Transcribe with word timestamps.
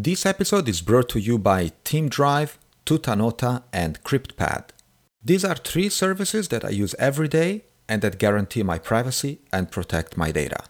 This 0.00 0.24
episode 0.24 0.68
is 0.68 0.80
brought 0.80 1.08
to 1.08 1.18
you 1.18 1.38
by 1.38 1.72
TeamDrive, 1.84 2.56
Tutanota, 2.86 3.64
and 3.72 4.00
CryptPad. 4.04 4.66
These 5.24 5.44
are 5.44 5.56
three 5.56 5.88
services 5.88 6.46
that 6.50 6.64
I 6.64 6.68
use 6.68 6.94
every 7.00 7.26
day 7.26 7.64
and 7.88 8.00
that 8.02 8.20
guarantee 8.20 8.62
my 8.62 8.78
privacy 8.78 9.40
and 9.52 9.72
protect 9.72 10.16
my 10.16 10.30
data. 10.30 10.62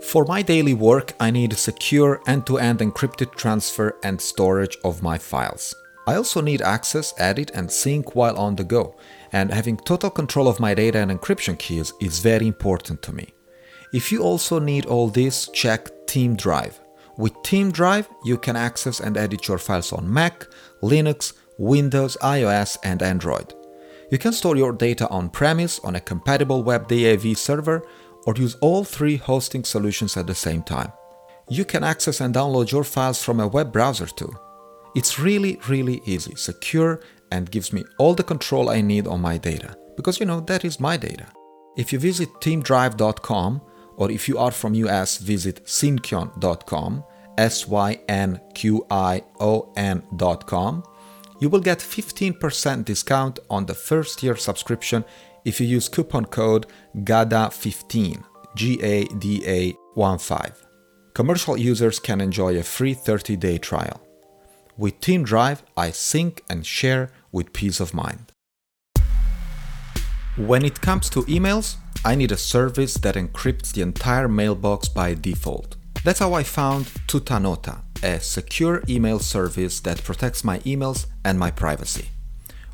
For 0.00 0.24
my 0.24 0.40
daily 0.40 0.72
work, 0.72 1.12
I 1.20 1.30
need 1.30 1.52
secure 1.52 2.22
end 2.26 2.46
to 2.46 2.56
end 2.56 2.78
encrypted 2.78 3.34
transfer 3.34 3.94
and 4.02 4.18
storage 4.18 4.78
of 4.82 5.02
my 5.02 5.18
files. 5.18 5.74
I 6.06 6.14
also 6.14 6.40
need 6.40 6.62
access, 6.62 7.12
edit, 7.18 7.50
and 7.52 7.70
sync 7.70 8.14
while 8.14 8.38
on 8.38 8.56
the 8.56 8.64
go, 8.64 8.96
and 9.32 9.52
having 9.52 9.76
total 9.76 10.08
control 10.08 10.48
of 10.48 10.60
my 10.60 10.72
data 10.72 10.98
and 10.98 11.10
encryption 11.10 11.58
keys 11.58 11.92
is 12.00 12.20
very 12.20 12.46
important 12.46 13.02
to 13.02 13.12
me. 13.12 13.34
If 13.92 14.10
you 14.10 14.22
also 14.22 14.58
need 14.58 14.86
all 14.86 15.08
this, 15.08 15.46
check 15.52 15.90
TeamDrive. 16.06 16.85
With 17.18 17.42
Team 17.42 17.70
Drive, 17.70 18.08
you 18.24 18.36
can 18.36 18.56
access 18.56 19.00
and 19.00 19.16
edit 19.16 19.48
your 19.48 19.58
files 19.58 19.92
on 19.92 20.12
Mac, 20.12 20.46
Linux, 20.82 21.32
Windows, 21.58 22.16
iOS, 22.22 22.76
and 22.84 23.02
Android. 23.02 23.54
You 24.10 24.18
can 24.18 24.32
store 24.32 24.56
your 24.56 24.72
data 24.72 25.08
on 25.08 25.30
premise 25.30 25.78
on 25.80 25.96
a 25.96 26.00
compatible 26.00 26.62
web 26.62 26.88
DAV 26.88 27.36
server 27.38 27.82
or 28.26 28.34
use 28.36 28.56
all 28.60 28.84
three 28.84 29.16
hosting 29.16 29.64
solutions 29.64 30.16
at 30.16 30.26
the 30.26 30.34
same 30.34 30.62
time. 30.62 30.92
You 31.48 31.64
can 31.64 31.84
access 31.84 32.20
and 32.20 32.34
download 32.34 32.70
your 32.70 32.84
files 32.84 33.22
from 33.22 33.40
a 33.40 33.48
web 33.48 33.72
browser 33.72 34.06
too. 34.06 34.32
It's 34.94 35.18
really, 35.18 35.58
really 35.68 36.02
easy, 36.04 36.34
secure, 36.36 37.00
and 37.30 37.50
gives 37.50 37.72
me 37.72 37.84
all 37.98 38.14
the 38.14 38.24
control 38.24 38.68
I 38.68 38.80
need 38.80 39.06
on 39.06 39.20
my 39.20 39.38
data. 39.38 39.76
Because 39.96 40.20
you 40.20 40.26
know, 40.26 40.40
that 40.40 40.64
is 40.64 40.80
my 40.80 40.96
data. 40.96 41.26
If 41.76 41.92
you 41.92 41.98
visit 41.98 42.28
teamdrive.com 42.40 43.60
or 43.96 44.10
if 44.10 44.28
you 44.28 44.38
are 44.38 44.50
from 44.50 44.74
US, 44.74 45.18
visit 45.18 45.64
synqion.com, 45.64 47.04
S 47.38 47.66
Y 47.66 48.00
N 48.08 48.40
Q 48.54 48.86
I 48.90 49.22
O 49.40 49.72
N.com, 49.76 50.82
you 51.40 51.48
will 51.48 51.60
get 51.60 51.78
15% 51.78 52.84
discount 52.84 53.38
on 53.50 53.66
the 53.66 53.74
first 53.74 54.22
year 54.22 54.36
subscription 54.36 55.04
if 55.44 55.60
you 55.60 55.66
use 55.66 55.88
coupon 55.88 56.24
code 56.24 56.66
GADA15, 56.96 58.24
G 58.56 58.82
A 58.82 59.04
D 59.04 59.42
A 59.46 59.72
1 59.94 60.18
5. 60.18 60.66
Commercial 61.14 61.56
users 61.56 61.98
can 61.98 62.20
enjoy 62.20 62.58
a 62.58 62.62
free 62.62 62.94
30 62.94 63.36
day 63.36 63.58
trial. 63.58 64.02
With 64.76 65.00
TeamDrive, 65.00 65.62
I 65.76 65.90
sync 65.90 66.42
and 66.50 66.66
share 66.66 67.10
with 67.32 67.54
peace 67.54 67.80
of 67.80 67.94
mind. 67.94 68.32
When 70.36 70.66
it 70.66 70.82
comes 70.82 71.08
to 71.10 71.22
emails, 71.22 71.76
I 72.04 72.14
need 72.14 72.30
a 72.30 72.36
service 72.36 72.92
that 72.98 73.14
encrypts 73.14 73.72
the 73.72 73.80
entire 73.80 74.28
mailbox 74.28 74.86
by 74.86 75.14
default. 75.14 75.76
That's 76.04 76.18
how 76.18 76.34
I 76.34 76.42
found 76.42 76.86
Tutanota, 77.08 77.80
a 78.02 78.20
secure 78.20 78.82
email 78.86 79.18
service 79.18 79.80
that 79.80 80.04
protects 80.04 80.44
my 80.44 80.58
emails 80.58 81.06
and 81.24 81.38
my 81.38 81.50
privacy. 81.50 82.10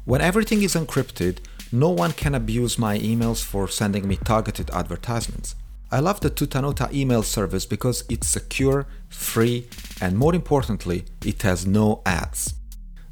When 0.04 0.20
everything 0.20 0.62
is 0.62 0.74
encrypted, 0.74 1.38
no 1.70 1.90
one 1.90 2.10
can 2.10 2.34
abuse 2.34 2.80
my 2.80 2.98
emails 2.98 3.44
for 3.44 3.68
sending 3.68 4.08
me 4.08 4.16
targeted 4.16 4.68
advertisements. 4.70 5.54
I 5.92 6.00
love 6.00 6.18
the 6.18 6.30
Tutanota 6.30 6.92
email 6.92 7.22
service 7.22 7.64
because 7.64 8.02
it's 8.08 8.26
secure, 8.26 8.88
free, 9.08 9.68
and 10.00 10.18
more 10.18 10.34
importantly, 10.34 11.04
it 11.24 11.42
has 11.42 11.64
no 11.64 12.02
ads. 12.04 12.54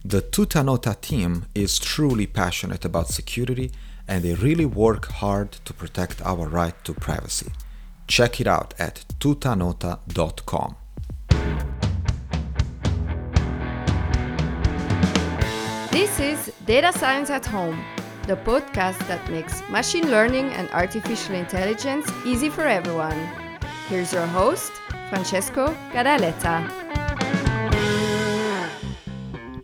The 0.04 0.22
Tutanota 0.22 0.98
team 0.98 1.44
is 1.54 1.78
truly 1.78 2.26
passionate 2.26 2.86
about 2.86 3.08
security 3.08 3.70
and 4.08 4.24
they 4.24 4.34
really 4.34 4.64
work 4.64 5.06
hard 5.06 5.52
to 5.52 5.74
protect 5.74 6.22
our 6.22 6.48
right 6.48 6.74
to 6.84 6.94
privacy. 6.94 7.52
Check 8.08 8.40
it 8.40 8.46
out 8.46 8.72
at 8.78 9.04
tutanota.com. 9.18 10.76
This 15.92 16.18
is 16.18 16.52
Data 16.64 16.92
Science 16.92 17.28
at 17.28 17.44
Home, 17.46 17.84
the 18.26 18.36
podcast 18.36 18.98
that 19.06 19.30
makes 19.30 19.62
machine 19.68 20.10
learning 20.10 20.46
and 20.52 20.70
artificial 20.70 21.34
intelligence 21.34 22.10
easy 22.24 22.48
for 22.48 22.66
everyone. 22.66 23.28
Here's 23.88 24.12
your 24.14 24.26
host, 24.26 24.72
Francesco 25.10 25.76
Gadaletta. 25.92 26.89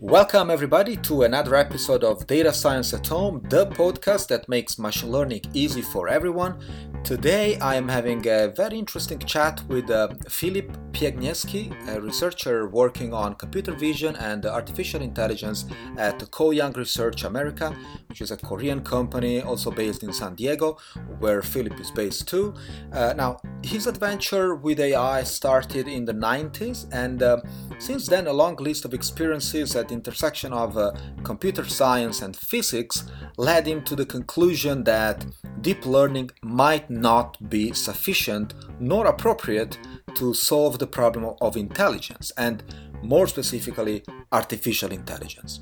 Welcome, 0.07 0.49
everybody, 0.49 0.95
to 0.95 1.23
another 1.23 1.53
episode 1.53 2.01
of 2.01 2.25
Data 2.27 2.53
Science 2.53 2.93
at 2.93 3.05
Home, 3.07 3.41
the 3.49 3.67
podcast 3.67 4.29
that 4.29 4.47
makes 4.47 4.79
machine 4.79 5.11
learning 5.11 5.41
easy 5.51 5.81
for 5.81 6.07
everyone. 6.07 6.57
Today, 7.03 7.57
I 7.59 7.75
am 7.75 7.87
having 7.87 8.27
a 8.27 8.49
very 8.49 8.77
interesting 8.77 9.19
chat 9.19 9.63
with 9.69 9.89
uh, 9.89 10.09
Filip 10.27 10.75
Piękniewski, 10.91 11.71
a 11.87 12.01
researcher 12.01 12.67
working 12.67 13.13
on 13.13 13.35
computer 13.35 13.73
vision 13.73 14.15
and 14.17 14.45
artificial 14.45 15.01
intelligence 15.01 15.65
at 15.97 16.29
Koh 16.31 16.51
Young 16.51 16.73
Research 16.73 17.23
America, 17.23 17.73
which 18.07 18.19
is 18.21 18.31
a 18.31 18.37
Korean 18.37 18.81
company 18.81 19.41
also 19.41 19.71
based 19.71 20.03
in 20.03 20.11
San 20.11 20.35
Diego, 20.35 20.77
where 21.19 21.41
Filip 21.41 21.79
is 21.79 21.91
based 21.91 22.27
too. 22.27 22.53
Uh, 22.91 23.13
now, 23.15 23.37
his 23.63 23.87
adventure 23.87 24.55
with 24.55 24.79
AI 24.79 25.23
started 25.23 25.87
in 25.87 26.03
the 26.03 26.13
90s, 26.13 26.87
and 26.91 27.23
uh, 27.23 27.37
since 27.79 28.07
then, 28.07 28.27
a 28.27 28.33
long 28.33 28.55
list 28.57 28.83
of 28.85 28.93
experiences 28.93 29.75
at 29.75 29.87
the 29.87 29.93
intersection 29.93 30.51
of 30.51 30.77
uh, 30.77 30.91
computer 31.23 31.63
science 31.63 32.21
and 32.21 32.35
physics 32.35 33.03
led 33.37 33.67
him 33.67 33.83
to 33.83 33.95
the 33.95 34.05
conclusion 34.05 34.83
that 34.83 35.25
deep 35.61 35.85
learning 35.85 36.29
might 36.41 36.89
not 37.01 37.49
be 37.49 37.73
sufficient 37.73 38.53
nor 38.79 39.05
appropriate 39.05 39.77
to 40.15 40.33
solve 40.33 40.79
the 40.79 40.87
problem 40.87 41.35
of 41.41 41.55
intelligence, 41.55 42.31
and 42.37 42.63
more 43.03 43.27
specifically, 43.27 44.03
artificial 44.31 44.91
intelligence. 44.91 45.61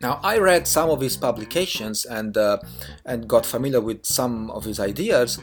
Now, 0.00 0.20
I 0.22 0.38
read 0.38 0.66
some 0.68 0.90
of 0.90 1.00
his 1.00 1.16
publications 1.16 2.04
and, 2.04 2.36
uh, 2.36 2.58
and 3.06 3.26
got 3.26 3.46
familiar 3.46 3.80
with 3.80 4.04
some 4.04 4.50
of 4.50 4.64
his 4.64 4.78
ideas. 4.78 5.38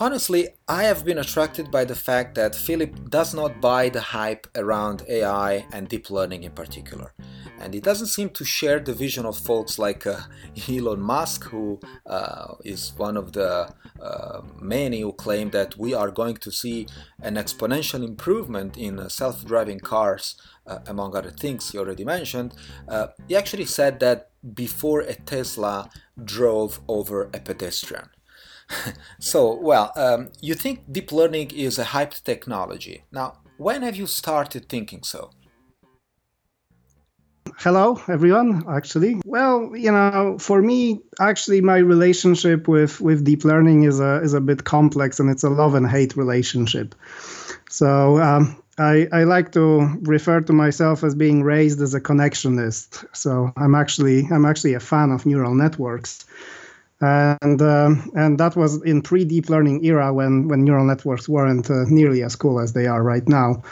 Honestly, 0.00 0.48
I 0.68 0.82
have 0.84 1.04
been 1.04 1.18
attracted 1.18 1.70
by 1.70 1.84
the 1.84 1.94
fact 1.94 2.34
that 2.34 2.54
Filip 2.54 3.08
does 3.08 3.32
not 3.32 3.60
buy 3.60 3.88
the 3.88 4.00
hype 4.00 4.46
around 4.54 5.02
AI 5.08 5.66
and 5.72 5.88
deep 5.88 6.10
learning 6.10 6.42
in 6.42 6.52
particular. 6.52 7.14
And 7.62 7.74
he 7.74 7.80
doesn't 7.80 8.08
seem 8.08 8.30
to 8.30 8.44
share 8.44 8.80
the 8.80 8.92
vision 8.92 9.24
of 9.24 9.38
folks 9.38 9.78
like 9.78 10.06
uh, 10.06 10.22
Elon 10.68 11.00
Musk, 11.00 11.44
who 11.44 11.78
uh, 12.06 12.54
is 12.64 12.92
one 12.96 13.16
of 13.16 13.32
the 13.32 13.72
uh, 14.00 14.40
many 14.60 15.00
who 15.02 15.12
claim 15.12 15.50
that 15.50 15.78
we 15.78 15.94
are 15.94 16.10
going 16.10 16.36
to 16.38 16.50
see 16.50 16.88
an 17.22 17.36
exponential 17.36 18.02
improvement 18.04 18.76
in 18.76 18.98
uh, 18.98 19.08
self 19.08 19.44
driving 19.44 19.78
cars 19.78 20.34
uh, 20.66 20.80
among 20.86 21.14
other 21.14 21.30
things 21.30 21.70
he 21.70 21.78
already 21.78 22.04
mentioned, 22.04 22.54
uh, 22.88 23.08
he 23.28 23.36
actually 23.36 23.66
said 23.66 24.00
that 24.00 24.30
before 24.54 25.00
a 25.00 25.14
Tesla 25.14 25.88
drove 26.24 26.80
over 26.88 27.30
a 27.32 27.38
pedestrian. 27.38 28.08
so, 29.20 29.54
well, 29.54 29.92
um, 29.96 30.30
you 30.40 30.54
think 30.54 30.90
deep 30.90 31.12
learning 31.12 31.50
is 31.54 31.78
a 31.78 31.84
hyped 31.84 32.24
technology. 32.24 33.04
Now, 33.12 33.38
when 33.56 33.82
have 33.82 33.96
you 33.96 34.06
started 34.06 34.68
thinking 34.68 35.02
so? 35.02 35.30
Hello, 37.62 38.02
everyone. 38.08 38.64
Actually, 38.68 39.22
well, 39.24 39.70
you 39.76 39.92
know, 39.92 40.36
for 40.40 40.60
me, 40.60 41.00
actually, 41.20 41.60
my 41.60 41.76
relationship 41.76 42.66
with 42.66 43.00
with 43.00 43.24
deep 43.24 43.44
learning 43.44 43.84
is 43.84 44.00
a 44.00 44.20
is 44.20 44.34
a 44.34 44.40
bit 44.40 44.64
complex, 44.64 45.20
and 45.20 45.30
it's 45.30 45.44
a 45.44 45.48
love 45.48 45.76
and 45.76 45.86
hate 45.86 46.16
relationship. 46.16 46.92
So 47.70 48.20
um, 48.20 48.60
I, 48.78 49.06
I 49.12 49.22
like 49.22 49.52
to 49.52 49.78
refer 50.02 50.40
to 50.40 50.52
myself 50.52 51.04
as 51.04 51.14
being 51.14 51.44
raised 51.44 51.80
as 51.80 51.94
a 51.94 52.00
connectionist. 52.00 53.06
So 53.12 53.52
I'm 53.56 53.76
actually 53.76 54.26
I'm 54.32 54.44
actually 54.44 54.74
a 54.74 54.80
fan 54.80 55.12
of 55.12 55.24
neural 55.24 55.54
networks, 55.54 56.24
and 57.00 57.62
um, 57.62 58.10
and 58.16 58.40
that 58.40 58.56
was 58.56 58.82
in 58.82 59.02
pre 59.02 59.24
deep 59.24 59.48
learning 59.48 59.84
era 59.84 60.12
when 60.12 60.48
when 60.48 60.64
neural 60.64 60.84
networks 60.84 61.28
weren't 61.28 61.70
uh, 61.70 61.84
nearly 61.86 62.24
as 62.24 62.34
cool 62.34 62.58
as 62.58 62.72
they 62.72 62.88
are 62.88 63.04
right 63.04 63.28
now. 63.28 63.62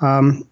Um, 0.00 0.46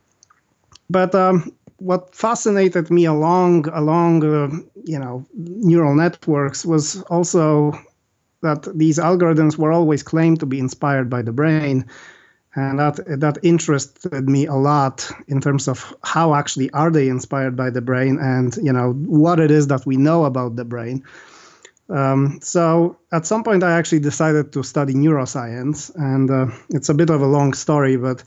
but 0.91 1.15
um, 1.15 1.53
what 1.85 2.15
fascinated 2.15 2.91
me 2.91 3.05
along 3.05 3.69
along 3.69 4.25
uh, 4.25 4.49
you 4.85 4.99
know 4.99 5.27
neural 5.35 5.95
networks 5.95 6.65
was 6.65 7.03
also 7.03 7.73
that 8.41 8.63
these 8.79 8.99
algorithms 8.99 9.59
were 9.59 9.73
always 9.73 10.03
claimed 10.03 10.41
to 10.41 10.47
be 10.47 10.59
inspired 10.59 11.11
by 11.11 11.23
the 11.23 11.33
brain. 11.33 11.87
And 12.57 12.79
that 12.79 12.97
that 13.21 13.39
interested 13.43 14.29
me 14.29 14.47
a 14.47 14.55
lot 14.55 15.11
in 15.27 15.41
terms 15.41 15.67
of 15.67 15.93
how 16.05 16.35
actually 16.35 16.71
are 16.71 16.91
they 16.91 17.09
inspired 17.09 17.57
by 17.57 17.71
the 17.71 17.81
brain 17.81 18.19
and 18.21 18.57
you 18.63 18.73
know 18.73 18.93
what 18.93 19.41
it 19.41 19.51
is 19.51 19.67
that 19.67 19.85
we 19.85 19.97
know 19.97 20.25
about 20.25 20.55
the 20.55 20.65
brain. 20.65 21.03
Um, 21.91 22.39
so 22.41 22.97
at 23.13 23.27
some 23.27 23.45
point 23.45 23.63
i 23.63 23.73
actually 23.79 24.01
decided 24.01 24.53
to 24.53 24.63
study 24.63 24.95
neuroscience. 24.95 25.91
And 25.97 26.31
uh, 26.31 26.47
it's 26.71 26.89
a 26.89 26.95
bit 26.95 27.11
of 27.11 27.21
a 27.21 27.27
long 27.37 27.55
story 27.55 27.97
but 27.97 28.23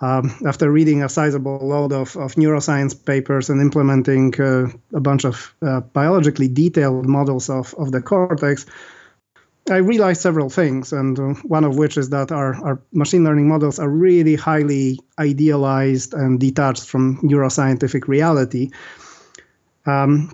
um, 0.00 0.34
after 0.46 0.70
reading 0.70 1.02
a 1.02 1.08
sizable 1.08 1.58
load 1.62 1.92
of, 1.92 2.16
of 2.16 2.34
neuroscience 2.34 2.94
papers 3.04 3.50
and 3.50 3.60
implementing 3.60 4.38
uh, 4.40 4.68
a 4.94 5.00
bunch 5.00 5.24
of 5.24 5.54
uh, 5.62 5.80
biologically 5.80 6.48
detailed 6.48 7.06
models 7.06 7.50
of, 7.50 7.74
of 7.74 7.92
the 7.92 8.00
cortex 8.00 8.66
I 9.68 9.76
realized 9.76 10.20
several 10.20 10.48
things, 10.48 10.92
and 10.92 11.18
uh, 11.18 11.34
one 11.44 11.64
of 11.64 11.76
which 11.76 11.96
is 11.96 12.10
that 12.10 12.32
our, 12.32 12.54
our 12.64 12.80
machine 12.92 13.24
learning 13.24 13.48
models 13.48 13.78
are 13.78 13.88
really 13.88 14.34
highly 14.34 14.98
idealized 15.18 16.14
and 16.14 16.40
detached 16.40 16.86
from 16.86 17.18
neuroscientific 17.18 18.08
reality. 18.08 18.70
Um, 19.86 20.32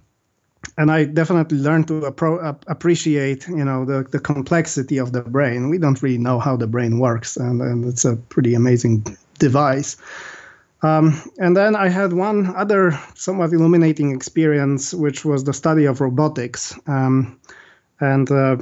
and 0.79 0.91
I 0.91 1.05
definitely 1.05 1.59
learned 1.59 1.89
to 1.89 2.03
appro- 2.03 2.61
appreciate, 2.67 3.47
you 3.49 3.65
know, 3.65 3.85
the, 3.85 4.05
the 4.05 4.19
complexity 4.19 4.99
of 4.99 5.13
the 5.13 5.23
brain. 5.23 5.69
We 5.69 5.79
don't 5.79 6.01
really 6.03 6.19
know 6.19 6.39
how 6.39 6.57
the 6.57 6.67
brain 6.67 6.99
works, 6.99 7.37
and, 7.37 7.61
and 7.61 7.85
it's 7.85 8.05
a 8.05 8.17
pretty 8.17 8.55
amazing 8.55 9.17
device. 9.39 9.97
Um, 10.83 11.21
and 11.39 11.57
then 11.57 11.75
I 11.75 11.89
had 11.89 12.13
one 12.13 12.55
other 12.55 12.99
somewhat 13.15 13.53
illuminating 13.53 14.15
experience, 14.15 14.93
which 14.93 15.25
was 15.25 15.45
the 15.45 15.53
study 15.53 15.87
of 15.87 16.01
robotics, 16.01 16.79
um, 16.87 17.41
and 17.99 18.31
uh, 18.31 18.57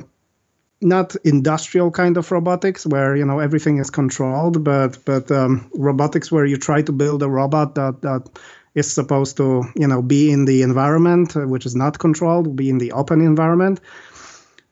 not 0.81 1.17
industrial 1.25 1.91
kind 1.91 2.17
of 2.17 2.31
robotics 2.31 2.87
where 2.87 3.17
you 3.17 3.25
know 3.25 3.41
everything 3.41 3.79
is 3.79 3.91
controlled, 3.91 4.63
but 4.63 5.05
but 5.05 5.31
um, 5.31 5.69
robotics 5.75 6.31
where 6.31 6.45
you 6.45 6.57
try 6.57 6.83
to 6.83 6.93
build 6.93 7.23
a 7.23 7.29
robot 7.29 7.75
that 7.75 8.03
that 8.03 8.29
is 8.75 8.93
supposed 8.93 9.37
to 9.39 9.65
you 9.75 9.87
know 9.87 10.03
be 10.03 10.31
in 10.31 10.45
the 10.45 10.63
environment 10.63 11.37
uh, 11.37 11.41
which 11.41 11.67
is 11.67 11.75
not 11.75 11.99
controlled, 11.99 12.55
be 12.55 12.71
in 12.71 12.79
the 12.79 12.93
open 12.93 13.21
environment. 13.21 13.81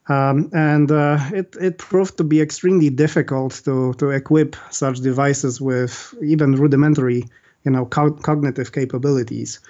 Um, 0.08 0.50
and 0.52 0.90
uh, 0.90 1.18
it, 1.32 1.56
it 1.60 1.78
proved 1.78 2.16
to 2.18 2.24
be 2.24 2.40
extremely 2.40 2.90
difficult 2.90 3.62
to, 3.64 3.94
to 3.94 4.10
equip 4.10 4.56
such 4.70 4.98
devices 4.98 5.60
with 5.60 6.14
even 6.20 6.56
rudimentary 6.56 7.24
you 7.64 7.70
know 7.70 7.86
co- 7.86 8.12
cognitive 8.12 8.72
capabilities. 8.72 9.60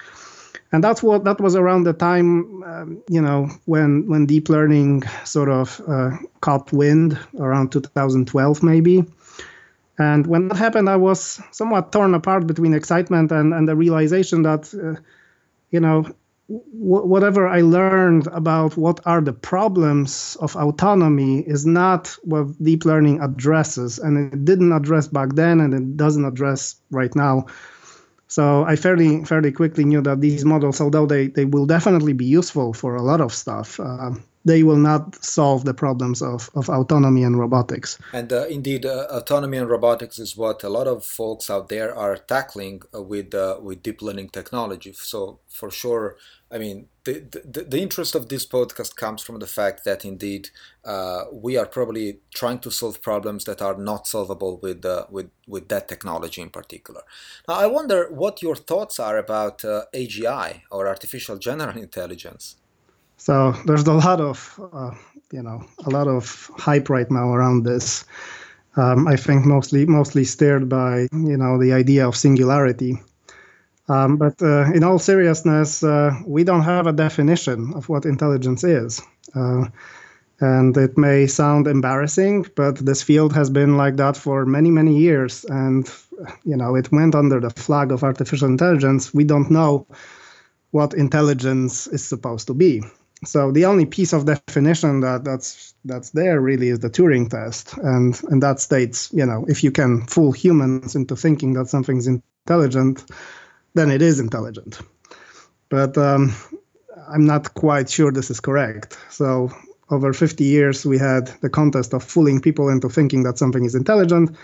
And 0.73 0.82
that's 0.82 1.02
what 1.02 1.25
that 1.25 1.40
was 1.40 1.55
around 1.55 1.84
the 1.84 1.93
time 1.93 2.62
um, 2.62 3.02
you 3.08 3.20
know 3.20 3.49
when 3.67 4.06
when 4.08 4.26
deep 4.26 4.49
learning 4.49 5.02
sort 5.25 5.49
of 5.49 5.81
uh, 5.87 6.17
caught 6.40 6.73
wind 6.73 7.19
around 7.38 7.73
2012 7.73 8.62
maybe. 8.62 9.05
And 9.99 10.26
when 10.26 10.49
that 10.49 10.56
happened 10.56 10.88
i 10.88 10.96
was 10.96 11.40
somewhat 11.50 11.93
torn 11.93 12.14
apart 12.14 12.46
between 12.46 12.75
excitement 12.75 13.31
and 13.31 13.52
and 13.52 13.69
the 13.69 13.76
realization 13.76 14.43
that 14.43 14.73
uh, 14.75 15.00
you 15.70 15.81
know 15.81 16.06
whatever 16.72 17.49
I 17.49 17.62
learned 17.62 18.26
about 18.28 18.76
what 18.76 19.00
are 19.06 19.20
the 19.20 19.32
problems 19.32 20.37
of 20.40 20.54
autonomy 20.56 21.40
is 21.40 21.64
not 21.64 22.08
what 22.22 22.62
deep 22.62 22.84
learning 22.84 23.20
addresses, 23.20 23.99
and 23.99 24.32
it 24.32 24.44
didn't 24.44 24.72
address 24.72 25.08
back 25.08 25.34
then, 25.34 25.60
and 25.60 25.72
it 25.72 25.96
doesn't 25.96 26.25
address 26.25 26.76
right 26.90 27.14
now. 27.16 27.46
So 28.28 28.64
I 28.64 28.76
fairly 28.76 29.25
fairly 29.25 29.52
quickly 29.52 29.84
knew 29.84 30.02
that 30.02 30.20
these 30.20 30.44
models, 30.44 30.81
although 30.81 31.06
they, 31.06 31.28
they 31.28 31.44
will 31.44 31.66
definitely 31.66 32.12
be 32.12 32.25
useful 32.25 32.72
for 32.72 32.96
a 32.96 33.02
lot 33.02 33.20
of 33.20 33.32
stuff, 33.32 33.78
uh, 33.81 34.12
they 34.44 34.62
will 34.62 34.77
not 34.77 35.23
solve 35.25 35.65
the 35.65 35.75
problems 35.75 36.23
of, 36.23 36.50
of 36.55 36.69
autonomy 36.69 37.23
and 37.23 37.39
robotics. 37.39 37.99
And 38.12 38.33
uh, 38.33 38.47
indeed, 38.47 38.85
uh, 38.85 39.06
autonomy 39.11 39.56
and 39.59 39.69
robotics 39.69 40.19
is 40.19 40.37
what 40.37 40.65
a 40.65 40.69
lot 40.69 40.87
of 40.87 41.05
folks 41.05 41.49
out 41.50 41.69
there 41.69 41.94
are 41.94 42.17
tackling 42.17 42.83
uh, 42.94 43.03
with 43.03 43.35
uh, 43.35 43.59
with 43.61 43.83
deep 43.83 44.03
learning 44.03 44.31
technology. 44.31 44.93
So 44.94 45.41
for 45.49 45.71
sure, 45.71 46.17
I 46.50 46.59
mean, 46.59 46.89
the, 47.05 47.21
the, 47.44 47.62
the 47.62 47.81
interest 47.81 48.15
of 48.15 48.29
this 48.29 48.47
podcast 48.47 48.97
comes 48.97 49.23
from 49.23 49.39
the 49.39 49.47
fact 49.47 49.85
that 49.85 50.05
indeed 50.05 50.50
uh, 50.85 51.25
we 51.33 51.56
are 51.56 51.67
probably 51.67 52.19
trying 52.35 52.59
to 52.61 52.71
solve 52.71 53.00
problems 53.00 53.45
that 53.45 53.62
are 53.62 53.77
not 53.77 54.06
solvable 54.06 54.59
with, 54.62 54.85
uh, 54.85 55.06
with, 55.11 55.31
with 55.49 55.69
that 55.69 55.88
technology 55.88 56.43
in 56.43 56.50
particular. 56.50 57.03
Now, 57.49 57.55
I 57.55 57.67
wonder 57.67 58.09
what 58.11 58.43
your 58.43 58.55
thoughts 58.55 59.00
are 59.00 59.17
about 59.17 59.62
AGI 59.62 60.62
or 60.71 60.87
artificial 60.87 61.38
general 61.38 61.77
intelligence. 61.88 62.56
So 63.27 63.53
there's 63.67 63.87
a 63.87 63.93
lot 63.93 64.21
of, 64.21 64.61
uh, 64.73 64.91
you 65.31 65.43
know, 65.43 65.65
a 65.87 65.91
lot 65.91 66.09
of 66.09 66.51
hype 66.57 66.89
right 66.91 67.11
now 67.11 67.33
around 67.33 67.65
this. 67.65 68.05
Um, 68.77 69.07
I 69.07 69.17
think 69.17 69.45
mostly 69.45 69.87
mostly 69.87 70.25
stirred 70.25 70.69
by, 70.69 71.09
you 71.13 71.37
know, 71.37 71.59
the 71.59 71.73
idea 71.73 72.09
of 72.09 72.17
singularity 72.17 72.99
um, 73.89 74.17
but 74.17 74.41
uh, 74.41 74.73
in 74.73 74.85
all 74.85 74.99
seriousness, 74.99 75.83
uh, 75.83 76.15
we 76.27 76.45
don't 76.45 76.63
have 76.63 76.87
a 76.87 76.93
definition 76.93 77.75
of 77.75 77.89
what 77.89 78.07
intelligence 78.07 78.65
is. 78.65 79.03
Uh, 79.35 79.67
and 80.41 80.77
it 80.77 80.97
may 80.99 81.27
sound 81.27 81.67
embarrassing, 81.67 82.47
but 82.57 82.77
this 82.77 83.03
field 83.03 83.33
has 83.35 83.51
been 83.51 83.77
like 83.77 83.97
that 83.97 84.17
for 84.17 84.47
many, 84.47 84.71
many 84.71 84.99
years. 84.99 85.45
And, 85.45 85.91
you 86.45 86.57
know, 86.57 86.75
it 86.75 86.91
went 86.91 87.15
under 87.15 87.41
the 87.41 87.51
flag 87.51 87.93
of 87.93 88.03
artificial 88.03 88.49
intelligence. 88.49 89.13
We 89.15 89.25
don't 89.25 89.51
know 89.51 89.87
what 90.71 90.95
intelligence 90.95 91.87
is 91.89 92.05
supposed 92.05 92.47
to 92.49 92.55
be. 92.55 92.83
So 93.25 93.53
the 93.53 93.67
only 93.67 93.87
piece 93.87 94.13
of 94.13 94.27
definition 94.27 95.01
that 95.01 95.25
that's 95.25 95.75
that's 95.85 96.11
there 96.11 96.41
really 96.41 96.69
is 96.69 96.81
the 96.81 96.91
Turing 96.91 97.31
test, 97.31 97.77
and 97.79 98.21
and 98.31 98.43
that 98.43 98.61
states, 98.61 99.11
you 99.13 99.25
know, 99.25 99.45
if 99.49 99.63
you 99.63 99.71
can 99.71 100.07
fool 100.07 100.33
humans 100.33 100.97
into 100.97 101.15
thinking 101.15 101.53
that 101.55 101.69
something's 101.69 102.09
intelligent, 102.09 103.05
then 103.75 103.91
it 103.91 104.03
is 104.03 104.19
intelligent. 104.19 104.81
But 105.69 105.97
um, 105.97 106.35
I'm 107.09 107.25
not 107.25 107.55
quite 107.55 107.89
sure 107.89 108.11
this 108.11 108.31
is 108.31 108.41
correct. 108.41 108.99
So 109.11 109.51
over 109.91 110.13
50 110.13 110.45
years, 110.45 110.85
we 110.85 110.99
had 110.99 111.29
the 111.43 111.51
contest 111.51 111.95
of 111.95 112.03
fooling 112.03 112.41
people 112.41 112.69
into 112.69 112.89
thinking 112.89 113.23
that 113.23 113.39
something 113.39 113.65
is 113.65 113.75
intelligent, 113.75 114.37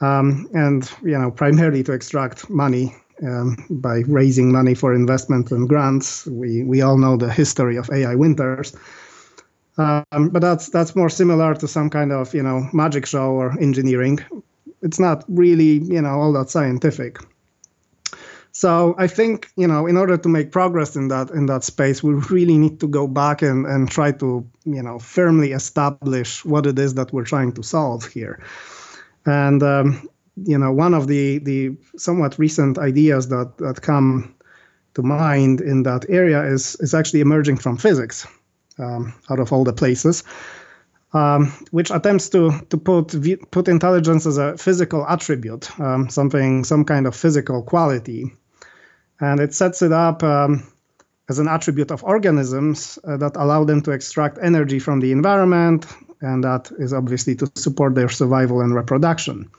um, 0.00 0.48
and 0.54 0.90
you 1.02 1.18
know, 1.18 1.30
primarily 1.30 1.82
to 1.82 1.92
extract 1.92 2.48
money 2.48 2.94
um, 3.22 3.56
by 3.70 4.02
raising 4.06 4.52
money 4.52 4.74
for 4.74 4.94
investment 4.94 5.50
and 5.50 5.68
grants. 5.68 6.26
We 6.26 6.64
we 6.64 6.82
all 6.82 6.98
know 6.98 7.16
the 7.16 7.32
history 7.32 7.76
of 7.76 7.90
AI 7.90 8.14
winters. 8.14 8.74
Um, 9.78 10.28
but 10.30 10.42
that's 10.42 10.68
that's 10.68 10.94
more 10.94 11.08
similar 11.08 11.54
to 11.54 11.68
some 11.68 11.90
kind 11.90 12.12
of 12.12 12.34
you 12.34 12.42
know 12.42 12.68
magic 12.72 13.06
show 13.06 13.30
or 13.32 13.58
engineering. 13.60 14.18
It's 14.82 15.00
not 15.00 15.24
really 15.28 15.78
you 15.78 16.02
know 16.02 16.20
all 16.20 16.32
that 16.34 16.50
scientific. 16.50 17.18
So 18.52 18.94
I 18.98 19.06
think 19.06 19.48
you 19.56 19.66
know, 19.66 19.86
in 19.86 19.96
order 19.96 20.16
to 20.16 20.28
make 20.28 20.50
progress 20.50 20.96
in 20.96 21.08
that 21.08 21.30
in 21.30 21.46
that 21.46 21.64
space, 21.64 22.02
we 22.02 22.14
really 22.30 22.58
need 22.58 22.80
to 22.80 22.88
go 22.88 23.06
back 23.06 23.42
and 23.42 23.64
and 23.66 23.90
try 23.90 24.12
to 24.12 24.46
you 24.64 24.82
know 24.82 24.98
firmly 24.98 25.52
establish 25.52 26.44
what 26.44 26.66
it 26.66 26.78
is 26.78 26.94
that 26.94 27.12
we're 27.12 27.24
trying 27.24 27.52
to 27.52 27.62
solve 27.62 28.04
here. 28.06 28.42
And 29.24 29.62
um, 29.62 30.08
you 30.36 30.58
know, 30.58 30.72
one 30.72 30.94
of 30.94 31.06
the 31.06 31.38
the 31.38 31.76
somewhat 31.96 32.38
recent 32.38 32.78
ideas 32.78 33.28
that 33.28 33.58
that 33.58 33.82
come 33.82 34.34
to 34.94 35.02
mind 35.02 35.60
in 35.60 35.82
that 35.84 36.06
area 36.08 36.42
is 36.44 36.76
is 36.80 36.94
actually 36.94 37.20
emerging 37.20 37.58
from 37.58 37.76
physics, 37.76 38.26
um, 38.78 39.14
out 39.30 39.40
of 39.40 39.52
all 39.52 39.64
the 39.64 39.72
places. 39.72 40.24
Um, 41.12 41.52
which 41.72 41.90
attempts 41.90 42.28
to 42.30 42.52
to 42.70 42.76
put 42.76 43.16
put 43.50 43.68
intelligence 43.68 44.26
as 44.26 44.38
a 44.38 44.56
physical 44.56 45.04
attribute, 45.06 45.68
um, 45.80 46.08
something 46.08 46.64
some 46.64 46.84
kind 46.84 47.06
of 47.06 47.16
physical 47.16 47.62
quality, 47.62 48.32
and 49.20 49.40
it 49.40 49.52
sets 49.52 49.82
it 49.82 49.90
up 49.90 50.22
um, 50.22 50.62
as 51.28 51.40
an 51.40 51.48
attribute 51.48 51.90
of 51.90 52.04
organisms 52.04 52.98
uh, 53.02 53.16
that 53.16 53.36
allow 53.36 53.64
them 53.64 53.80
to 53.82 53.90
extract 53.90 54.38
energy 54.40 54.78
from 54.78 55.00
the 55.00 55.10
environment, 55.10 55.86
and 56.20 56.44
that 56.44 56.70
is 56.78 56.92
obviously 56.92 57.34
to 57.34 57.50
support 57.56 57.96
their 57.96 58.08
survival 58.08 58.60
and 58.60 58.72
reproduction. 58.72 59.50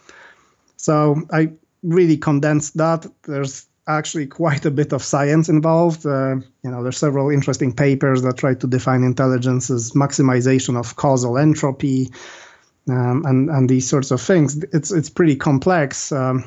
So 0.82 1.22
I 1.32 1.52
really 1.84 2.18
condensed 2.18 2.78
that. 2.78 3.06
There's 3.22 3.68
actually 3.88 4.26
quite 4.26 4.66
a 4.66 4.72
bit 4.72 4.94
of 4.94 5.04
science 5.04 5.48
involved. 5.48 6.06
Uh, 6.06 6.38
you 6.64 6.72
know, 6.72 6.82
there's 6.82 6.98
several 6.98 7.30
interesting 7.30 7.72
papers 7.72 8.24
that 8.24 8.38
try 8.38 8.56
to 8.56 8.68
define 8.68 9.04
intelligence 9.04 9.70
as 9.70 9.92
maximization 9.92 10.78
of 10.78 10.96
causal 10.96 11.38
entropy 11.38 12.10
um, 12.90 13.24
and 13.26 13.50
and 13.50 13.70
these 13.70 13.88
sorts 13.88 14.10
of 14.10 14.22
things. 14.22 14.64
It's 14.74 14.92
it's 14.92 15.10
pretty 15.10 15.36
complex. 15.36 16.12
Um, 16.12 16.46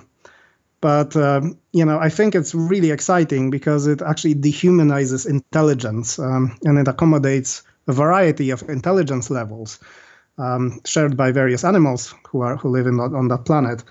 but 0.81 1.15
um, 1.17 1.57
you 1.73 1.85
know, 1.85 2.01
I 2.01 2.09
think 2.09 2.35
it's 2.35 2.55
really 2.57 2.91
exciting 2.91 3.51
because 3.51 3.87
it 3.87 4.03
actually 4.03 4.35
dehumanizes 4.35 5.27
intelligence 5.27 6.19
um, 6.19 6.59
and 6.65 6.77
it 6.79 6.89
accommodates 6.89 7.63
a 7.87 7.93
variety 7.93 8.51
of 8.51 8.69
intelligence 8.69 9.31
levels 9.31 9.79
um, 10.39 10.81
shared 10.85 11.17
by 11.17 11.33
various 11.33 11.65
animals 11.65 12.15
who 12.29 12.41
are 12.41 12.57
who 12.57 12.69
live 12.71 12.87
in, 12.87 12.99
on 12.99 13.29
that 13.29 13.45
planet. 13.45 13.85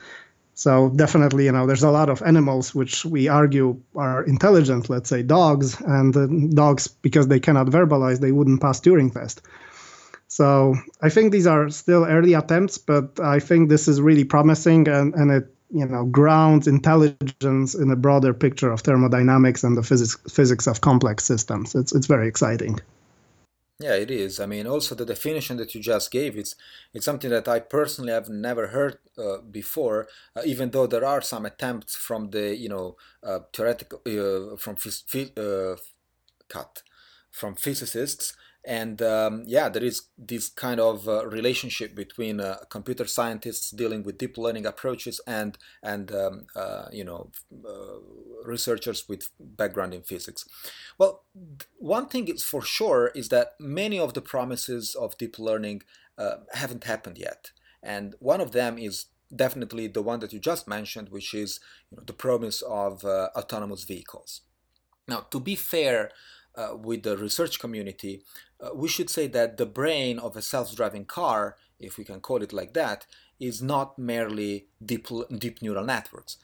So 0.56 0.90
definitely, 0.90 1.46
you 1.46 1.52
know, 1.52 1.66
there's 1.66 1.84
a 1.84 1.92
lot 1.92 2.10
of 2.10 2.22
animals 2.22 2.76
which 2.76 3.06
we 3.06 3.28
argue 3.28 3.80
are 3.96 4.24
intelligent. 4.24 4.90
Let's 4.90 5.10
say 5.10 5.24
dogs, 5.24 5.80
and 5.82 6.16
uh, 6.16 6.28
dogs 6.54 6.88
because 6.88 7.28
they 7.28 7.40
cannot 7.40 7.68
verbalize, 7.68 8.20
they 8.20 8.32
wouldn't 8.32 8.62
pass 8.62 8.80
Turing 8.80 9.12
test. 9.12 9.42
So 10.28 10.76
I 11.02 11.10
think 11.10 11.32
these 11.32 11.48
are 11.48 11.70
still 11.70 12.06
early 12.06 12.34
attempts, 12.34 12.78
but 12.78 13.20
I 13.20 13.40
think 13.40 13.70
this 13.70 13.88
is 13.88 14.02
really 14.02 14.24
promising, 14.24 14.88
and, 14.88 15.14
and 15.16 15.32
it 15.32 15.54
you 15.74 15.86
know 15.86 16.06
grounds 16.06 16.68
intelligence 16.68 17.74
in 17.74 17.90
a 17.90 17.96
broader 17.96 18.34
picture 18.34 18.72
of 18.72 18.82
thermodynamics 18.82 19.64
and 19.64 19.76
the 19.76 19.84
physics 19.84 20.18
physics 20.30 20.68
of 20.68 20.82
complex 20.82 21.26
systems. 21.26 21.76
It's 21.76 21.94
it's 21.94 22.08
very 22.08 22.28
exciting. 22.28 22.80
Yeah, 23.80 23.96
it 23.96 24.12
is. 24.12 24.40
I 24.40 24.46
mean, 24.46 24.68
also 24.68 24.96
the 24.96 25.06
definition 25.06 25.58
that 25.58 25.74
you 25.76 25.82
just 25.82 26.12
gave, 26.12 26.38
it's 26.38 26.56
it's 26.94 27.06
something 27.06 27.30
that 27.32 27.48
I 27.48 27.60
personally 27.60 28.12
have 28.14 28.30
never 28.30 28.68
heard 28.68 28.98
uh, 29.18 29.40
before. 29.40 30.08
Uh, 30.36 30.44
even 30.46 30.70
though 30.72 30.88
there 30.88 31.04
are 31.06 31.22
some 31.22 31.46
attempts 31.46 31.96
from 31.96 32.30
the 32.30 32.56
you 32.56 32.70
know 32.70 32.96
uh, 33.24 33.40
theoretical 33.54 34.00
uh, 34.08 34.58
from 34.58 34.76
uh, 35.38 35.76
cut 36.50 36.84
from 37.32 37.56
physicists 37.56 38.36
and 38.66 39.02
um, 39.02 39.44
yeah, 39.46 39.68
there 39.68 39.84
is 39.84 40.04
this 40.18 40.48
kind 40.48 40.80
of 40.80 41.08
uh, 41.08 41.26
relationship 41.28 41.96
between 41.96 42.40
uh, 42.40 42.58
computer 42.70 43.06
scientists 43.06 43.72
dealing 43.72 44.04
with 44.04 44.18
deep 44.18 44.38
learning 44.38 44.66
approaches 44.66 45.20
and 45.28 45.58
and 45.82 46.12
um, 46.14 46.46
uh, 46.56 46.86
you 46.92 47.04
know 47.04 47.30
uh, 47.66 48.00
researchers 48.46 49.10
with 49.10 49.30
background 49.40 49.94
in 49.94 50.02
physics. 50.02 50.46
Well, 50.98 51.24
one 51.78 52.08
thing 52.08 52.28
is 52.30 52.44
for 52.44 52.62
sure 52.62 53.12
is 53.14 53.30
that 53.30 53.56
many 53.60 54.00
of 54.00 54.14
the 54.14 54.22
promises 54.22 54.96
of 54.96 55.18
deep 55.18 55.38
learning 55.38 55.84
uh, 56.18 56.36
haven't 56.54 56.86
happened 56.86 57.18
yet, 57.18 57.52
and 57.82 58.16
one 58.20 58.40
of 58.40 58.54
them 58.54 58.78
is 58.78 59.08
definitely 59.36 59.88
the 59.88 60.02
one 60.02 60.20
that 60.20 60.32
you 60.32 60.40
just 60.40 60.68
mentioned, 60.68 61.10
which 61.10 61.34
is 61.34 61.60
you 61.92 61.98
know, 61.98 62.04
the 62.06 62.14
promise 62.14 62.62
of 62.62 63.04
uh, 63.04 63.30
autonomous 63.36 63.84
vehicles. 63.84 64.42
Now, 65.08 65.22
to 65.32 65.40
be 65.40 65.56
fair 65.56 66.12
uh, 66.56 66.76
with 66.76 67.04
the 67.04 67.18
research 67.18 67.60
community, 67.60 68.24
uh, 68.64 68.70
we 68.74 68.88
should 68.88 69.10
say 69.10 69.28
that 69.28 69.58
the 69.58 69.66
brain 69.66 70.20
of 70.20 70.36
a 70.36 70.42
self-driving 70.42 71.06
car, 71.06 71.58
if 71.80 71.98
we 71.98 72.04
can 72.04 72.22
call 72.22 72.42
it 72.42 72.54
like 72.54 72.74
that, 72.74 73.06
is 73.40 73.62
not 73.62 74.00
merely 74.00 74.68
deep, 74.84 75.08
deep 75.38 75.62
neural 75.62 75.84
networks. 75.84 76.38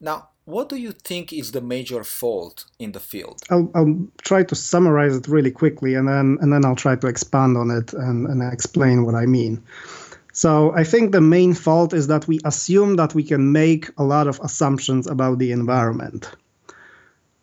Now, 0.00 0.28
what 0.44 0.68
do 0.68 0.76
you 0.76 0.92
think 0.92 1.32
is 1.32 1.52
the 1.52 1.60
major 1.60 2.04
fault 2.04 2.66
in 2.78 2.92
the 2.92 3.00
field? 3.00 3.42
I'll, 3.50 3.70
I'll, 3.74 4.06
try 4.22 4.42
to 4.42 4.54
summarize 4.54 5.16
it 5.16 5.28
really 5.28 5.50
quickly, 5.50 5.94
and 5.94 6.06
then 6.06 6.36
and 6.40 6.52
then 6.52 6.64
I'll 6.64 6.76
try 6.76 6.96
to 6.96 7.06
expand 7.06 7.56
on 7.56 7.70
it 7.70 7.94
and, 7.94 8.26
and 8.26 8.52
explain 8.52 9.04
what 9.04 9.14
I 9.14 9.26
mean. 9.26 9.62
So 10.32 10.72
I 10.74 10.84
think 10.84 11.12
the 11.12 11.20
main 11.20 11.54
fault 11.54 11.94
is 11.94 12.08
that 12.08 12.26
we 12.28 12.40
assume 12.44 12.96
that 12.96 13.14
we 13.14 13.22
can 13.22 13.52
make 13.52 13.88
a 13.96 14.04
lot 14.04 14.26
of 14.26 14.38
assumptions 14.40 15.06
about 15.06 15.38
the 15.38 15.52
environment. 15.52 16.30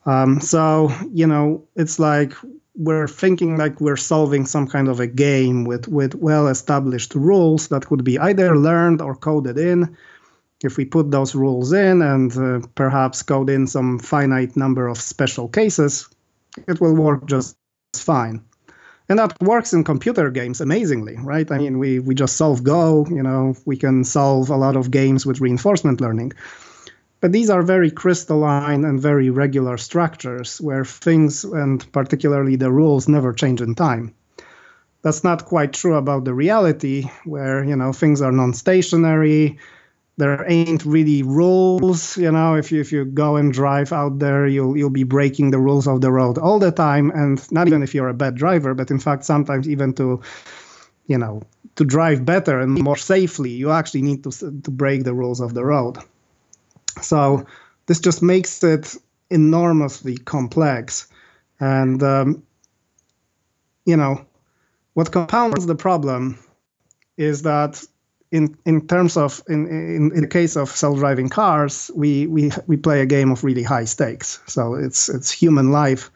Um, 0.06 0.40
so 0.40 0.92
you 1.12 1.26
know, 1.26 1.64
it's 1.76 1.98
like 1.98 2.34
we're 2.82 3.08
thinking 3.08 3.58
like 3.58 3.80
we're 3.80 3.98
solving 3.98 4.46
some 4.48 4.68
kind 4.68 4.88
of 4.88 5.00
a 5.00 5.06
game 5.06 5.66
with 5.66 5.88
with 5.88 6.16
well 6.16 6.48
established 6.48 7.14
rules 7.14 7.68
that 7.68 7.86
could 7.86 8.04
be 8.04 8.18
either 8.18 8.58
learned 8.58 9.02
or 9.02 9.16
coded 9.16 9.58
in. 9.58 9.96
If 10.64 10.78
we 10.78 10.86
put 10.86 11.12
those 11.12 11.36
rules 11.36 11.74
in 11.74 12.02
and 12.02 12.32
uh, 12.38 12.68
perhaps 12.76 13.24
code 13.24 13.50
in 13.50 13.68
some 13.68 14.00
finite 14.00 14.56
number 14.56 14.88
of 14.88 14.98
special 15.00 15.48
cases 15.48 16.10
it 16.68 16.82
will 16.82 16.96
work 16.96 17.26
just 17.28 17.56
fine. 17.96 18.44
And 19.10 19.20
that 19.20 19.40
works 19.42 19.74
in 19.74 19.84
computer 19.84 20.32
games 20.32 20.60
amazingly 20.62 21.18
right? 21.20 21.52
I 21.52 21.58
mean 21.60 21.78
we 21.78 22.00
we 22.00 22.16
just 22.16 22.36
solve 22.36 22.64
go 22.64 23.06
you 23.10 23.22
know 23.22 23.56
we 23.66 23.78
can 23.78 24.04
solve 24.04 24.50
a 24.50 24.58
lot 24.58 24.76
of 24.76 24.90
games 24.90 25.26
with 25.26 25.42
reinforcement 25.42 26.02
learning 26.02 26.32
but 27.22 27.32
these 27.32 27.52
are 27.52 27.62
very 27.62 27.92
crystalline 27.92 28.84
and 28.84 29.00
very 29.00 29.30
regular 29.30 29.78
structures 29.78 30.60
where 30.60 30.84
things, 30.84 31.44
and 31.44 31.90
particularly 31.92 32.56
the 32.56 32.72
rules, 32.72 33.08
never 33.08 33.32
change 33.32 33.62
in 33.62 33.76
time. 33.76 34.14
That's 35.04 35.24
not 35.24 35.46
quite 35.46 35.74
true 35.74 35.96
about 35.96 36.26
the 36.26 36.34
reality, 36.34 37.10
where 37.24 37.64
you 37.64 37.76
know 37.76 37.94
things 37.94 38.22
are 38.22 38.32
non-stationary. 38.32 39.60
There 40.18 40.46
ain't 40.48 40.86
really 40.86 41.24
rules. 41.24 42.18
You 42.18 42.32
know, 42.32 42.56
if 42.56 42.72
you 42.72 42.82
if 42.82 42.92
you 42.92 43.06
go 43.06 43.38
and 43.38 43.54
drive 43.54 43.94
out 43.94 44.20
there, 44.20 44.46
you'll 44.48 44.76
you'll 44.78 44.90
be 44.90 45.04
breaking 45.04 45.52
the 45.52 45.60
rules 45.60 45.88
of 45.88 46.02
the 46.02 46.12
road 46.12 46.38
all 46.38 46.60
the 46.60 46.72
time, 46.72 47.12
and 47.12 47.40
not 47.52 47.68
even 47.68 47.84
if 47.84 47.96
you're 47.96 48.10
a 48.10 48.14
bad 48.14 48.36
driver, 48.36 48.74
but 48.74 48.92
in 48.92 49.00
fact 49.00 49.26
sometimes 49.26 49.70
even 49.70 49.94
to, 49.94 50.22
you 51.08 51.18
know, 51.18 51.42
to 51.76 51.86
drive 51.86 52.26
better 52.26 52.60
and 52.60 52.80
more 52.84 52.98
safely, 52.98 53.52
you 53.52 53.72
actually 53.72 54.02
need 54.02 54.24
to 54.24 54.32
to 54.32 54.72
break 54.72 55.04
the 55.04 55.14
rules 55.14 55.40
of 55.40 55.54
the 55.54 55.66
road. 55.66 55.98
So 57.02 57.46
this 57.86 58.00
just 58.00 58.22
makes 58.22 58.64
it 58.64 58.96
enormously 59.30 60.18
complex. 60.18 61.08
And, 61.60 62.02
um, 62.04 62.44
you 63.86 63.98
know, 63.98 64.26
what 64.94 65.12
compounds 65.12 65.66
the 65.66 65.76
problem 65.76 66.38
is 67.18 67.42
that 67.44 67.84
in, 68.32 68.58
in 68.66 68.88
terms 68.88 69.18
of 69.18 69.42
in, 69.48 69.68
in, 69.68 70.12
in 70.14 70.22
the 70.22 70.28
case 70.28 70.56
of 70.56 70.70
self-driving 70.70 71.30
cars, 71.30 71.92
we, 71.96 72.28
we 72.28 72.52
we 72.68 72.78
play 72.78 73.02
a 73.02 73.06
game 73.06 73.32
of 73.32 73.44
really 73.44 73.64
high 73.64 73.86
stakes. 73.86 74.40
So 74.48 74.76
it's 74.76 75.10
it's 75.10 75.32
human 75.32 75.72
life 75.72 76.10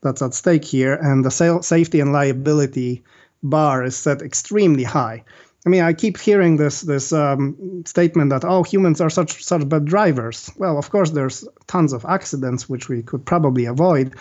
that's 0.00 0.22
at 0.22 0.34
stake 0.34 0.64
here, 0.64 0.94
and 0.94 1.24
the 1.24 1.60
safety 1.62 2.00
and 2.00 2.12
liability 2.12 3.02
bar 3.42 3.84
is 3.84 3.96
set 3.96 4.22
extremely 4.22 4.84
high. 4.84 5.24
I 5.66 5.70
mean, 5.70 5.82
I 5.82 5.92
keep 5.92 6.18
hearing 6.18 6.56
this 6.56 6.82
this 6.82 7.12
um, 7.12 7.82
statement 7.84 8.30
that 8.30 8.44
oh, 8.44 8.62
humans 8.62 9.00
are 9.00 9.10
such 9.10 9.44
such 9.44 9.68
bad 9.68 9.84
drivers. 9.84 10.50
Well, 10.56 10.78
of 10.78 10.90
course, 10.90 11.10
there's 11.10 11.46
tons 11.66 11.92
of 11.92 12.04
accidents 12.04 12.68
which 12.68 12.88
we 12.88 13.02
could 13.02 13.24
probably 13.24 13.64
avoid, 13.66 14.14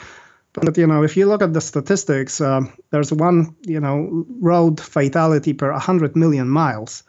but 0.54 0.78
you 0.78 0.88
know, 0.88 1.04
if 1.04 1.16
you 1.16 1.28
look 1.28 1.44
at 1.44 1.54
the 1.54 1.62
statistics, 1.62 2.42
uh, 2.42 2.62
there's 2.90 3.14
one 3.14 3.56
you 3.62 3.80
know 3.80 4.26
road 4.42 4.82
fatality 4.82 5.54
per 5.54 5.72
100 5.72 6.16
million 6.16 6.50
miles. 6.50 7.04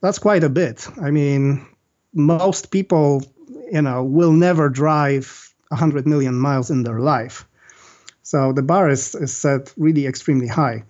That's 0.00 0.18
quite 0.18 0.44
a 0.44 0.48
bit. 0.48 0.88
I 1.02 1.10
mean, 1.10 1.66
most 2.14 2.70
people 2.70 3.24
you 3.72 3.82
know 3.82 4.04
will 4.04 4.32
never 4.32 4.68
drive 4.68 5.52
100 5.68 6.06
million 6.06 6.34
miles 6.34 6.70
in 6.70 6.84
their 6.84 7.00
life. 7.00 7.46
So 8.22 8.52
the 8.52 8.62
bar 8.62 8.90
is, 8.90 9.14
is 9.14 9.36
set 9.36 9.72
really 9.76 10.06
extremely 10.06 10.48
high. 10.48 10.84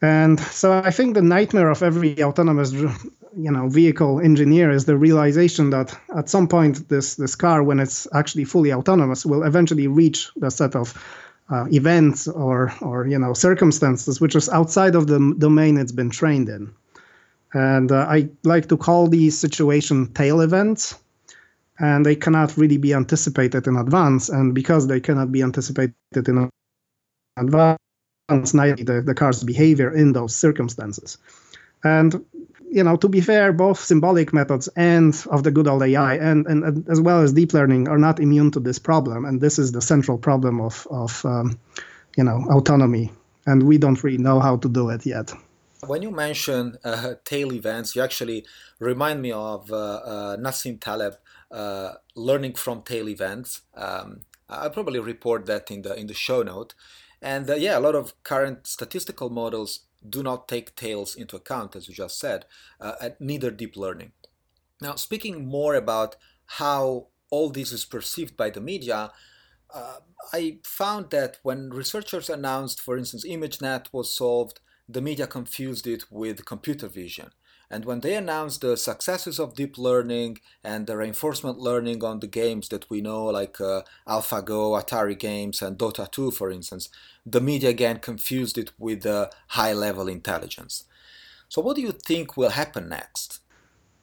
And 0.00 0.38
so 0.38 0.72
I 0.72 0.90
think 0.90 1.14
the 1.14 1.22
nightmare 1.22 1.70
of 1.70 1.82
every 1.82 2.22
autonomous 2.22 2.72
you 2.72 3.50
know 3.50 3.68
vehicle 3.68 4.20
engineer 4.20 4.70
is 4.70 4.84
the 4.84 4.96
realization 4.96 5.70
that 5.70 5.96
at 6.16 6.28
some 6.28 6.48
point 6.48 6.88
this 6.88 7.16
this 7.16 7.34
car 7.34 7.62
when 7.62 7.80
it's 7.80 8.06
actually 8.14 8.44
fully 8.44 8.72
autonomous 8.72 9.26
will 9.26 9.42
eventually 9.42 9.86
reach 9.86 10.30
the 10.36 10.50
set 10.50 10.74
of 10.74 10.94
uh, 11.50 11.66
events 11.72 12.28
or 12.28 12.72
or 12.80 13.06
you 13.06 13.18
know 13.18 13.32
circumstances 13.34 14.20
which 14.20 14.36
is 14.36 14.48
outside 14.48 14.94
of 14.94 15.06
the 15.06 15.34
domain 15.38 15.76
it's 15.76 15.92
been 15.92 16.10
trained 16.10 16.48
in. 16.48 16.72
And 17.52 17.90
uh, 17.90 18.06
i 18.08 18.28
like 18.44 18.68
to 18.68 18.76
call 18.76 19.08
these 19.08 19.38
situation 19.38 20.12
tail 20.12 20.40
events 20.40 20.94
and 21.78 22.04
they 22.04 22.16
cannot 22.16 22.56
really 22.56 22.76
be 22.76 22.92
anticipated 22.92 23.66
in 23.66 23.76
advance. 23.76 24.28
And 24.28 24.54
because 24.54 24.86
they 24.86 25.00
cannot 25.00 25.30
be 25.30 25.42
anticipated 25.42 25.94
in 26.28 26.50
advance 27.36 27.78
the, 28.28 29.02
the 29.04 29.14
car's 29.14 29.42
behavior 29.42 29.92
in 29.94 30.12
those 30.12 30.34
circumstances. 30.34 31.18
And 31.84 32.24
you 32.70 32.84
know, 32.84 32.96
to 32.96 33.08
be 33.08 33.20
fair, 33.20 33.52
both 33.52 33.80
symbolic 33.80 34.32
methods 34.32 34.68
and 34.76 35.14
of 35.30 35.42
the 35.42 35.50
good 35.50 35.66
old 35.66 35.82
AI 35.82 36.14
and, 36.14 36.46
and, 36.46 36.64
and, 36.64 36.88
as 36.88 37.00
well 37.00 37.22
as 37.22 37.32
deep 37.32 37.54
learning 37.54 37.88
are 37.88 37.98
not 37.98 38.20
immune 38.20 38.50
to 38.52 38.60
this 38.60 38.78
problem. 38.78 39.24
And 39.24 39.40
this 39.40 39.58
is 39.58 39.72
the 39.72 39.80
central 39.80 40.18
problem 40.18 40.60
of, 40.60 40.86
of 40.90 41.24
um, 41.24 41.58
you 42.16 42.24
know, 42.24 42.44
autonomy. 42.50 43.10
And 43.46 43.62
we 43.62 43.78
don't 43.78 44.02
really 44.04 44.18
know 44.18 44.40
how 44.40 44.58
to 44.58 44.68
do 44.68 44.90
it 44.90 45.06
yet. 45.06 45.32
When 45.86 46.02
you 46.02 46.10
mention 46.10 46.76
uh, 46.84 47.14
tail 47.24 47.52
events, 47.52 47.96
you 47.96 48.02
actually 48.02 48.44
remind 48.80 49.22
me 49.22 49.32
of 49.32 49.72
uh, 49.72 49.76
uh, 49.76 50.36
Nassim 50.36 50.78
Taleb 50.78 51.14
uh, 51.50 51.92
learning 52.14 52.54
from 52.54 52.82
tail 52.82 53.08
events. 53.08 53.62
Um, 53.74 54.20
I'll 54.48 54.70
probably 54.70 54.98
report 54.98 55.46
that 55.46 55.70
in 55.70 55.82
the 55.82 55.94
in 55.94 56.06
the 56.06 56.14
show 56.14 56.42
note. 56.42 56.74
And 57.20 57.50
uh, 57.50 57.54
yeah, 57.54 57.78
a 57.78 57.80
lot 57.80 57.94
of 57.94 58.20
current 58.22 58.66
statistical 58.66 59.30
models 59.30 59.80
do 60.08 60.22
not 60.22 60.48
take 60.48 60.76
tails 60.76 61.16
into 61.16 61.36
account, 61.36 61.74
as 61.74 61.88
you 61.88 61.94
just 61.94 62.18
said, 62.18 62.46
uh, 62.80 63.10
neither 63.18 63.50
deep 63.50 63.76
learning. 63.76 64.12
Now, 64.80 64.94
speaking 64.94 65.46
more 65.46 65.74
about 65.74 66.16
how 66.46 67.08
all 67.30 67.50
this 67.50 67.72
is 67.72 67.84
perceived 67.84 68.36
by 68.36 68.50
the 68.50 68.60
media, 68.60 69.10
uh, 69.74 69.96
I 70.32 70.58
found 70.62 71.10
that 71.10 71.38
when 71.42 71.70
researchers 71.70 72.30
announced, 72.30 72.80
for 72.80 72.96
instance, 72.96 73.26
ImageNet 73.26 73.92
was 73.92 74.14
solved, 74.14 74.60
the 74.88 75.02
media 75.02 75.26
confused 75.26 75.86
it 75.86 76.04
with 76.10 76.46
computer 76.46 76.88
vision. 76.88 77.30
And 77.70 77.84
when 77.84 78.00
they 78.00 78.14
announced 78.14 78.62
the 78.62 78.76
successes 78.76 79.38
of 79.38 79.54
deep 79.54 79.76
learning 79.76 80.38
and 80.64 80.86
the 80.86 80.96
reinforcement 80.96 81.58
learning 81.58 82.02
on 82.02 82.20
the 82.20 82.26
games 82.26 82.68
that 82.68 82.88
we 82.88 83.02
know, 83.02 83.26
like 83.26 83.60
uh, 83.60 83.82
AlphaGo, 84.06 84.80
Atari 84.80 85.18
games, 85.18 85.60
and 85.60 85.76
Dota 85.76 86.10
2, 86.10 86.30
for 86.30 86.50
instance, 86.50 86.88
the 87.26 87.40
media 87.40 87.68
again 87.68 87.98
confused 87.98 88.56
it 88.56 88.72
with 88.78 89.04
uh, 89.04 89.28
high 89.48 89.74
level 89.74 90.08
intelligence. 90.08 90.84
So, 91.48 91.60
what 91.60 91.76
do 91.76 91.82
you 91.82 91.92
think 91.92 92.36
will 92.36 92.50
happen 92.50 92.88
next? 92.88 93.40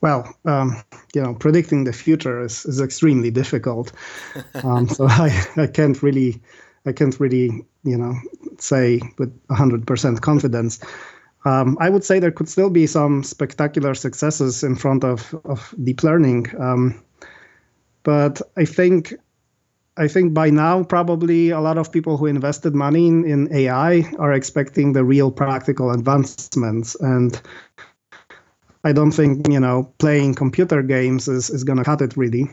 Well, 0.02 0.36
um, 0.46 0.84
you 1.16 1.24
know, 1.24 1.34
predicting 1.34 1.86
the 1.86 1.94
future 1.94 2.44
is, 2.44 2.66
is 2.66 2.80
extremely 2.80 3.32
difficult. 3.32 3.92
Um, 4.64 4.88
so 4.88 5.06
I, 5.08 5.46
I 5.58 5.68
can't 5.68 6.02
really, 6.02 6.42
I 6.86 6.92
can't 6.92 7.20
really, 7.20 7.66
you 7.84 7.98
know, 7.98 8.16
say 8.58 9.02
with 9.18 9.38
100% 9.48 10.22
confidence. 10.22 10.80
Um, 11.46 11.78
I 11.80 11.90
would 11.90 12.04
say 12.04 12.20
there 12.20 12.32
could 12.32 12.50
still 12.50 12.72
be 12.72 12.88
some 12.88 13.24
spectacular 13.24 13.94
successes 13.94 14.64
in 14.64 14.76
front 14.76 15.04
of, 15.04 15.34
of 15.46 15.74
deep 15.84 16.04
learning. 16.04 16.48
Um, 16.60 17.04
but 18.04 18.42
I 18.58 18.66
think 18.66 19.14
I 19.98 20.08
think 20.08 20.34
by 20.34 20.50
now 20.50 20.84
probably 20.84 21.52
a 21.52 21.62
lot 21.62 21.78
of 21.78 21.92
people 21.92 22.18
who 22.18 22.26
invested 22.26 22.76
money 22.76 23.08
in, 23.08 23.24
in 23.26 23.54
AI 23.54 24.04
are 24.20 24.34
expecting 24.34 24.92
the 24.92 25.06
real 25.06 25.32
practical 25.32 25.92
advancements. 25.92 26.96
And 26.96 27.42
I 28.84 28.92
don't 28.92 29.12
think, 29.12 29.48
you 29.48 29.60
know, 29.60 29.92
playing 29.98 30.36
computer 30.36 30.84
games 30.84 31.30
is, 31.30 31.50
is 31.50 31.64
gonna 31.64 31.86
cut 31.86 32.02
it 32.02 32.18
really. 32.18 32.50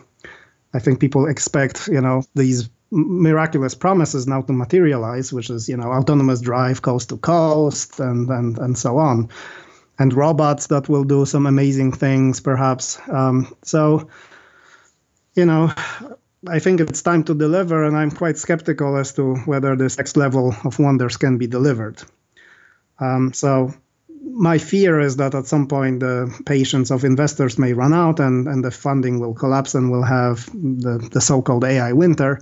I 0.73 0.79
think 0.79 1.01
people 1.01 1.27
expect, 1.27 1.89
you 1.89 2.01
know, 2.01 2.23
these 2.35 2.71
miraculous 2.93 3.75
promises 3.75 4.27
now 4.27 4.43
to 4.43 4.53
materialize, 4.53 5.33
which 5.33 5.51
is 5.51 5.69
you 5.69 5.77
know 5.77 5.91
autonomous 5.91 6.41
drive 6.41 6.83
coast 6.83 7.09
to 7.09 7.17
coast 7.17 7.99
and 7.99 8.29
and 8.31 8.59
and 8.59 8.79
so 8.79 8.99
on, 8.99 9.31
and 9.99 10.13
robots 10.13 10.67
that 10.69 10.89
will 10.89 11.05
do 11.05 11.25
some 11.25 11.47
amazing 11.47 11.93
things 11.93 12.41
perhaps. 12.41 13.01
Um, 13.09 13.57
so, 13.63 14.09
you 15.35 15.47
know, 15.47 15.73
I 16.49 16.59
think 16.59 16.81
it's 16.81 17.03
time 17.03 17.25
to 17.25 17.35
deliver, 17.35 17.85
and 17.85 17.97
I'm 17.97 18.11
quite 18.11 18.37
skeptical 18.37 18.97
as 18.97 19.15
to 19.15 19.37
whether 19.47 19.75
this 19.75 19.99
next 19.99 20.17
level 20.17 20.55
of 20.65 20.79
wonders 20.79 21.17
can 21.17 21.39
be 21.39 21.47
delivered. 21.47 22.03
Um, 23.01 23.33
so 23.33 23.75
my 24.25 24.59
fear 24.59 25.01
is 25.01 25.17
that 25.17 25.35
at 25.35 25.47
some 25.47 25.67
point 25.67 26.01
the 26.01 26.33
patience 26.47 26.91
of 26.91 27.05
investors 27.05 27.59
may 27.59 27.73
run 27.73 27.93
out 27.93 28.21
and, 28.21 28.47
and 28.47 28.65
the 28.65 28.71
funding 28.71 29.19
will 29.19 29.35
collapse 29.35 29.75
and 29.75 29.91
we'll 29.91 30.03
have 30.03 30.47
the, 30.47 31.09
the 31.13 31.21
so-called 31.21 31.65
AI 31.65 31.93
winter, 31.93 32.41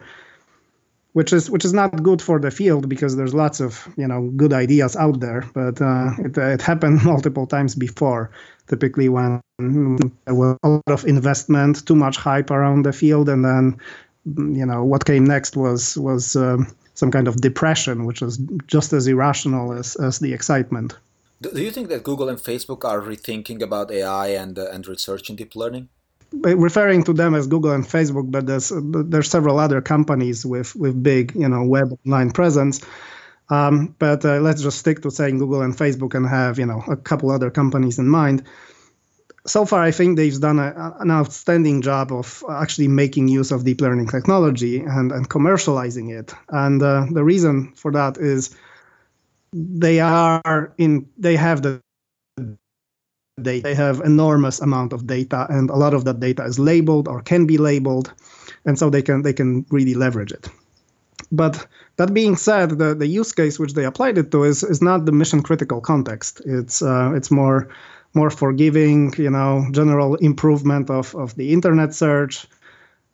which 1.13 1.33
is 1.33 1.51
which 1.51 1.65
is 1.65 1.73
not 1.73 2.03
good 2.03 2.23
for 2.23 2.39
the 2.39 2.51
field 2.51 2.89
because 2.89 3.17
there's 3.17 3.35
lots 3.35 3.61
of 3.61 3.89
you 3.97 4.07
know 4.07 4.31
good 4.37 4.53
ideas 4.53 4.97
out 4.97 5.21
there, 5.21 5.45
but 5.55 5.81
uh, 5.81 6.11
it, 6.19 6.37
it 6.37 6.63
happened 6.63 7.05
multiple 7.05 7.47
times 7.47 7.75
before. 7.75 8.31
Typically, 8.69 9.09
when 9.09 9.41
there 9.59 10.35
was 10.35 10.57
a 10.63 10.69
lot 10.69 10.83
of 10.87 11.05
investment, 11.05 11.85
too 11.87 11.97
much 11.97 12.17
hype 12.17 12.51
around 12.51 12.85
the 12.85 12.93
field, 12.93 13.29
and 13.29 13.45
then 13.45 13.77
you 14.25 14.65
know 14.65 14.85
what 14.85 15.05
came 15.05 15.25
next 15.25 15.57
was 15.57 15.97
was 15.99 16.37
um, 16.37 16.67
some 16.95 17.11
kind 17.11 17.27
of 17.27 17.37
depression, 17.41 18.07
which 18.07 18.21
was 18.21 18.39
just 18.67 18.93
as 18.93 19.07
irrational 19.07 19.73
as 19.73 19.97
as 19.97 20.21
the 20.21 20.33
excitement. 20.33 20.97
Do 21.43 21.63
you 21.63 21.71
think 21.71 21.89
that 21.89 22.05
Google 22.05 22.29
and 22.29 22.39
Facebook 22.39 22.85
are 22.85 23.01
rethinking 23.01 23.63
about 23.63 23.91
AI 23.91 24.29
and 24.29 24.59
uh, 24.59 24.71
and 24.71 24.87
research 24.87 25.31
in 25.31 25.37
deep 25.37 25.57
learning? 25.57 25.89
Referring 26.33 27.03
to 27.05 27.13
them 27.13 27.35
as 27.35 27.49
Google 27.49 27.73
and 27.73 27.85
Facebook, 27.85 28.31
but 28.31 28.47
there's 28.47 28.73
there's 28.75 29.29
several 29.29 29.59
other 29.59 29.81
companies 29.81 30.47
with 30.47 30.77
with 30.77 31.03
big 31.03 31.35
you 31.35 31.49
know 31.49 31.65
web 31.65 31.99
online 32.07 32.31
presence. 32.31 32.81
Um, 33.49 33.97
but 33.99 34.25
uh, 34.25 34.39
let's 34.39 34.63
just 34.63 34.79
stick 34.79 35.03
to 35.03 35.11
saying 35.11 35.39
Google 35.39 35.63
and 35.63 35.77
Facebook 35.77 36.15
and 36.15 36.29
have 36.29 36.59
you 36.59 36.67
know 36.67 36.85
a 36.89 36.97
couple 36.97 37.31
other 37.31 37.51
companies 37.51 37.99
in 37.99 38.09
mind. 38.09 38.45
So 39.47 39.65
far, 39.65 39.83
I 39.83 39.91
think 39.91 40.17
they've 40.17 40.39
done 40.39 40.59
a, 40.61 40.95
an 41.01 41.11
outstanding 41.11 41.83
job 41.83 42.13
of 42.13 42.45
actually 42.49 42.89
making 42.89 43.29
use 43.29 43.51
of 43.51 43.65
deep 43.65 43.81
learning 43.81 44.09
technology 44.09 44.81
and, 44.81 45.11
and 45.11 45.29
commercializing 45.29 46.17
it. 46.17 46.33
And 46.51 46.83
uh, 46.83 47.07
the 47.11 47.25
reason 47.25 47.73
for 47.75 47.91
that 47.93 48.19
is 48.19 48.55
they 49.53 49.99
are 49.99 50.73
in 50.79 51.09
they 51.19 51.37
have 51.37 51.63
the 51.63 51.81
data 53.43 53.63
they 53.63 53.75
have 53.75 54.01
enormous 54.01 54.61
amount 54.61 54.93
of 54.93 55.07
data 55.07 55.47
and 55.49 55.71
a 55.71 55.77
lot 55.77 55.95
of 55.95 56.05
that 56.05 56.21
data 56.21 56.45
is 56.45 56.59
labeled 56.59 57.09
or 57.09 57.23
can 57.23 57.47
be 57.47 57.59
labeled 57.59 58.13
and 58.65 58.79
so 58.79 58.91
they 58.91 59.03
can 59.03 59.23
they 59.23 59.33
can 59.33 59.65
really 59.71 59.95
leverage 59.95 60.33
it. 60.33 60.49
But 61.33 61.67
that 61.97 62.13
being 62.13 62.37
said 62.37 62.71
the, 62.71 62.95
the 62.95 63.07
use 63.07 63.33
case 63.33 63.59
which 63.59 63.75
they 63.75 63.85
applied 63.85 64.19
it 64.19 64.31
to 64.33 64.45
is, 64.45 64.63
is 64.63 64.83
not 64.83 65.07
the 65.07 65.13
mission 65.13 65.43
critical 65.43 65.81
context. 65.81 66.43
It's 66.45 66.83
uh, 66.83 67.13
it's 67.15 67.31
more 67.31 67.69
more 68.15 68.31
forgiving 68.31 69.15
you 69.17 69.31
know 69.31 69.67
general 69.73 70.17
improvement 70.17 70.91
of, 70.91 71.15
of 71.15 71.35
the 71.37 71.53
internet 71.53 71.95
search 71.95 72.47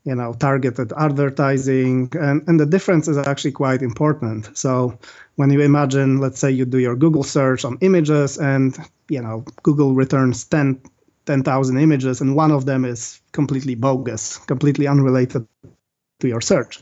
you 0.04 0.14
know 0.14 0.32
targeted 0.32 0.92
advertising 0.96 2.08
and, 2.18 2.42
and 2.46 2.58
the 2.58 2.66
difference 2.66 3.08
is 3.08 3.18
actually 3.18 3.52
quite 3.52 3.82
important. 3.82 4.56
So 4.56 4.98
when 5.36 5.50
you 5.50 5.60
imagine 5.60 6.18
let's 6.18 6.38
say 6.38 6.50
you 6.50 6.64
do 6.64 6.78
your 6.78 6.96
google 6.96 7.22
search 7.22 7.64
on 7.64 7.78
images 7.80 8.38
and 8.38 8.76
you 9.08 9.20
know 9.20 9.44
google 9.62 9.94
returns 9.94 10.44
10 10.44 10.80
10,000 11.26 11.78
images 11.78 12.20
and 12.20 12.36
one 12.36 12.52
of 12.52 12.66
them 12.66 12.84
is 12.84 13.20
completely 13.32 13.74
bogus 13.74 14.38
completely 14.38 14.86
unrelated 14.86 15.46
to 16.20 16.28
your 16.28 16.40
search. 16.40 16.80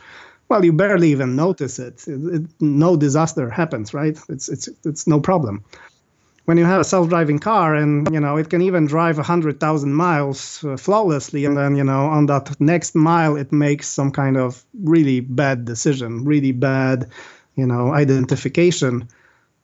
Well 0.48 0.64
you 0.64 0.72
barely 0.72 1.10
even 1.10 1.36
notice 1.36 1.78
it, 1.78 2.06
it, 2.06 2.34
it 2.34 2.42
no 2.60 2.96
disaster 2.96 3.50
happens 3.50 3.94
right? 3.94 4.18
It's 4.28 4.48
it's 4.48 4.68
it's 4.84 5.06
no 5.06 5.20
problem. 5.20 5.64
When 6.44 6.58
you 6.58 6.66
have 6.66 6.82
a 6.82 6.84
self-driving 6.84 7.38
car 7.38 7.74
and 7.74 8.12
you 8.12 8.20
know 8.20 8.36
it 8.36 8.50
can 8.50 8.60
even 8.60 8.86
drive 8.86 9.16
100,000 9.16 9.94
miles 9.94 10.62
uh, 10.62 10.76
flawlessly 10.76 11.46
and 11.46 11.56
then 11.56 11.74
you 11.74 11.84
know 11.84 12.04
on 12.06 12.26
that 12.26 12.60
next 12.60 12.94
mile 12.94 13.36
it 13.36 13.50
makes 13.50 13.88
some 13.88 14.10
kind 14.10 14.36
of 14.36 14.62
really 14.82 15.20
bad 15.20 15.64
decision 15.64 16.24
really 16.24 16.52
bad 16.52 17.08
you 17.56 17.66
know 17.66 17.92
identification 17.92 19.08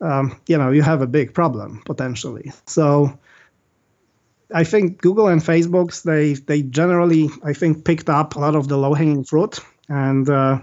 um, 0.00 0.36
you 0.46 0.56
know 0.56 0.70
you 0.70 0.82
have 0.82 1.02
a 1.02 1.06
big 1.06 1.34
problem 1.34 1.82
potentially 1.84 2.52
so 2.66 3.18
I 4.52 4.64
think 4.64 5.00
Google 5.00 5.28
and 5.28 5.40
Facebook's 5.40 6.02
they 6.02 6.34
they 6.34 6.62
generally 6.62 7.28
I 7.44 7.52
think 7.52 7.84
picked 7.84 8.10
up 8.10 8.34
a 8.34 8.40
lot 8.40 8.56
of 8.56 8.68
the 8.68 8.76
low 8.76 8.94
hanging 8.94 9.24
fruit 9.24 9.60
and 9.88 10.28
uh, 10.28 10.60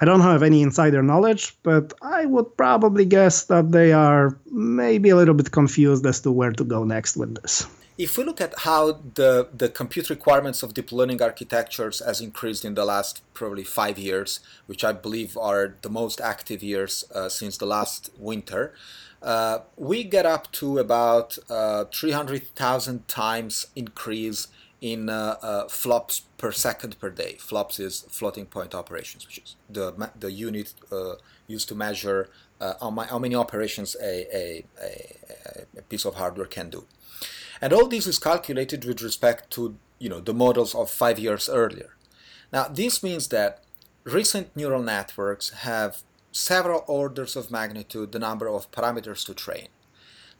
I 0.00 0.04
don't 0.04 0.20
have 0.20 0.42
any 0.42 0.62
insider 0.62 1.02
knowledge, 1.02 1.56
but 1.62 1.92
I 2.02 2.26
would 2.26 2.56
probably 2.56 3.04
guess 3.04 3.44
that 3.44 3.70
they 3.70 3.92
are 3.92 4.38
maybe 4.50 5.10
a 5.10 5.16
little 5.16 5.34
bit 5.34 5.52
confused 5.52 6.04
as 6.04 6.20
to 6.22 6.32
where 6.32 6.52
to 6.52 6.64
go 6.64 6.84
next 6.84 7.16
with 7.16 7.40
this. 7.40 7.66
If 7.96 8.18
we 8.18 8.24
look 8.24 8.40
at 8.40 8.54
how 8.58 9.00
the, 9.14 9.48
the 9.56 9.68
compute 9.68 10.10
requirements 10.10 10.64
of 10.64 10.74
deep 10.74 10.90
learning 10.90 11.22
architectures 11.22 12.02
has 12.04 12.20
increased 12.20 12.64
in 12.64 12.74
the 12.74 12.84
last 12.84 13.22
probably 13.34 13.62
five 13.62 13.98
years, 13.98 14.40
which 14.66 14.82
I 14.82 14.90
believe 14.90 15.36
are 15.36 15.76
the 15.82 15.90
most 15.90 16.20
active 16.20 16.60
years 16.60 17.04
uh, 17.14 17.28
since 17.28 17.56
the 17.56 17.66
last 17.66 18.10
winter, 18.18 18.74
uh, 19.22 19.60
we 19.76 20.02
get 20.02 20.26
up 20.26 20.50
to 20.52 20.78
about 20.78 21.38
uh, 21.48 21.84
300,000 21.84 23.06
times 23.06 23.68
increase 23.76 24.48
in 24.80 25.08
uh, 25.08 25.36
uh, 25.40 25.68
flops 25.68 26.22
per 26.36 26.50
second 26.50 26.98
per 26.98 27.10
day. 27.10 27.36
Flops 27.38 27.78
is 27.78 28.06
floating 28.10 28.44
point 28.44 28.74
operations, 28.74 29.24
which 29.24 29.38
is 29.38 29.56
the, 29.70 30.10
the 30.18 30.32
unit 30.32 30.74
uh, 30.90 31.14
used 31.46 31.68
to 31.68 31.76
measure 31.76 32.28
how, 32.80 32.90
my, 32.90 33.06
how, 33.06 33.18
many 33.18 33.34
operations 33.34 33.94
a, 34.02 34.36
a, 34.36 34.64
a, 34.82 35.78
a, 35.78 35.82
piece 35.82 36.06
of 36.06 36.14
hardware 36.14 36.46
can 36.46 36.70
do. 36.70 36.86
And 37.60 37.72
all 37.72 37.88
this 37.88 38.06
is 38.06 38.18
calculated 38.18 38.84
with 38.84 39.02
respect 39.02 39.50
to 39.52 39.76
you 39.98 40.08
know 40.08 40.20
the 40.20 40.34
models 40.34 40.74
of 40.74 40.90
five 40.90 41.18
years 41.18 41.48
earlier. 41.48 41.96
Now 42.52 42.68
this 42.68 43.02
means 43.02 43.28
that 43.28 43.62
recent 44.04 44.54
neural 44.56 44.82
networks 44.82 45.50
have 45.50 46.02
several 46.34 46.84
orders 46.88 47.36
of 47.36 47.50
magnitude 47.50 48.12
the 48.12 48.18
number 48.18 48.48
of 48.48 48.70
parameters 48.70 49.24
to 49.26 49.34
train. 49.34 49.68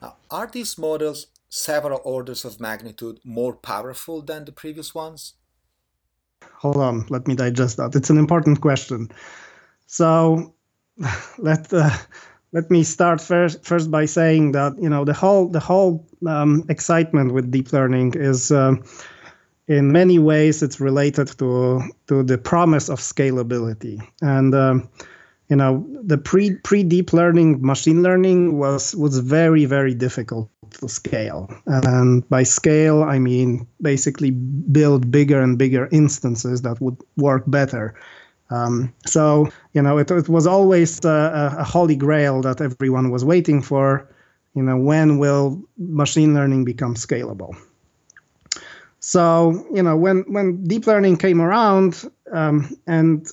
Now, 0.02 0.16
are 0.30 0.46
these 0.46 0.76
models 0.76 1.28
several 1.48 2.00
orders 2.04 2.44
of 2.44 2.60
magnitude 2.60 3.20
more 3.24 3.54
powerful 3.54 4.20
than 4.20 4.44
the 4.44 4.52
previous 4.52 4.94
ones? 4.94 5.34
Hold 6.58 6.76
on, 6.76 7.06
let 7.08 7.26
me 7.28 7.34
digest 7.34 7.76
that. 7.76 7.94
It's 7.94 8.10
an 8.10 8.18
important 8.18 8.60
question. 8.60 9.08
So 9.86 10.54
let 11.38 11.72
uh, 11.72 11.90
let 12.54 12.70
me 12.70 12.84
start 12.84 13.20
first 13.20 13.62
first 13.62 13.90
by 13.90 14.06
saying 14.06 14.52
that 14.52 14.72
you 14.80 14.88
know 14.88 15.04
the 15.04 15.12
whole 15.12 15.48
the 15.48 15.60
whole 15.60 16.06
um, 16.26 16.64
excitement 16.70 17.34
with 17.34 17.50
deep 17.50 17.72
learning 17.72 18.14
is. 18.16 18.50
Uh, 18.50 18.76
in 19.66 19.90
many 19.90 20.18
ways, 20.18 20.62
it's 20.62 20.78
related 20.78 21.26
to 21.38 21.80
to 22.08 22.22
the 22.22 22.36
promise 22.36 22.90
of 22.90 23.00
scalability, 23.00 23.98
and 24.20 24.54
um, 24.54 24.90
you 25.48 25.56
know 25.56 25.86
the 26.02 26.18
pre 26.18 26.54
pre 26.56 26.82
deep 26.82 27.12
learning 27.12 27.60
machine 27.60 28.02
learning 28.02 28.58
was 28.58 28.94
was 28.94 29.18
very 29.18 29.64
very 29.64 29.94
difficult 29.94 30.50
to 30.70 30.88
scale 30.88 31.48
and 31.66 32.28
by 32.28 32.42
scale 32.42 33.04
i 33.04 33.18
mean 33.18 33.66
basically 33.80 34.30
build 34.30 35.10
bigger 35.10 35.40
and 35.40 35.58
bigger 35.58 35.88
instances 35.92 36.62
that 36.62 36.80
would 36.80 36.96
work 37.16 37.44
better 37.46 37.94
um, 38.50 38.92
so 39.06 39.48
you 39.72 39.82
know 39.82 39.98
it, 39.98 40.10
it 40.10 40.28
was 40.28 40.46
always 40.46 41.04
a, 41.04 41.56
a 41.58 41.64
holy 41.64 41.96
grail 41.96 42.42
that 42.42 42.60
everyone 42.60 43.10
was 43.10 43.24
waiting 43.24 43.62
for. 43.62 44.08
You 44.54 44.62
know 44.62 44.76
when 44.76 45.18
will 45.18 45.62
machine 45.78 46.34
learning 46.34 46.64
become 46.64 46.94
scalable? 46.94 47.56
So 49.00 49.66
you 49.74 49.82
know 49.82 49.96
when 49.96 50.24
when 50.28 50.64
deep 50.64 50.86
learning 50.86 51.16
came 51.16 51.40
around 51.40 52.10
um, 52.32 52.76
and 52.86 53.26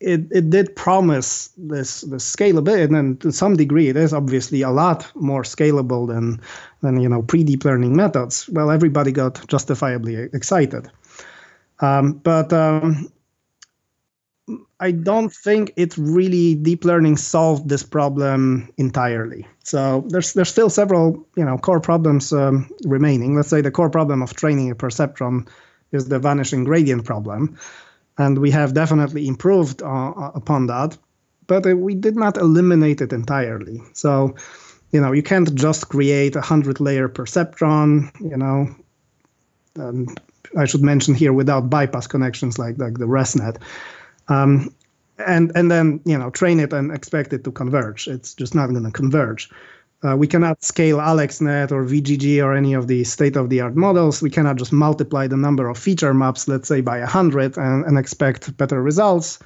it, 0.00 0.22
it 0.30 0.48
did 0.48 0.74
promise 0.76 1.50
this 1.58 2.00
the 2.00 2.16
scalability, 2.16 2.98
and 2.98 3.20
to 3.20 3.30
some 3.30 3.56
degree, 3.56 3.88
it 3.88 3.96
is 3.96 4.14
obviously 4.14 4.62
a 4.62 4.70
lot 4.70 5.06
more 5.14 5.42
scalable 5.42 6.08
than 6.08 6.40
than 6.80 7.00
you 7.00 7.08
know 7.08 7.22
pre 7.22 7.44
deep 7.44 7.64
learning 7.64 7.94
methods. 7.94 8.48
Well, 8.48 8.70
everybody 8.70 9.12
got 9.12 9.46
justifiably 9.46 10.16
excited, 10.16 10.90
um, 11.80 12.14
but 12.14 12.52
um, 12.52 13.12
I 14.80 14.90
don't 14.92 15.32
think 15.32 15.72
it 15.76 15.96
really 15.96 16.54
deep 16.54 16.84
learning 16.84 17.16
solved 17.16 17.68
this 17.68 17.82
problem 17.82 18.72
entirely. 18.76 19.46
So 19.64 20.04
there's 20.08 20.32
there's 20.32 20.50
still 20.50 20.70
several 20.70 21.26
you 21.36 21.44
know 21.44 21.58
core 21.58 21.80
problems 21.80 22.32
um, 22.32 22.70
remaining. 22.84 23.36
Let's 23.36 23.48
say 23.48 23.60
the 23.60 23.70
core 23.70 23.90
problem 23.90 24.22
of 24.22 24.34
training 24.34 24.70
a 24.70 24.74
perceptron 24.74 25.48
is 25.92 26.08
the 26.08 26.18
vanishing 26.18 26.64
gradient 26.64 27.04
problem 27.04 27.58
and 28.20 28.38
we 28.38 28.50
have 28.50 28.74
definitely 28.74 29.26
improved 29.26 29.82
uh, 29.82 30.10
uh, 30.10 30.30
upon 30.34 30.66
that 30.66 30.96
but 31.46 31.66
uh, 31.66 31.76
we 31.76 31.94
did 31.94 32.16
not 32.16 32.36
eliminate 32.36 33.00
it 33.00 33.12
entirely 33.12 33.80
so 33.92 34.34
you 34.92 35.00
know 35.00 35.12
you 35.12 35.22
can't 35.22 35.54
just 35.54 35.88
create 35.88 36.36
a 36.36 36.40
100 36.40 36.80
layer 36.80 37.08
perceptron 37.08 38.10
you 38.20 38.36
know 38.36 38.68
i 40.56 40.64
should 40.66 40.82
mention 40.82 41.14
here 41.14 41.32
without 41.32 41.70
bypass 41.70 42.06
connections 42.06 42.58
like 42.58 42.78
like 42.78 42.98
the 42.98 43.06
resnet 43.06 43.56
um, 44.30 44.74
and 45.26 45.52
and 45.54 45.70
then 45.70 46.00
you 46.04 46.16
know 46.16 46.30
train 46.30 46.60
it 46.60 46.72
and 46.72 46.92
expect 46.92 47.32
it 47.32 47.44
to 47.44 47.52
converge. 47.52 48.08
It's 48.08 48.34
just 48.34 48.54
not 48.54 48.70
going 48.70 48.84
to 48.84 48.90
converge. 48.90 49.50
Uh, 50.02 50.16
we 50.16 50.26
cannot 50.26 50.64
scale 50.64 50.96
AlexNet 50.96 51.70
or 51.72 51.84
VGG 51.84 52.42
or 52.42 52.54
any 52.54 52.72
of 52.72 52.86
the 52.86 53.04
state-of-the-art 53.04 53.76
models. 53.76 54.22
We 54.22 54.30
cannot 54.30 54.56
just 54.56 54.72
multiply 54.72 55.26
the 55.26 55.36
number 55.36 55.68
of 55.68 55.76
feature 55.76 56.14
maps, 56.14 56.48
let's 56.48 56.68
say 56.68 56.80
by 56.80 57.00
100, 57.00 57.58
and, 57.58 57.84
and 57.84 57.98
expect 57.98 58.56
better 58.56 58.82
results. 58.82 59.38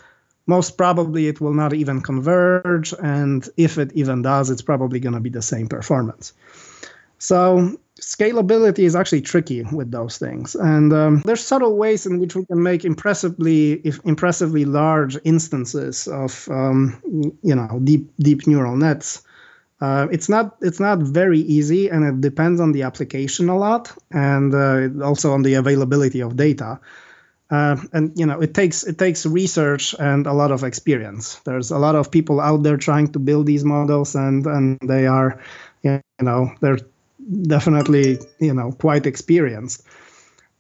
Most 0.47 0.79
probably 0.79 1.27
it 1.27 1.41
will 1.41 1.55
not 1.55 1.73
even 1.73 2.01
converge, 2.01 2.95
and 3.03 3.49
if 3.57 3.79
it 3.79 3.91
even 3.95 4.23
does, 4.23 4.49
it's 4.49 4.63
probably 4.63 5.01
going 5.01 5.15
to 5.15 5.21
be 5.21 5.31
the 5.31 5.43
same 5.43 5.67
performance. 5.67 6.33
So 7.19 7.77
scalability 8.01 8.81
is 8.81 8.97
actually 8.97 9.21
tricky 9.21 9.63
with 9.73 9.91
those 9.91 10.19
things. 10.19 10.55
And 10.55 10.93
um, 10.93 11.23
there's 11.25 11.45
subtle 11.45 11.77
ways 11.77 12.07
in 12.07 12.19
which 12.19 12.35
we 12.35 12.45
can 12.45 12.63
make 12.63 12.85
impressively 12.85 13.83
impressively 14.05 14.65
large 14.65 15.17
instances 15.25 16.09
of 16.09 16.49
um, 16.51 17.01
you 17.43 17.55
know 17.55 17.81
deep 17.85 18.11
deep 18.19 18.47
neural 18.47 18.77
nets. 18.77 19.23
Uh, 19.81 20.09
it's 20.11 20.29
not 20.29 20.57
it's 20.61 20.81
not 20.81 20.99
very 20.99 21.41
easy 21.41 21.89
and 21.89 22.05
it 22.05 22.21
depends 22.21 22.61
on 22.61 22.73
the 22.73 22.83
application 22.83 23.49
a 23.49 23.57
lot 23.57 23.93
and 24.11 24.55
uh, 24.55 24.89
also 25.05 25.33
on 25.33 25.43
the 25.43 25.55
availability 25.55 26.21
of 26.21 26.37
data. 26.37 26.81
Uh, 27.51 27.77
and 27.93 28.19
you 28.19 28.27
know 28.27 28.41
it 28.41 28.55
takes 28.55 28.83
it 28.83 28.99
takes 28.99 29.27
research 29.27 29.95
and 30.01 30.27
a 30.27 30.33
lot 30.33 30.51
of 30.51 30.65
experience. 30.65 31.37
There's 31.45 31.71
a 31.71 31.79
lot 31.79 31.95
of 31.95 32.11
people 32.11 32.41
out 32.41 32.65
there 32.65 32.77
trying 32.77 33.13
to 33.13 33.19
build 33.21 33.47
these 33.47 33.65
models 33.65 34.17
and 34.17 34.45
and 34.47 34.79
they 34.83 35.07
are 35.07 35.41
you 35.83 36.01
know 36.21 36.51
they're 36.61 36.79
definitely 37.43 38.19
you 38.39 38.55
know 38.55 38.73
quite 38.73 39.07
experienced. 39.07 39.83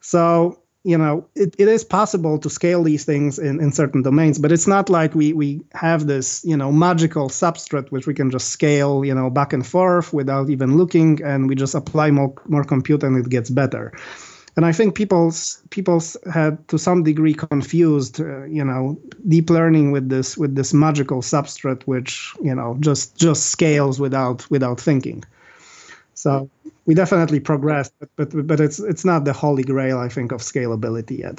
So 0.00 0.58
you 0.84 0.98
know 0.98 1.26
it, 1.34 1.56
it 1.58 1.66
is 1.66 1.82
possible 1.82 2.38
to 2.38 2.50
scale 2.50 2.82
these 2.82 3.04
things 3.04 3.38
in, 3.38 3.60
in 3.60 3.72
certain 3.72 4.02
domains 4.02 4.38
but 4.38 4.52
it's 4.52 4.66
not 4.66 4.90
like 4.90 5.14
we 5.14 5.32
we 5.32 5.62
have 5.72 6.06
this 6.06 6.44
you 6.44 6.56
know 6.56 6.70
magical 6.70 7.28
substrate 7.28 7.90
which 7.90 8.06
we 8.06 8.14
can 8.14 8.30
just 8.30 8.50
scale 8.50 9.04
you 9.04 9.14
know 9.14 9.30
back 9.30 9.52
and 9.52 9.66
forth 9.66 10.12
without 10.12 10.50
even 10.50 10.76
looking 10.76 11.22
and 11.22 11.48
we 11.48 11.54
just 11.54 11.74
apply 11.74 12.10
more 12.10 12.34
more 12.46 12.64
compute 12.64 13.02
and 13.02 13.16
it 13.16 13.30
gets 13.30 13.50
better. 13.50 13.92
And 14.56 14.64
i 14.64 14.70
think 14.70 14.94
people's 14.94 15.60
people's 15.70 16.16
had 16.32 16.68
to 16.68 16.78
some 16.78 17.02
degree 17.02 17.34
confused 17.34 18.20
uh, 18.20 18.44
you 18.44 18.64
know 18.64 18.96
deep 19.26 19.50
learning 19.50 19.90
with 19.90 20.08
this 20.08 20.36
with 20.36 20.54
this 20.54 20.72
magical 20.72 21.22
substrate 21.22 21.82
which 21.84 22.32
you 22.40 22.54
know 22.54 22.76
just 22.78 23.16
just 23.16 23.46
scales 23.46 23.98
without 23.98 24.48
without 24.50 24.78
thinking 24.78 25.24
so 26.24 26.48
we 26.86 26.94
definitely 26.94 27.40
progressed, 27.40 27.92
but, 27.98 28.08
but 28.16 28.46
but 28.50 28.58
it's 28.66 28.78
it's 28.78 29.04
not 29.04 29.20
the 29.28 29.34
holy 29.44 29.62
grail, 29.62 29.98
I 29.98 30.08
think, 30.08 30.32
of 30.32 30.40
scalability 30.40 31.18
yet. 31.18 31.38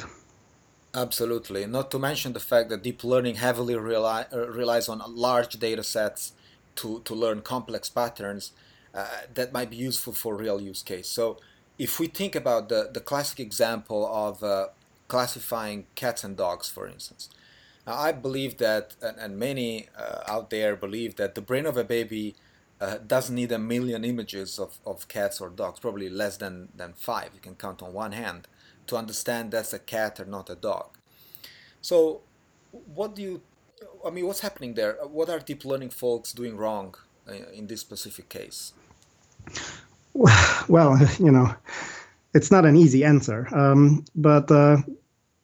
Absolutely. 0.94 1.66
Not 1.66 1.90
to 1.92 2.00
mention 2.00 2.34
the 2.34 2.40
fact 2.52 2.70
that 2.70 2.84
deep 2.84 3.04
learning 3.04 3.36
heavily 3.36 3.76
rely, 3.76 4.26
uh, 4.32 4.48
relies 4.62 4.88
on 4.88 5.02
large 5.28 5.54
data 5.68 5.84
sets 5.84 6.32
to, 6.78 7.02
to 7.08 7.14
learn 7.14 7.42
complex 7.42 7.90
patterns 7.90 8.52
uh, 8.94 9.06
that 9.34 9.52
might 9.52 9.70
be 9.70 9.76
useful 9.76 10.14
for 10.14 10.38
real 10.38 10.62
use 10.62 10.82
case. 10.84 11.10
So 11.10 11.38
if 11.78 12.00
we 12.00 12.08
think 12.08 12.34
about 12.34 12.70
the, 12.70 12.90
the 12.94 13.02
classic 13.02 13.40
example 13.42 14.02
of 14.26 14.42
uh, 14.42 14.68
classifying 15.10 15.88
cats 15.96 16.24
and 16.24 16.38
dogs, 16.38 16.70
for 16.70 16.88
instance, 16.88 17.30
now, 17.86 17.96
I 18.10 18.14
believe 18.14 18.58
that, 18.58 18.96
and, 19.02 19.18
and 19.20 19.38
many 19.38 19.88
uh, 19.98 20.34
out 20.34 20.50
there 20.50 20.76
believe 20.76 21.18
that 21.18 21.36
the 21.36 21.42
brain 21.42 21.66
of 21.66 21.76
a 21.78 21.84
baby 21.84 22.36
uh, 22.82 22.98
doesn't 23.06 23.36
need 23.36 23.52
a 23.52 23.60
million 23.60 24.04
images 24.04 24.60
of, 24.60 24.80
of 24.86 25.08
cats 25.08 25.40
or 25.40 25.50
dogs, 25.50 25.80
probably 25.80 26.10
less 26.10 26.38
than, 26.38 26.70
than 26.76 26.94
five. 26.94 27.30
You 27.34 27.40
can 27.40 27.56
count 27.56 27.82
on 27.82 27.94
one 27.94 28.12
hand 28.12 28.48
to 28.88 28.98
understand 28.98 29.52
that's 29.52 29.74
a 29.74 29.80
cat 29.80 30.20
or 30.20 30.26
not 30.26 30.50
a 30.50 30.56
dog. 30.56 30.98
So, 31.82 32.22
what 32.94 33.16
do 33.16 33.22
you, 33.22 33.42
I 34.06 34.10
mean, 34.10 34.28
what's 34.28 34.42
happening 34.42 34.74
there? 34.74 34.98
What 35.04 35.30
are 35.30 35.40
deep 35.40 35.66
learning 35.66 35.92
folks 35.92 36.34
doing 36.34 36.58
wrong 36.58 36.96
uh, 37.28 37.34
in 37.54 37.68
this 37.68 37.82
specific 37.82 38.30
case? 38.30 38.74
Well, 40.68 40.98
you 41.20 41.30
know, 41.30 41.54
it's 42.34 42.50
not 42.50 42.66
an 42.66 42.78
easy 42.78 43.04
answer, 43.04 43.48
um, 43.54 44.06
but 44.16 44.50
uh, 44.50 44.78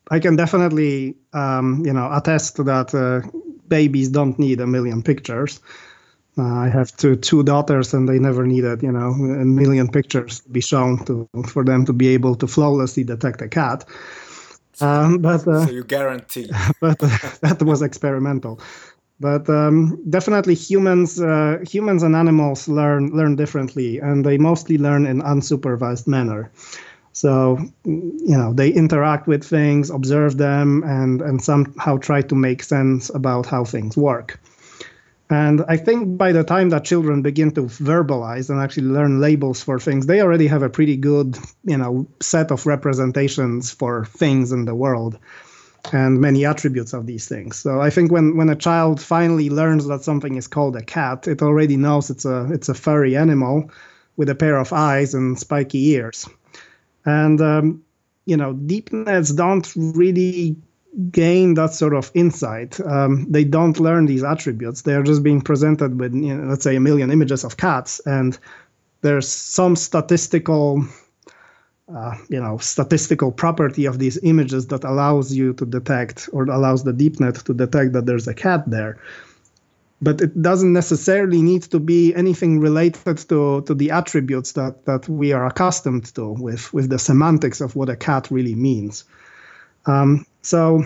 I 0.10 0.20
can 0.20 0.38
definitely, 0.38 1.16
um, 1.34 1.84
you 1.86 1.94
know, 1.94 2.10
attest 2.12 2.56
that 2.64 2.96
uh, 2.96 3.28
babies 3.68 4.10
don't 4.10 4.38
need 4.40 4.62
a 4.62 4.68
million 4.68 5.04
pictures. 5.04 5.60
Uh, 6.42 6.66
I 6.66 6.70
have 6.70 6.96
two 6.98 7.16
two 7.18 7.44
daughters, 7.44 7.94
and 7.94 8.10
they 8.10 8.18
never 8.18 8.48
needed, 8.48 8.82
you 8.82 8.92
know, 8.92 9.10
a 9.12 9.46
million 9.46 9.88
pictures 9.88 10.40
to 10.40 10.50
be 10.50 10.62
shown 10.62 11.06
to 11.06 11.30
for 11.48 11.64
them 11.64 11.86
to 11.86 11.94
be 11.94 12.08
able 12.08 12.36
to 12.36 12.48
flawlessly 12.48 13.04
detect 13.04 13.42
a 13.42 13.48
cat. 13.48 13.86
Um, 14.80 15.20
but 15.20 15.48
uh, 15.48 15.66
so 15.66 15.72
you 15.72 15.84
guarantee. 15.84 16.50
but 16.82 16.98
uh, 17.04 17.10
that 17.42 17.62
was 17.62 17.84
experimental. 17.84 18.60
But 19.20 19.48
um, 19.50 20.02
definitely, 20.10 20.56
humans 20.56 21.22
uh, 21.22 21.60
humans 21.70 22.02
and 22.02 22.16
animals 22.16 22.68
learn 22.68 23.12
learn 23.12 23.36
differently, 23.36 24.00
and 24.00 24.26
they 24.26 24.40
mostly 24.40 24.80
learn 24.80 25.06
in 25.06 25.22
unsupervised 25.22 26.08
manner. 26.08 26.50
So, 27.14 27.60
you 27.84 28.38
know, 28.38 28.54
they 28.54 28.70
interact 28.70 29.28
with 29.28 29.44
things, 29.44 29.92
observe 29.92 30.38
them, 30.38 30.82
and 30.86 31.22
and 31.22 31.40
somehow 31.40 31.98
try 31.98 32.24
to 32.24 32.36
make 32.36 32.64
sense 32.64 33.12
about 33.14 33.46
how 33.46 33.64
things 33.64 33.96
work. 33.96 34.40
And 35.32 35.64
I 35.70 35.78
think 35.78 36.18
by 36.18 36.34
the 36.34 36.44
time 36.44 36.70
that 36.70 36.84
children 36.84 37.22
begin 37.22 37.52
to 37.52 37.62
verbalize 37.62 38.50
and 38.50 38.60
actually 38.60 38.88
learn 38.88 39.22
labels 39.22 39.64
for 39.64 39.80
things, 39.80 40.06
they 40.06 40.22
already 40.22 40.48
have 40.48 40.62
a 40.62 40.70
pretty 40.70 40.98
good, 40.98 41.38
you 41.64 41.78
know, 41.78 42.06
set 42.20 42.52
of 42.52 42.66
representations 42.66 43.72
for 43.72 44.04
things 44.06 44.52
in 44.52 44.66
the 44.66 44.76
world 44.76 45.18
and 45.94 46.20
many 46.20 46.46
attributes 46.46 46.92
of 46.92 47.06
these 47.06 47.30
things. 47.30 47.56
So 47.56 47.80
I 47.80 47.90
think 47.90 48.12
when, 48.12 48.36
when 48.36 48.50
a 48.50 48.58
child 48.58 49.02
finally 49.02 49.50
learns 49.50 49.88
that 49.88 50.04
something 50.04 50.36
is 50.36 50.48
called 50.48 50.76
a 50.76 50.84
cat, 50.84 51.30
it 51.30 51.42
already 51.42 51.78
knows 51.78 52.10
it's 52.10 52.26
a 52.26 52.52
it's 52.52 52.68
a 52.68 52.74
furry 52.74 53.16
animal 53.16 53.72
with 54.18 54.30
a 54.30 54.36
pair 54.36 54.58
of 54.58 54.74
eyes 54.74 55.14
and 55.14 55.40
spiky 55.40 55.92
ears. 55.92 56.28
And 57.06 57.40
um, 57.40 57.84
you 58.26 58.36
know, 58.36 58.52
deep 58.52 58.92
nets 58.92 59.32
don't 59.32 59.72
really 59.76 60.58
gain 61.10 61.54
that 61.54 61.74
sort 61.74 61.94
of 61.94 62.12
insight. 62.14 62.80
Um, 62.82 63.26
they 63.30 63.44
don't 63.44 63.80
learn 63.80 64.06
these 64.06 64.24
attributes. 64.24 64.82
They 64.82 64.94
are 64.94 65.04
just 65.04 65.24
being 65.24 65.42
presented 65.42 66.00
with, 66.00 66.14
you 66.14 66.36
know, 66.36 66.50
let's 66.50 66.64
say, 66.64 66.76
a 66.76 66.82
million 66.82 67.12
images 67.12 67.44
of 67.44 67.58
cats, 67.58 68.02
and 68.06 68.38
there's 69.02 69.28
some 69.28 69.76
statistical, 69.76 70.86
uh, 71.94 72.16
you 72.30 72.40
know, 72.40 72.58
statistical 72.58 73.32
property 73.32 73.86
of 73.86 74.00
these 74.00 74.20
images 74.24 74.68
that 74.68 74.84
allows 74.84 75.34
you 75.34 75.54
to 75.54 75.66
detect 75.66 76.30
or 76.34 76.44
allows 76.44 76.84
the 76.84 76.94
deep 76.94 77.20
net 77.20 77.36
to 77.36 77.54
detect 77.54 77.94
that 77.94 78.06
there's 78.06 78.28
a 78.28 78.34
cat 78.34 78.70
there. 78.70 79.00
But 80.04 80.20
it 80.20 80.42
doesn't 80.42 80.74
necessarily 80.74 81.42
need 81.42 81.64
to 81.64 81.80
be 81.80 82.14
anything 82.16 82.60
related 82.60 83.18
to, 83.30 83.62
to 83.62 83.74
the 83.74 83.92
attributes 83.92 84.54
that, 84.54 84.86
that 84.86 85.08
we 85.08 85.32
are 85.32 85.46
accustomed 85.46 86.14
to 86.16 86.28
with, 86.28 86.74
with 86.74 86.90
the 86.90 86.98
semantics 86.98 87.62
of 87.62 87.76
what 87.76 87.90
a 87.90 87.96
cat 87.96 88.30
really 88.32 88.56
means. 88.56 89.04
Um, 89.86 90.26
so 90.42 90.84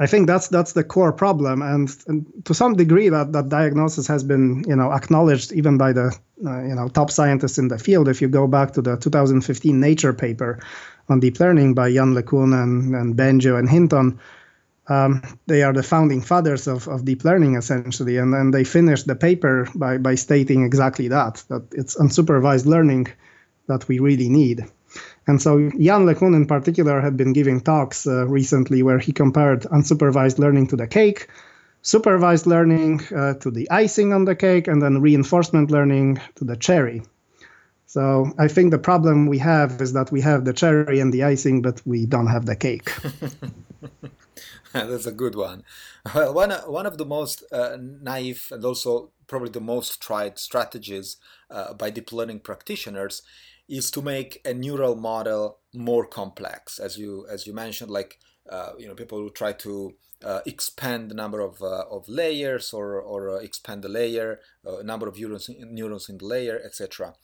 I 0.00 0.06
think 0.06 0.26
that's 0.26 0.48
that's 0.48 0.72
the 0.72 0.82
core 0.82 1.12
problem, 1.12 1.60
and, 1.60 1.94
and, 2.06 2.24
to 2.46 2.54
some 2.54 2.74
degree 2.74 3.10
that 3.10 3.32
that 3.32 3.50
diagnosis 3.50 4.06
has 4.06 4.24
been 4.24 4.64
you 4.66 4.74
know 4.74 4.90
acknowledged 4.92 5.52
even 5.52 5.76
by 5.76 5.92
the 5.92 6.16
uh, 6.46 6.62
you 6.62 6.74
know 6.74 6.88
top 6.88 7.10
scientists 7.10 7.58
in 7.58 7.68
the 7.68 7.78
field. 7.78 8.08
If 8.08 8.22
you 8.22 8.28
go 8.28 8.46
back 8.46 8.72
to 8.72 8.82
the 8.82 8.96
2015 8.96 9.78
Nature 9.78 10.14
paper 10.14 10.58
on 11.10 11.20
deep 11.20 11.38
learning 11.38 11.74
by 11.74 11.88
Yann 11.88 12.14
LeCun 12.14 12.54
and, 12.54 12.94
and 12.94 13.14
Bengio 13.14 13.58
and 13.58 13.68
Hinton, 13.68 14.18
um, 14.88 15.22
they 15.46 15.62
are 15.62 15.74
the 15.74 15.82
founding 15.82 16.22
fathers 16.22 16.66
of, 16.66 16.88
of 16.88 17.04
deep 17.04 17.22
learning 17.22 17.56
essentially, 17.56 18.16
and 18.16 18.32
then 18.32 18.52
they 18.52 18.64
finished 18.64 19.06
the 19.06 19.14
paper 19.14 19.68
by 19.74 19.98
by 19.98 20.14
stating 20.14 20.64
exactly 20.64 21.08
that 21.08 21.44
that 21.48 21.62
it's 21.72 21.96
unsupervised 21.96 22.64
learning 22.64 23.06
that 23.66 23.86
we 23.86 23.98
really 23.98 24.30
need. 24.30 24.64
And 25.26 25.40
so 25.40 25.58
Yann 25.58 26.06
LeCun 26.06 26.34
in 26.34 26.46
particular 26.46 27.00
had 27.00 27.16
been 27.16 27.32
giving 27.32 27.60
talks 27.60 28.06
uh, 28.06 28.26
recently 28.26 28.82
where 28.82 28.98
he 28.98 29.12
compared 29.12 29.62
unsupervised 29.62 30.38
learning 30.38 30.68
to 30.68 30.76
the 30.76 30.86
cake, 30.86 31.28
supervised 31.82 32.46
learning 32.46 33.00
uh, 33.14 33.34
to 33.34 33.50
the 33.50 33.70
icing 33.70 34.12
on 34.12 34.24
the 34.24 34.34
cake, 34.34 34.66
and 34.66 34.82
then 34.82 35.00
reinforcement 35.00 35.70
learning 35.70 36.20
to 36.36 36.44
the 36.44 36.56
cherry. 36.56 37.02
So 37.86 38.32
I 38.38 38.48
think 38.48 38.70
the 38.70 38.78
problem 38.78 39.26
we 39.26 39.38
have 39.38 39.80
is 39.80 39.92
that 39.94 40.12
we 40.12 40.20
have 40.20 40.44
the 40.44 40.52
cherry 40.52 41.00
and 41.00 41.12
the 41.12 41.24
icing, 41.24 41.60
but 41.60 41.82
we 41.84 42.06
don't 42.06 42.28
have 42.28 42.46
the 42.46 42.56
cake. 42.56 42.92
That's 44.72 45.06
a 45.06 45.12
good 45.12 45.34
one. 45.34 45.64
Well, 46.14 46.32
one, 46.32 46.50
one 46.50 46.86
of 46.86 46.98
the 46.98 47.04
most 47.04 47.42
uh, 47.52 47.76
naive 47.80 48.46
and 48.52 48.64
also 48.64 49.10
probably 49.26 49.50
the 49.50 49.60
most 49.60 50.00
tried 50.00 50.38
strategies 50.38 51.16
uh, 51.50 51.74
by 51.74 51.90
deep 51.90 52.12
learning 52.12 52.40
practitioners 52.40 53.22
is 53.70 53.90
to 53.92 54.02
make 54.02 54.40
a 54.44 54.52
neural 54.52 54.96
model 54.96 55.58
more 55.72 56.04
complex, 56.06 56.78
as 56.78 56.98
you 56.98 57.26
as 57.30 57.46
you 57.46 57.54
mentioned, 57.54 57.90
like 57.90 58.18
uh, 58.50 58.72
you 58.78 58.86
know 58.86 58.94
people 58.94 59.18
who 59.18 59.30
try 59.30 59.52
to 59.52 59.94
uh, 60.24 60.40
expand 60.44 61.10
the 61.10 61.14
number 61.14 61.40
of, 61.40 61.62
uh, 61.62 61.84
of 61.90 62.06
layers 62.06 62.74
or, 62.74 63.00
or 63.00 63.30
uh, 63.30 63.34
expand 63.36 63.82
the 63.82 63.88
layer, 63.88 64.38
uh, 64.66 64.82
number 64.82 65.08
of 65.08 65.18
neurons, 65.18 65.48
neurons 65.48 66.10
in 66.10 66.18
the 66.18 66.26
layer, 66.26 66.60
etc. 66.62 67.14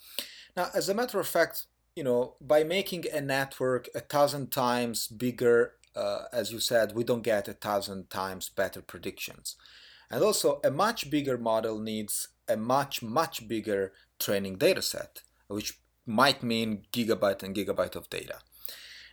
Now, 0.57 0.71
as 0.75 0.89
a 0.89 0.95
matter 0.95 1.21
of 1.21 1.29
fact, 1.29 1.67
you 1.95 2.05
know, 2.05 2.37
by 2.41 2.65
making 2.65 3.05
a 3.13 3.21
network 3.21 3.89
a 3.95 4.01
thousand 4.01 4.51
times 4.51 5.09
bigger 5.09 5.75
uh, 5.97 6.25
as 6.33 6.53
you 6.53 6.61
said, 6.61 6.95
we 6.95 7.03
don't 7.03 7.23
get 7.23 7.49
a 7.49 7.55
thousand 7.55 8.11
times 8.11 8.51
better 8.51 8.83
predictions. 8.83 9.57
And 10.11 10.23
also, 10.23 10.61
a 10.63 10.71
much 10.71 11.11
bigger 11.11 11.39
model 11.39 11.81
needs 11.81 12.29
a 12.47 12.57
much, 12.57 13.03
much 13.03 13.49
bigger 13.49 13.93
training 14.19 14.59
data 14.59 14.83
set, 14.83 15.23
which 15.49 15.81
might 16.07 16.43
mean 16.43 16.83
gigabyte 16.93 17.43
and 17.43 17.55
gigabyte 17.55 17.97
of 17.97 18.09
data. 18.09 18.39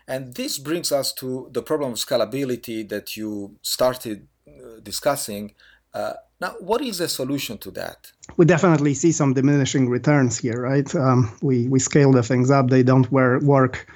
And 0.07 0.35
this 0.35 0.59
brings 0.59 0.91
us 0.91 1.13
to 1.13 1.49
the 1.51 1.61
problem 1.61 1.93
of 1.93 1.97
scalability 1.97 2.87
that 2.89 3.15
you 3.15 3.57
started 3.61 4.27
uh, 4.47 4.79
discussing. 4.81 5.55
Uh, 5.93 6.13
now, 6.41 6.55
what 6.59 6.81
is 6.81 6.97
the 6.97 7.07
solution 7.07 7.57
to 7.59 7.71
that? 7.71 8.11
We 8.35 8.45
definitely 8.45 8.93
see 8.95 9.11
some 9.11 9.33
diminishing 9.33 9.89
returns 9.89 10.37
here, 10.37 10.61
right? 10.61 10.93
Um, 10.95 11.31
we 11.41 11.67
we 11.69 11.79
scale 11.79 12.11
the 12.11 12.23
things 12.23 12.51
up; 12.51 12.69
they 12.69 12.83
don't 12.83 13.09
work, 13.11 13.87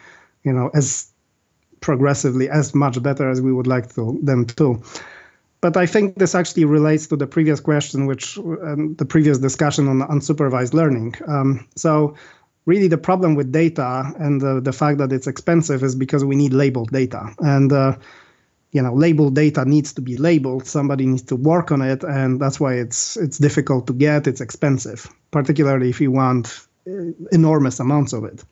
you 0.43 0.53
know, 0.53 0.69
as 0.73 1.11
progressively 1.81 2.49
as 2.49 2.73
much 2.73 3.01
better 3.03 3.29
as 3.29 3.41
we 3.41 3.51
would 3.51 3.67
like 3.67 3.93
to, 3.95 4.17
them 4.23 4.45
to. 4.45 4.81
But 5.59 5.75
I 5.75 5.85
think 5.85 6.15
this 6.15 6.35
actually 6.35 6.65
relates 6.65 7.07
to 7.07 7.15
the 7.15 7.27
previous 7.27 7.59
question, 7.59 8.05
which 8.05 8.37
um, 8.37 8.95
the 8.95 9.05
previous 9.05 9.39
discussion 9.39 9.87
on 9.87 9.99
unsupervised 10.01 10.73
learning. 10.73 11.15
Um, 11.27 11.67
so 11.75 12.15
really 12.67 12.87
the 12.87 12.97
problem 12.97 13.33
with 13.33 13.51
data 13.51 14.13
and 14.19 14.39
the, 14.39 14.61
the 14.61 14.73
fact 14.73 14.99
that 14.99 15.11
it's 15.11 15.25
expensive 15.25 15.81
is 15.81 15.95
because 15.95 16.23
we 16.23 16.35
need 16.35 16.53
labeled 16.53 16.91
data. 16.91 17.33
And 17.39 17.73
uh, 17.73 17.97
you 18.73 18.81
know 18.83 18.93
labeled 18.93 19.33
data 19.33 19.65
needs 19.65 19.93
to 19.93 20.01
be 20.01 20.17
labeled. 20.17 20.67
Somebody 20.67 21.07
needs 21.07 21.23
to 21.23 21.35
work 21.35 21.71
on 21.71 21.81
it. 21.81 22.03
And 22.03 22.39
that's 22.39 22.59
why 22.59 22.75
it's 22.75 23.17
it's 23.17 23.39
difficult 23.39 23.87
to 23.87 23.93
get. 23.93 24.27
It's 24.27 24.41
expensive 24.41 25.09
particularly 25.31 25.89
if 25.89 26.01
you 26.01 26.11
want 26.11 26.67
uh, 26.87 26.91
enormous 27.31 27.79
amounts 27.79 28.13
of 28.13 28.25
it. 28.25 28.43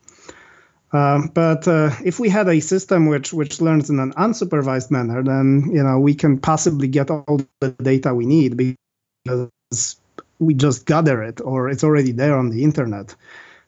Um, 0.92 1.30
but 1.34 1.68
uh, 1.68 1.90
if 2.04 2.18
we 2.18 2.28
had 2.28 2.48
a 2.48 2.60
system 2.60 3.06
which 3.06 3.32
which 3.32 3.60
learns 3.60 3.90
in 3.90 3.98
an 3.98 4.12
unsupervised 4.12 4.90
manner 4.90 5.22
then 5.22 5.68
you 5.72 5.82
know 5.82 5.98
we 5.98 6.14
can 6.14 6.38
possibly 6.38 6.88
get 6.88 7.10
all 7.10 7.40
the 7.60 7.70
data 7.82 8.14
we 8.14 8.24
need 8.24 8.56
because 8.56 9.96
we 10.38 10.54
just 10.54 10.86
gather 10.86 11.22
it 11.22 11.40
or 11.40 11.68
it's 11.68 11.82
already 11.82 12.12
there 12.12 12.38
on 12.38 12.50
the 12.50 12.62
internet 12.62 13.16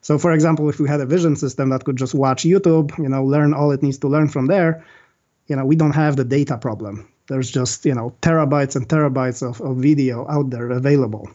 so, 0.01 0.17
for 0.17 0.31
example, 0.31 0.69
if 0.69 0.79
we 0.79 0.87
had 0.87 1.01
a 1.01 1.05
vision 1.05 1.35
system 1.35 1.69
that 1.69 1.83
could 1.83 1.97
just 1.97 2.13
watch 2.13 2.43
YouTube, 2.43 2.97
you 2.97 3.09
know, 3.09 3.23
learn 3.23 3.53
all 3.53 3.71
it 3.71 3.83
needs 3.83 3.97
to 3.99 4.07
learn 4.07 4.29
from 4.29 4.47
there, 4.47 4.85
you 5.47 5.55
know, 5.55 5.65
we 5.65 5.75
don't 5.75 5.95
have 5.95 6.15
the 6.15 6.23
data 6.23 6.57
problem. 6.57 7.07
There's 7.27 7.51
just 7.51 7.85
you 7.85 7.93
know 7.93 8.13
terabytes 8.21 8.75
and 8.75 8.87
terabytes 8.87 9.47
of, 9.47 9.61
of 9.61 9.77
video 9.77 10.27
out 10.27 10.49
there 10.49 10.69
available. 10.71 11.29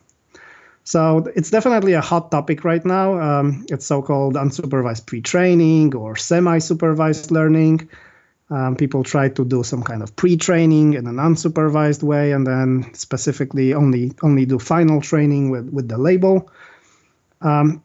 So 0.82 1.26
it's 1.34 1.50
definitely 1.50 1.94
a 1.94 2.00
hot 2.00 2.30
topic 2.30 2.62
right 2.62 2.84
now. 2.84 3.18
Um, 3.18 3.64
it's 3.70 3.86
so-called 3.86 4.34
unsupervised 4.34 5.06
pre-training 5.06 5.94
or 5.94 6.14
semi-supervised 6.14 7.30
learning. 7.30 7.88
Um, 8.50 8.76
people 8.76 9.02
try 9.02 9.30
to 9.30 9.44
do 9.46 9.62
some 9.62 9.82
kind 9.82 10.02
of 10.02 10.14
pre-training 10.16 10.92
in 10.92 11.06
an 11.06 11.16
unsupervised 11.16 12.02
way, 12.02 12.32
and 12.32 12.46
then 12.46 12.92
specifically 12.92 13.72
only 13.72 14.12
only 14.22 14.46
do 14.46 14.58
final 14.58 15.00
training 15.00 15.50
with 15.50 15.70
with 15.70 15.88
the 15.88 15.96
label. 15.96 16.50
Um, 17.40 17.82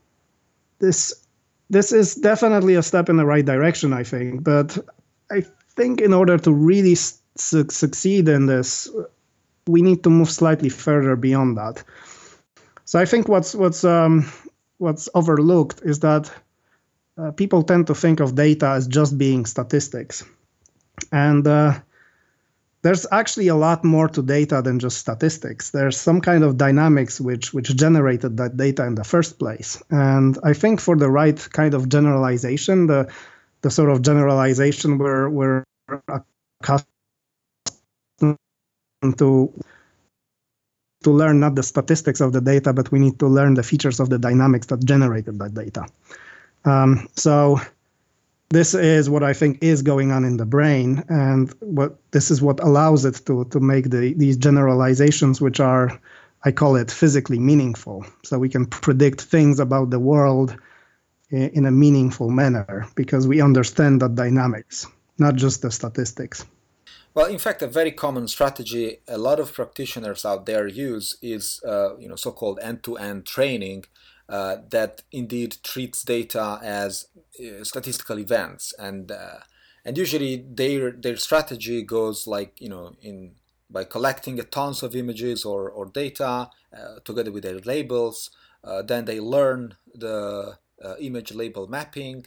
this 0.79 1.13
this 1.69 1.91
is 1.91 2.15
definitely 2.15 2.75
a 2.75 2.83
step 2.83 3.09
in 3.09 3.17
the 3.17 3.25
right 3.25 3.45
direction, 3.45 3.93
I 3.93 4.03
think. 4.03 4.43
But 4.43 4.77
I 5.31 5.45
think 5.75 6.01
in 6.01 6.13
order 6.13 6.37
to 6.37 6.51
really 6.51 6.95
su- 6.95 7.69
succeed 7.69 8.27
in 8.27 8.47
this, 8.47 8.89
we 9.67 9.81
need 9.81 10.03
to 10.03 10.09
move 10.09 10.29
slightly 10.29 10.69
further 10.69 11.15
beyond 11.15 11.57
that. 11.57 11.83
So 12.85 12.99
I 12.99 13.05
think 13.05 13.27
what's 13.27 13.53
what's 13.53 13.83
um, 13.83 14.31
what's 14.79 15.09
overlooked 15.13 15.81
is 15.83 15.99
that 15.99 16.31
uh, 17.17 17.31
people 17.31 17.63
tend 17.63 17.87
to 17.87 17.95
think 17.95 18.19
of 18.19 18.33
data 18.33 18.69
as 18.69 18.87
just 18.87 19.17
being 19.17 19.45
statistics, 19.45 20.25
and 21.11 21.45
uh, 21.47 21.79
there's 22.81 23.05
actually 23.11 23.49
a 23.49 23.55
lot 23.55 23.83
more 23.83 24.07
to 24.07 24.21
data 24.21 24.61
than 24.61 24.79
just 24.79 24.97
statistics. 24.97 25.71
There's 25.71 25.97
some 25.97 26.21
kind 26.21 26.43
of 26.43 26.57
dynamics 26.57 27.19
which 27.19 27.53
which 27.53 27.75
generated 27.75 28.37
that 28.37 28.55
data 28.55 28.85
in 28.85 28.95
the 28.95 29.03
first 29.03 29.37
place. 29.37 29.81
And 29.89 30.37
I 30.43 30.53
think 30.53 30.79
for 30.79 30.95
the 30.95 31.09
right 31.09 31.47
kind 31.51 31.73
of 31.73 31.89
generalization, 31.89 32.87
the 32.87 33.11
the 33.61 33.69
sort 33.69 33.89
of 33.89 34.01
generalization 34.01 34.97
where 34.97 35.29
we're 35.29 35.63
accustomed 36.61 36.87
to 39.17 39.53
to 41.03 41.11
learn 41.11 41.39
not 41.39 41.55
the 41.55 41.63
statistics 41.63 42.21
of 42.21 42.33
the 42.33 42.41
data, 42.41 42.73
but 42.73 42.91
we 42.91 42.99
need 42.99 43.19
to 43.19 43.27
learn 43.27 43.53
the 43.53 43.63
features 43.63 43.99
of 43.99 44.09
the 44.09 44.19
dynamics 44.19 44.67
that 44.67 44.83
generated 44.83 45.39
that 45.39 45.53
data. 45.53 45.85
Um, 46.65 47.07
so 47.15 47.59
this 48.49 48.73
is 48.73 49.09
what 49.09 49.23
I 49.23 49.33
think 49.33 49.59
is 49.62 49.81
going 49.81 50.12
on 50.12 50.25
in 50.25 50.38
the 50.38 50.45
brain, 50.45 51.03
and 51.07 51.53
what 51.59 51.97
this 52.12 52.31
is 52.31 52.41
what 52.41 52.59
allows 52.59 53.05
it 53.05 53.21
to 53.25 53.45
to 53.45 53.59
make 53.59 53.89
the 53.89 54.13
these 54.13 54.38
generalizations, 54.38 55.39
which 55.39 55.59
are, 55.59 55.99
I 56.43 56.51
call 56.51 56.75
it 56.75 56.91
physically 56.91 57.39
meaningful. 57.39 58.05
So 58.23 58.39
we 58.39 58.49
can 58.49 58.65
predict 58.65 59.21
things 59.21 59.59
about 59.59 59.91
the 59.91 59.99
world 59.99 60.55
in, 61.31 61.65
a 61.65 61.71
meaningful 61.71 62.29
manner 62.29 62.88
because 62.95 63.27
we 63.27 63.41
understand 63.41 64.01
the 64.01 64.07
dynamics, 64.07 64.88
not 65.17 65.35
just 65.35 65.62
the 65.62 65.71
statistics. 65.71 66.45
Well, 67.13 67.27
in 67.27 67.39
fact, 67.39 67.62
a 67.62 67.67
very 67.67 67.91
common 67.91 68.27
strategy 68.27 68.99
a 69.07 69.17
lot 69.17 69.39
of 69.39 69.53
practitioners 69.53 70.25
out 70.25 70.45
there 70.45 70.67
use 70.67 71.17
is, 71.21 71.62
uh, 71.67 71.97
you 71.97 72.07
know, 72.07 72.15
so-called 72.15 72.59
end-to-end 72.62 73.25
training, 73.25 73.85
uh, 74.29 74.57
that 74.69 75.01
indeed 75.11 75.57
treats 75.63 76.03
data 76.03 76.59
as 76.61 77.07
uh, 77.39 77.63
statistical 77.63 78.19
events. 78.19 78.73
And 78.77 79.11
uh, 79.11 79.39
and 79.83 79.97
usually 79.97 80.45
their 80.47 80.91
their 80.91 81.17
strategy 81.17 81.81
goes 81.81 82.27
like 82.27 82.61
you 82.61 82.69
know 82.69 82.95
in 83.01 83.35
by 83.71 83.85
collecting 83.85 84.39
a 84.39 84.43
tons 84.43 84.83
of 84.83 84.95
images 84.95 85.45
or, 85.45 85.69
or 85.69 85.85
data 85.87 86.49
uh, 86.75 86.99
together 87.03 87.31
with 87.31 87.43
their 87.43 87.59
labels. 87.59 88.29
Uh, 88.63 88.81
then 88.81 89.05
they 89.05 89.19
learn 89.19 89.75
the 89.93 90.57
image 90.99 91.33
label 91.33 91.67
mapping 91.67 92.25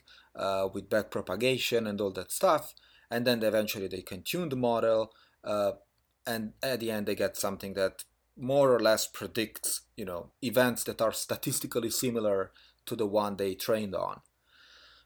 with 0.73 0.89
back 0.89 1.11
propagation 1.11 1.87
and 1.87 2.01
all 2.01 2.11
that 2.13 2.31
stuff. 2.31 2.75
And 3.11 3.27
then 3.27 3.43
eventually 3.43 3.89
they 3.89 4.03
can 4.03 4.23
tune 4.23 4.51
the 4.51 4.57
model 4.57 5.13
and 5.45 6.53
at 6.63 6.81
the 6.81 6.91
end 6.91 7.07
they 7.07 7.15
get 7.15 7.37
something 7.37 7.75
that 7.75 8.05
more 8.37 8.75
or 8.75 8.81
less 8.81 9.07
predicts 9.07 9.83
you 9.97 10.05
know 10.05 10.31
events 10.43 10.85
that 10.85 11.01
are 11.03 11.13
statistically 11.13 11.91
similar 11.91 12.51
to 12.87 12.97
the 12.97 13.07
one 13.07 13.37
they 13.37 13.55
trained 13.55 13.95
on. 13.95 14.21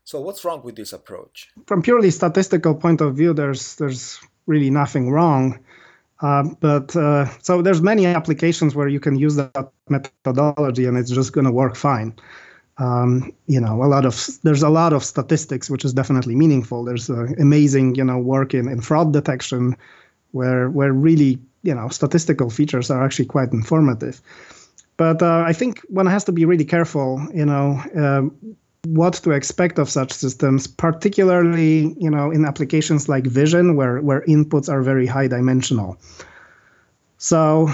So 0.04 0.20
what's 0.20 0.44
wrong 0.44 0.62
with 0.62 0.76
this 0.76 0.92
approach? 0.92 1.48
From 1.66 1.82
purely 1.82 2.10
statistical 2.10 2.74
point 2.74 3.00
of 3.00 3.16
view 3.16 3.34
there's 3.34 3.76
there's 3.76 4.20
really 4.46 4.70
nothing 4.70 5.10
wrong. 5.10 5.58
Uh, 6.20 6.44
but 6.60 6.96
uh, 6.96 7.26
so 7.42 7.60
there's 7.60 7.82
many 7.82 8.06
applications 8.06 8.74
where 8.74 8.88
you 8.88 9.00
can 9.00 9.18
use 9.18 9.36
that 9.36 9.70
methodology 9.90 10.86
and 10.86 10.96
it's 10.96 11.10
just 11.10 11.32
going 11.32 11.44
to 11.44 11.52
work 11.52 11.76
fine. 11.76 12.14
Um, 12.78 13.32
you 13.46 13.60
know 13.60 13.82
a 13.82 13.88
lot 13.88 14.04
of 14.04 14.14
there's 14.42 14.62
a 14.62 14.68
lot 14.68 14.92
of 14.92 15.02
statistics 15.02 15.70
which 15.70 15.84
is 15.84 15.92
definitely 15.92 16.36
meaningful. 16.36 16.84
There's 16.84 17.10
uh, 17.10 17.26
amazing 17.38 17.96
you 17.96 18.04
know 18.04 18.18
work 18.18 18.54
in, 18.54 18.68
in 18.68 18.80
fraud 18.80 19.12
detection 19.12 19.76
where 20.32 20.68
where 20.70 20.92
really 20.92 21.38
you 21.66 21.74
know 21.74 21.88
statistical 21.88 22.50
features 22.50 22.90
are 22.90 23.04
actually 23.04 23.26
quite 23.26 23.52
informative. 23.52 24.20
But 24.96 25.22
uh, 25.22 25.44
I 25.46 25.52
think 25.52 25.80
one 25.88 26.06
has 26.06 26.24
to 26.24 26.32
be 26.32 26.46
really 26.46 26.64
careful, 26.64 27.26
you 27.34 27.44
know, 27.44 27.82
uh, 27.94 28.22
what 28.86 29.14
to 29.14 29.32
expect 29.32 29.78
of 29.78 29.90
such 29.90 30.12
systems, 30.12 30.66
particularly 30.66 31.94
you 31.98 32.10
know 32.10 32.30
in 32.30 32.44
applications 32.44 33.08
like 33.08 33.26
vision, 33.26 33.76
where 33.76 34.00
where 34.00 34.22
inputs 34.22 34.68
are 34.68 34.82
very 34.82 35.06
high 35.06 35.26
dimensional. 35.28 35.98
So 37.18 37.68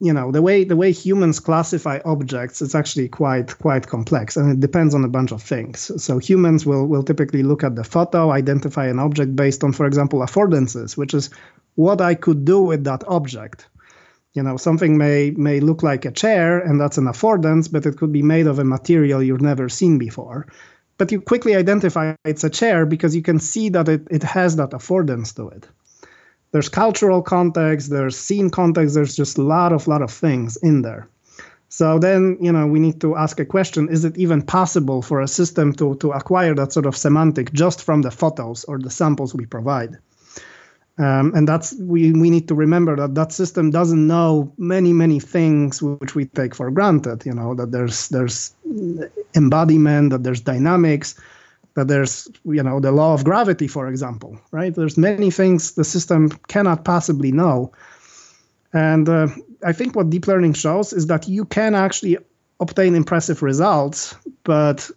you 0.00 0.14
know 0.14 0.32
the 0.32 0.40
way 0.40 0.64
the 0.64 0.76
way 0.76 0.90
humans 0.90 1.38
classify 1.40 2.00
objects 2.06 2.62
it's 2.62 2.74
actually 2.74 3.06
quite 3.08 3.56
quite 3.58 3.86
complex 3.86 4.36
and 4.36 4.50
it 4.50 4.60
depends 4.60 4.94
on 4.94 5.04
a 5.04 5.08
bunch 5.08 5.30
of 5.30 5.42
things. 5.42 5.92
So 6.02 6.18
humans 6.18 6.64
will 6.64 6.86
will 6.86 7.02
typically 7.02 7.42
look 7.42 7.62
at 7.62 7.76
the 7.76 7.84
photo 7.84 8.30
identify 8.30 8.86
an 8.86 8.98
object 8.98 9.36
based 9.36 9.62
on 9.62 9.72
for 9.72 9.86
example 9.86 10.20
affordances 10.20 10.96
which 10.96 11.12
is 11.12 11.30
what 11.74 12.00
i 12.00 12.14
could 12.14 12.44
do 12.44 12.62
with 12.62 12.84
that 12.84 13.04
object. 13.06 13.68
You 14.32 14.42
know 14.42 14.56
something 14.56 14.96
may 14.96 15.32
may 15.32 15.60
look 15.60 15.82
like 15.82 16.06
a 16.06 16.12
chair 16.12 16.60
and 16.60 16.80
that's 16.80 16.98
an 16.98 17.04
affordance 17.06 17.70
but 17.70 17.84
it 17.84 17.98
could 17.98 18.12
be 18.12 18.22
made 18.22 18.46
of 18.46 18.58
a 18.58 18.64
material 18.64 19.22
you've 19.22 19.42
never 19.42 19.68
seen 19.68 19.98
before. 19.98 20.46
But 20.96 21.12
you 21.12 21.20
quickly 21.20 21.54
identify 21.56 22.14
it's 22.24 22.44
a 22.44 22.50
chair 22.50 22.86
because 22.86 23.16
you 23.16 23.22
can 23.22 23.38
see 23.38 23.70
that 23.70 23.88
it, 23.88 24.06
it 24.10 24.22
has 24.22 24.56
that 24.56 24.70
affordance 24.70 25.34
to 25.36 25.48
it 25.48 25.66
there's 26.52 26.68
cultural 26.68 27.22
context, 27.22 27.90
there's 27.90 28.16
scene 28.16 28.50
context, 28.50 28.94
there's 28.94 29.16
just 29.16 29.38
a 29.38 29.42
lot 29.42 29.72
of 29.72 29.86
lot 29.86 30.02
of 30.02 30.10
things 30.10 30.56
in 30.56 30.82
there. 30.82 31.08
So 31.68 32.00
then, 32.00 32.36
you 32.40 32.50
know, 32.50 32.66
we 32.66 32.80
need 32.80 33.00
to 33.00 33.16
ask 33.16 33.38
a 33.38 33.44
question: 33.44 33.88
Is 33.88 34.04
it 34.04 34.18
even 34.18 34.42
possible 34.42 35.02
for 35.02 35.20
a 35.20 35.28
system 35.28 35.72
to 35.74 35.94
to 35.96 36.10
acquire 36.10 36.54
that 36.54 36.72
sort 36.72 36.86
of 36.86 36.96
semantic 36.96 37.52
just 37.52 37.82
from 37.82 38.02
the 38.02 38.10
photos 38.10 38.64
or 38.64 38.78
the 38.78 38.90
samples 38.90 39.34
we 39.34 39.46
provide? 39.46 39.96
Um, 40.98 41.32
and 41.34 41.48
that's 41.48 41.72
we 41.78 42.12
we 42.12 42.28
need 42.28 42.48
to 42.48 42.54
remember 42.54 42.96
that 42.96 43.14
that 43.14 43.32
system 43.32 43.70
doesn't 43.70 44.06
know 44.06 44.52
many 44.58 44.92
many 44.92 45.20
things 45.20 45.80
which 45.80 46.16
we 46.16 46.26
take 46.26 46.54
for 46.56 46.70
granted. 46.72 47.24
You 47.24 47.32
know 47.32 47.54
that 47.54 47.70
there's 47.70 48.08
there's 48.08 48.52
embodiment, 49.34 50.10
that 50.10 50.24
there's 50.24 50.40
dynamics, 50.40 51.14
that 51.74 51.88
there's 51.88 52.28
you 52.44 52.62
know 52.62 52.80
the 52.80 52.92
law 52.92 53.14
of 53.14 53.24
gravity 53.24 53.68
for 53.68 53.88
example 53.88 54.38
right? 54.50 54.74
There's 54.74 54.98
many 54.98 55.30
things 55.30 55.72
the 55.72 55.84
system 55.84 56.30
cannot 56.48 56.84
possibly 56.84 57.32
know. 57.32 57.72
And 58.72 59.08
uh, 59.08 59.28
i 59.64 59.72
think 59.72 59.96
what 59.96 60.10
deep 60.10 60.26
learning 60.26 60.54
shows 60.54 60.92
is 60.92 61.06
that 61.06 61.28
you 61.28 61.44
can 61.44 61.74
actually 61.74 62.18
obtain 62.60 62.94
impressive 62.94 63.42
results 63.42 64.14
but 64.44 64.90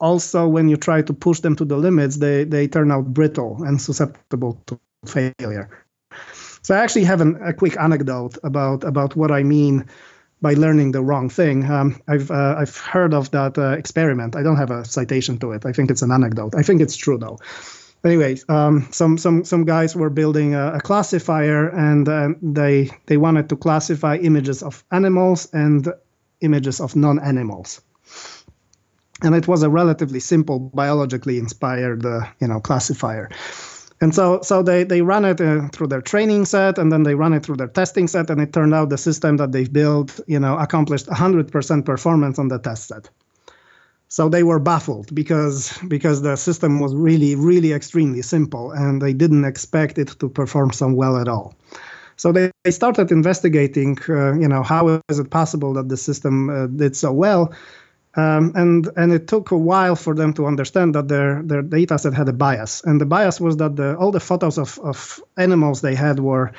also 0.00 0.48
when 0.48 0.68
you 0.68 0.76
try 0.76 1.02
to 1.02 1.12
push 1.12 1.40
them 1.40 1.56
to 1.56 1.64
the 1.64 1.76
limits 1.76 2.16
they, 2.16 2.44
they 2.44 2.66
turn 2.66 2.90
out 2.90 3.12
brittle 3.12 3.62
and 3.64 3.80
susceptible 3.80 4.60
to 4.66 4.78
failure. 5.06 5.68
So 6.62 6.74
i 6.74 6.78
actually 6.78 7.04
have 7.04 7.20
an, 7.20 7.38
a 7.42 7.52
quick 7.52 7.76
anecdote 7.78 8.38
about 8.42 8.84
about 8.84 9.16
what 9.16 9.30
i 9.30 9.42
mean 9.42 9.86
by 10.42 10.54
learning 10.54 10.92
the 10.92 11.02
wrong 11.02 11.28
thing. 11.28 11.70
Um, 11.70 12.00
I've 12.08 12.30
uh, 12.30 12.56
I've 12.58 12.76
heard 12.76 13.14
of 13.14 13.30
that 13.30 13.58
uh, 13.58 13.72
experiment. 13.72 14.36
I 14.36 14.42
don't 14.42 14.56
have 14.56 14.70
a 14.70 14.84
citation 14.84 15.38
to 15.38 15.52
it. 15.52 15.66
I 15.66 15.72
think 15.72 15.90
it's 15.90 16.02
an 16.02 16.10
anecdote. 16.10 16.54
I 16.54 16.62
think 16.62 16.80
it's 16.80 16.96
true 16.96 17.18
though. 17.18 17.38
Anyway, 18.02 18.38
um, 18.48 18.88
some 18.90 19.18
some 19.18 19.44
some 19.44 19.64
guys 19.64 19.94
were 19.94 20.10
building 20.10 20.54
a, 20.54 20.74
a 20.74 20.80
classifier, 20.80 21.68
and 21.68 22.08
uh, 22.08 22.28
they 22.40 22.90
they 23.06 23.18
wanted 23.18 23.48
to 23.50 23.56
classify 23.56 24.16
images 24.16 24.62
of 24.62 24.82
animals 24.90 25.48
and 25.52 25.88
images 26.40 26.80
of 26.80 26.96
non-animals. 26.96 27.82
And 29.22 29.34
it 29.34 29.46
was 29.46 29.62
a 29.62 29.68
relatively 29.68 30.20
simple 30.20 30.58
biologically 30.58 31.38
inspired, 31.38 32.06
uh, 32.06 32.22
you 32.40 32.48
know, 32.48 32.60
classifier 32.60 33.28
and 34.00 34.14
so 34.14 34.40
so 34.42 34.62
they 34.62 34.84
they 34.84 35.02
run 35.02 35.24
it 35.24 35.40
uh, 35.40 35.68
through 35.68 35.86
their 35.86 36.00
training 36.00 36.44
set 36.44 36.78
and 36.78 36.90
then 36.90 37.02
they 37.02 37.14
run 37.14 37.32
it 37.32 37.44
through 37.44 37.56
their 37.56 37.68
testing 37.68 38.08
set 38.08 38.30
and 38.30 38.40
it 38.40 38.52
turned 38.52 38.74
out 38.74 38.88
the 38.88 38.98
system 38.98 39.36
that 39.36 39.52
they've 39.52 39.72
built 39.72 40.20
you 40.26 40.40
know 40.40 40.56
accomplished 40.58 41.06
100% 41.06 41.84
performance 41.84 42.38
on 42.38 42.48
the 42.48 42.58
test 42.58 42.88
set. 42.88 43.08
So 44.08 44.28
they 44.28 44.42
were 44.42 44.58
baffled 44.58 45.14
because 45.14 45.78
because 45.86 46.22
the 46.22 46.36
system 46.36 46.80
was 46.80 46.94
really 46.94 47.34
really 47.34 47.72
extremely 47.72 48.22
simple 48.22 48.72
and 48.72 49.00
they 49.00 49.12
didn't 49.12 49.44
expect 49.44 49.98
it 49.98 50.08
to 50.18 50.28
perform 50.28 50.72
so 50.72 50.92
well 50.92 51.16
at 51.16 51.28
all. 51.28 51.54
So 52.16 52.32
they, 52.32 52.50
they 52.64 52.70
started 52.70 53.10
investigating 53.10 53.98
uh, 54.08 54.34
you 54.34 54.48
know 54.48 54.62
how 54.62 55.00
is 55.08 55.18
it 55.18 55.30
possible 55.30 55.74
that 55.74 55.88
the 55.88 55.96
system 55.96 56.50
uh, 56.50 56.66
did 56.66 56.96
so 56.96 57.12
well 57.12 57.52
um, 58.16 58.52
and 58.56 58.88
and 58.96 59.12
it 59.12 59.28
took 59.28 59.50
a 59.52 59.56
while 59.56 59.94
for 59.94 60.14
them 60.14 60.32
to 60.34 60.46
understand 60.46 60.94
that 60.94 61.08
their 61.08 61.42
their 61.42 61.62
data 61.62 61.98
set 61.98 62.14
had 62.14 62.28
a 62.28 62.32
bias, 62.32 62.82
and 62.84 63.00
the 63.00 63.06
bias 63.06 63.40
was 63.40 63.56
that 63.58 63.76
the 63.76 63.96
all 63.96 64.10
the 64.10 64.20
photos 64.20 64.58
of, 64.58 64.78
of 64.80 65.20
animals 65.36 65.80
they 65.80 65.94
had 65.94 66.18
were 66.18 66.52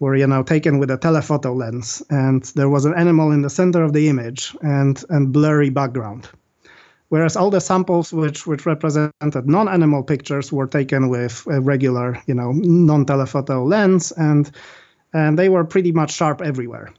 were 0.00 0.16
you 0.16 0.26
know 0.26 0.42
taken 0.42 0.78
with 0.78 0.90
a 0.90 0.96
telephoto 0.96 1.54
lens, 1.54 2.02
and 2.10 2.42
there 2.56 2.68
was 2.68 2.84
an 2.84 2.94
animal 2.94 3.30
in 3.30 3.42
the 3.42 3.50
center 3.50 3.82
of 3.82 3.92
the 3.92 4.08
image 4.08 4.56
and 4.62 5.04
and 5.08 5.32
blurry 5.32 5.70
background, 5.70 6.28
whereas 7.10 7.36
all 7.36 7.50
the 7.50 7.60
samples 7.60 8.12
which 8.12 8.44
which 8.44 8.66
represented 8.66 9.48
non-animal 9.48 10.02
pictures 10.02 10.52
were 10.52 10.66
taken 10.66 11.08
with 11.08 11.46
a 11.48 11.60
regular 11.60 12.20
you 12.26 12.34
know 12.34 12.50
non-telephoto 12.52 13.64
lens, 13.64 14.10
and 14.12 14.50
and 15.12 15.38
they 15.38 15.48
were 15.48 15.64
pretty 15.64 15.92
much 15.92 16.12
sharp 16.12 16.42
everywhere. 16.42 16.92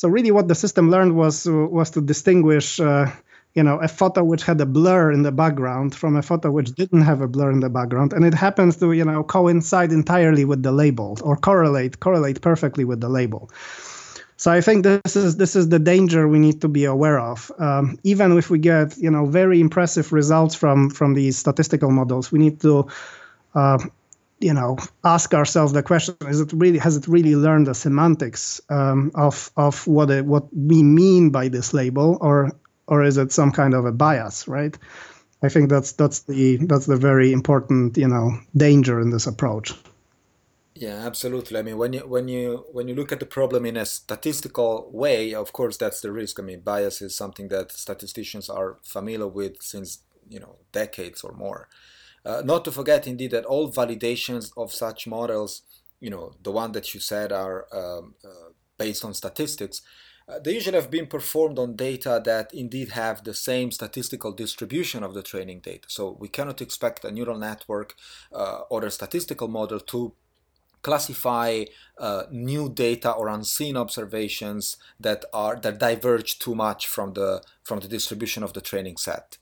So 0.00 0.08
really, 0.08 0.30
what 0.30 0.48
the 0.48 0.54
system 0.54 0.90
learned 0.90 1.14
was 1.14 1.44
was 1.46 1.90
to 1.90 2.00
distinguish, 2.00 2.80
uh, 2.80 3.12
you 3.52 3.62
know, 3.62 3.76
a 3.80 3.86
photo 3.86 4.24
which 4.24 4.42
had 4.44 4.58
a 4.58 4.64
blur 4.64 5.12
in 5.12 5.24
the 5.24 5.30
background 5.30 5.94
from 5.94 6.16
a 6.16 6.22
photo 6.22 6.50
which 6.50 6.72
didn't 6.72 7.02
have 7.02 7.20
a 7.20 7.28
blur 7.28 7.50
in 7.50 7.60
the 7.60 7.68
background, 7.68 8.14
and 8.14 8.24
it 8.24 8.32
happens 8.32 8.78
to 8.78 8.92
you 8.92 9.04
know 9.04 9.22
coincide 9.22 9.92
entirely 9.92 10.46
with 10.46 10.62
the 10.62 10.72
label 10.72 11.18
or 11.22 11.36
correlate 11.36 12.00
correlate 12.00 12.40
perfectly 12.40 12.82
with 12.82 13.02
the 13.02 13.10
label. 13.10 13.50
So 14.38 14.50
I 14.50 14.62
think 14.62 14.84
this 14.84 15.16
is 15.16 15.36
this 15.36 15.54
is 15.54 15.68
the 15.68 15.78
danger 15.78 16.26
we 16.26 16.38
need 16.38 16.62
to 16.62 16.68
be 16.68 16.86
aware 16.86 17.20
of. 17.20 17.52
Um, 17.58 17.98
even 18.02 18.38
if 18.38 18.48
we 18.48 18.58
get 18.58 18.96
you 18.96 19.10
know 19.10 19.26
very 19.26 19.60
impressive 19.60 20.14
results 20.14 20.54
from 20.54 20.88
from 20.88 21.12
these 21.12 21.36
statistical 21.36 21.90
models, 21.90 22.32
we 22.32 22.38
need 22.38 22.58
to 22.62 22.88
uh, 23.54 23.76
you 24.40 24.54
know 24.54 24.78
ask 25.04 25.34
ourselves 25.34 25.72
the 25.72 25.82
question 25.82 26.16
is 26.26 26.40
it 26.40 26.52
really 26.54 26.78
has 26.78 26.96
it 26.96 27.06
really 27.06 27.36
learned 27.36 27.66
the 27.66 27.74
semantics 27.74 28.60
um, 28.70 29.12
of 29.14 29.52
of 29.56 29.86
what 29.86 30.10
it, 30.10 30.24
what 30.24 30.44
we 30.54 30.82
mean 30.82 31.30
by 31.30 31.48
this 31.48 31.72
label 31.74 32.18
or 32.20 32.50
or 32.86 33.04
is 33.04 33.16
it 33.16 33.32
some 33.32 33.52
kind 33.52 33.74
of 33.74 33.84
a 33.84 33.92
bias 33.92 34.48
right? 34.48 34.76
I 35.42 35.48
think 35.48 35.70
that's 35.70 35.92
that's 35.92 36.20
the 36.20 36.56
that's 36.56 36.86
the 36.86 36.96
very 36.96 37.32
important 37.32 37.96
you 37.96 38.08
know 38.08 38.38
danger 38.56 39.00
in 39.00 39.10
this 39.10 39.26
approach. 39.26 39.74
Yeah 40.74 41.06
absolutely. 41.06 41.58
I 41.58 41.62
mean 41.62 41.78
when 41.78 41.92
you 41.92 42.00
when 42.00 42.28
you 42.28 42.64
when 42.72 42.88
you 42.88 42.94
look 42.94 43.12
at 43.12 43.20
the 43.20 43.26
problem 43.26 43.66
in 43.66 43.76
a 43.76 43.86
statistical 43.86 44.90
way 44.92 45.34
of 45.34 45.52
course 45.52 45.76
that's 45.76 46.00
the 46.00 46.12
risk. 46.12 46.40
I 46.40 46.42
mean 46.42 46.60
bias 46.60 47.02
is 47.02 47.14
something 47.14 47.48
that 47.48 47.72
statisticians 47.72 48.48
are 48.48 48.78
familiar 48.82 49.28
with 49.28 49.62
since 49.62 49.98
you 50.28 50.40
know 50.40 50.56
decades 50.72 51.22
or 51.22 51.32
more 51.32 51.68
uh, 52.24 52.42
not 52.44 52.64
to 52.64 52.72
forget, 52.72 53.06
indeed, 53.06 53.30
that 53.30 53.44
all 53.44 53.72
validations 53.72 54.52
of 54.56 54.72
such 54.72 55.06
models, 55.06 55.62
you 56.00 56.10
know, 56.10 56.32
the 56.42 56.52
one 56.52 56.72
that 56.72 56.94
you 56.94 57.00
said 57.00 57.32
are 57.32 57.66
um, 57.72 58.14
uh, 58.24 58.50
based 58.78 59.04
on 59.04 59.14
statistics, 59.14 59.82
uh, 60.28 60.38
they 60.38 60.54
usually 60.54 60.76
have 60.76 60.90
been 60.90 61.06
performed 61.06 61.58
on 61.58 61.74
data 61.74 62.20
that 62.24 62.54
indeed 62.54 62.90
have 62.90 63.24
the 63.24 63.34
same 63.34 63.70
statistical 63.72 64.32
distribution 64.32 65.02
of 65.02 65.14
the 65.14 65.22
training 65.22 65.60
data. 65.60 65.86
So 65.88 66.16
we 66.20 66.28
cannot 66.28 66.60
expect 66.60 67.04
a 67.04 67.10
neural 67.10 67.38
network 67.38 67.94
uh, 68.32 68.60
or 68.70 68.84
a 68.84 68.90
statistical 68.90 69.48
model 69.48 69.80
to 69.80 70.14
classify 70.82 71.64
uh, 71.98 72.24
new 72.30 72.70
data 72.70 73.10
or 73.12 73.28
unseen 73.28 73.76
observations 73.76 74.76
that 74.98 75.24
are 75.32 75.56
that 75.56 75.78
diverge 75.78 76.38
too 76.38 76.54
much 76.54 76.86
from 76.86 77.12
the 77.14 77.42
from 77.62 77.80
the 77.80 77.88
distribution 77.88 78.42
of 78.42 78.52
the 78.52 78.60
training 78.60 78.96
set. 78.96 79.36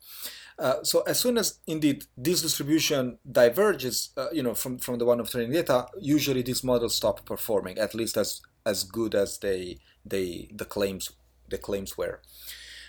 Uh, 0.58 0.82
so 0.82 1.02
as 1.02 1.20
soon 1.20 1.38
as 1.38 1.60
indeed 1.66 2.04
this 2.16 2.42
distribution 2.42 3.18
diverges, 3.30 4.10
uh, 4.16 4.26
you 4.32 4.42
know, 4.42 4.54
from, 4.54 4.78
from 4.78 4.98
the 4.98 5.04
one 5.04 5.20
of 5.20 5.30
training 5.30 5.52
data, 5.52 5.86
usually 6.00 6.42
these 6.42 6.64
models 6.64 6.96
stop 6.96 7.24
performing, 7.24 7.78
at 7.78 7.94
least 7.94 8.16
as 8.16 8.40
as 8.66 8.82
good 8.82 9.14
as 9.14 9.38
they 9.38 9.78
they 10.04 10.48
the 10.52 10.64
claims 10.64 11.12
the 11.48 11.58
claims 11.58 11.96
were. 11.96 12.20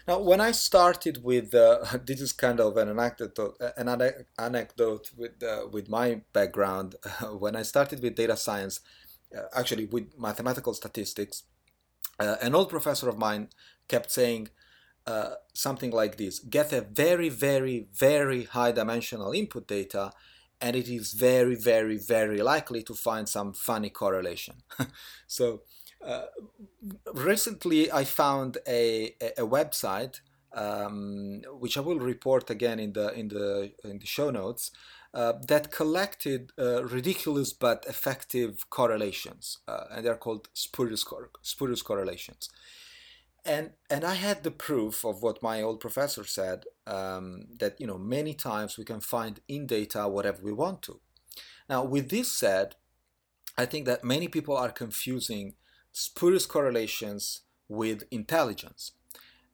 Now, 0.08 0.20
when 0.20 0.42
I 0.42 0.52
started 0.52 1.24
with 1.24 1.54
uh, 1.54 1.86
this 2.06 2.22
is 2.22 2.34
kind 2.34 2.60
of 2.60 2.76
an 2.78 2.90
anecdote, 2.90 3.58
an 3.78 3.88
anecdote 4.40 5.12
with 5.16 5.44
uh, 5.44 5.68
with 5.72 5.90
my 5.90 6.22
background. 6.34 6.96
when 7.38 7.56
I 7.56 7.62
started 7.62 8.02
with 8.02 8.16
data 8.16 8.36
science, 8.36 8.80
uh, 9.38 9.44
actually 9.54 9.86
with 9.86 10.18
mathematical 10.18 10.74
statistics, 10.74 11.44
an 12.20 12.56
old 12.56 12.70
professor 12.70 13.08
of 13.08 13.18
mine 13.18 13.50
kept 13.88 14.12
saying 14.12 14.50
uh, 15.10 15.36
something 15.54 15.92
like 15.92 16.18
this. 16.18 16.38
Get 16.40 16.72
a 16.72 16.82
very, 16.82 17.30
very, 17.30 17.88
very 17.94 18.44
high 18.44 18.72
dimensional 18.72 19.32
input 19.32 19.68
data, 19.68 20.12
and 20.62 20.76
it 20.76 20.88
is 20.88 21.14
very, 21.14 21.56
very, 21.56 21.98
very 21.98 22.42
likely 22.44 22.84
to 22.84 22.94
find 22.94 23.28
some 23.28 23.54
funny 23.54 23.90
correlation. 23.90 24.56
so 25.28 25.62
uh, 26.06 26.28
recently 27.14 27.92
I 27.92 28.04
found 28.04 28.60
a, 28.68 29.16
a, 29.38 29.46
website 29.58 30.22
um, 30.54 31.42
which 31.60 31.76
I 31.78 31.82
will 31.82 32.00
report 32.00 32.50
again 32.50 32.80
in 32.80 32.94
the 32.94 33.08
in 33.14 33.30
the 33.30 33.72
in 33.84 34.00
the 34.00 34.06
show 34.06 34.30
notes 34.30 34.72
uh, 35.14 35.34
that 35.48 35.72
collected 35.72 36.52
uh, 36.58 36.84
ridiculous 36.86 37.52
but 37.52 37.86
effective 37.88 38.70
correlations, 38.70 39.58
uh, 39.68 39.86
and 39.92 40.06
they're 40.06 40.24
called 40.26 40.50
spurious, 40.54 41.04
cor- 41.04 41.32
spurious 41.42 41.82
correlations 41.82 42.50
and 43.46 43.72
and 43.90 44.04
I 44.04 44.16
had 44.16 44.44
the 44.44 44.52
proof 44.52 45.06
of 45.06 45.22
what 45.22 45.44
my 45.44 45.62
old 45.62 45.80
professor 45.80 46.24
said 46.24 46.66
um, 46.88 47.46
that 47.60 47.80
you 47.80 47.88
know 47.88 47.98
many 47.98 48.34
times 48.34 48.78
we 48.78 48.86
can 48.86 49.00
find 49.00 49.40
in 49.48 49.68
data 49.68 50.08
whatever 50.08 50.42
we 50.44 50.54
want 50.54 50.82
to. 50.84 51.00
Now, 51.70 51.84
with 51.84 52.10
this 52.10 52.32
said, 52.32 52.76
I 53.58 53.66
think 53.66 53.86
that 53.86 54.04
many 54.04 54.28
people 54.28 54.58
are 54.58 54.72
confusing 54.72 55.56
spurious 55.92 56.46
correlations 56.46 57.42
with 57.68 58.04
intelligence, 58.12 58.94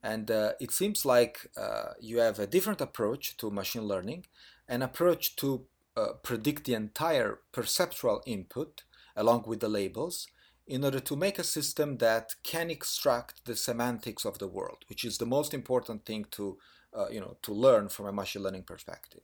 and 0.02 0.30
uh, 0.30 0.52
it 0.60 0.70
seems 0.70 1.04
like 1.04 1.50
uh, 1.56 1.92
you 2.00 2.18
have 2.18 2.38
a 2.38 2.46
different 2.46 2.80
approach 2.80 3.36
to 3.38 3.50
machine 3.50 3.84
learning, 3.84 4.26
an 4.68 4.82
approach 4.82 5.36
to 5.36 5.66
uh, 5.96 6.12
predict 6.22 6.64
the 6.64 6.74
entire 6.74 7.40
perceptual 7.52 8.22
input 8.26 8.84
along 9.16 9.44
with 9.46 9.60
the 9.60 9.68
labels 9.68 10.26
in 10.66 10.84
order 10.84 11.00
to 11.00 11.16
make 11.16 11.38
a 11.38 11.44
system 11.44 11.98
that 11.98 12.34
can 12.42 12.70
extract 12.70 13.44
the 13.44 13.56
semantics 13.56 14.24
of 14.24 14.38
the 14.38 14.48
world, 14.48 14.84
which 14.88 15.04
is 15.04 15.18
the 15.18 15.26
most 15.26 15.54
important 15.54 16.04
thing 16.04 16.26
to, 16.32 16.58
uh, 16.96 17.08
you 17.08 17.20
know, 17.20 17.36
to 17.42 17.52
learn 17.52 17.88
from 17.88 18.06
a 18.06 18.12
machine 18.12 18.42
learning 18.42 18.64
perspective, 18.64 19.20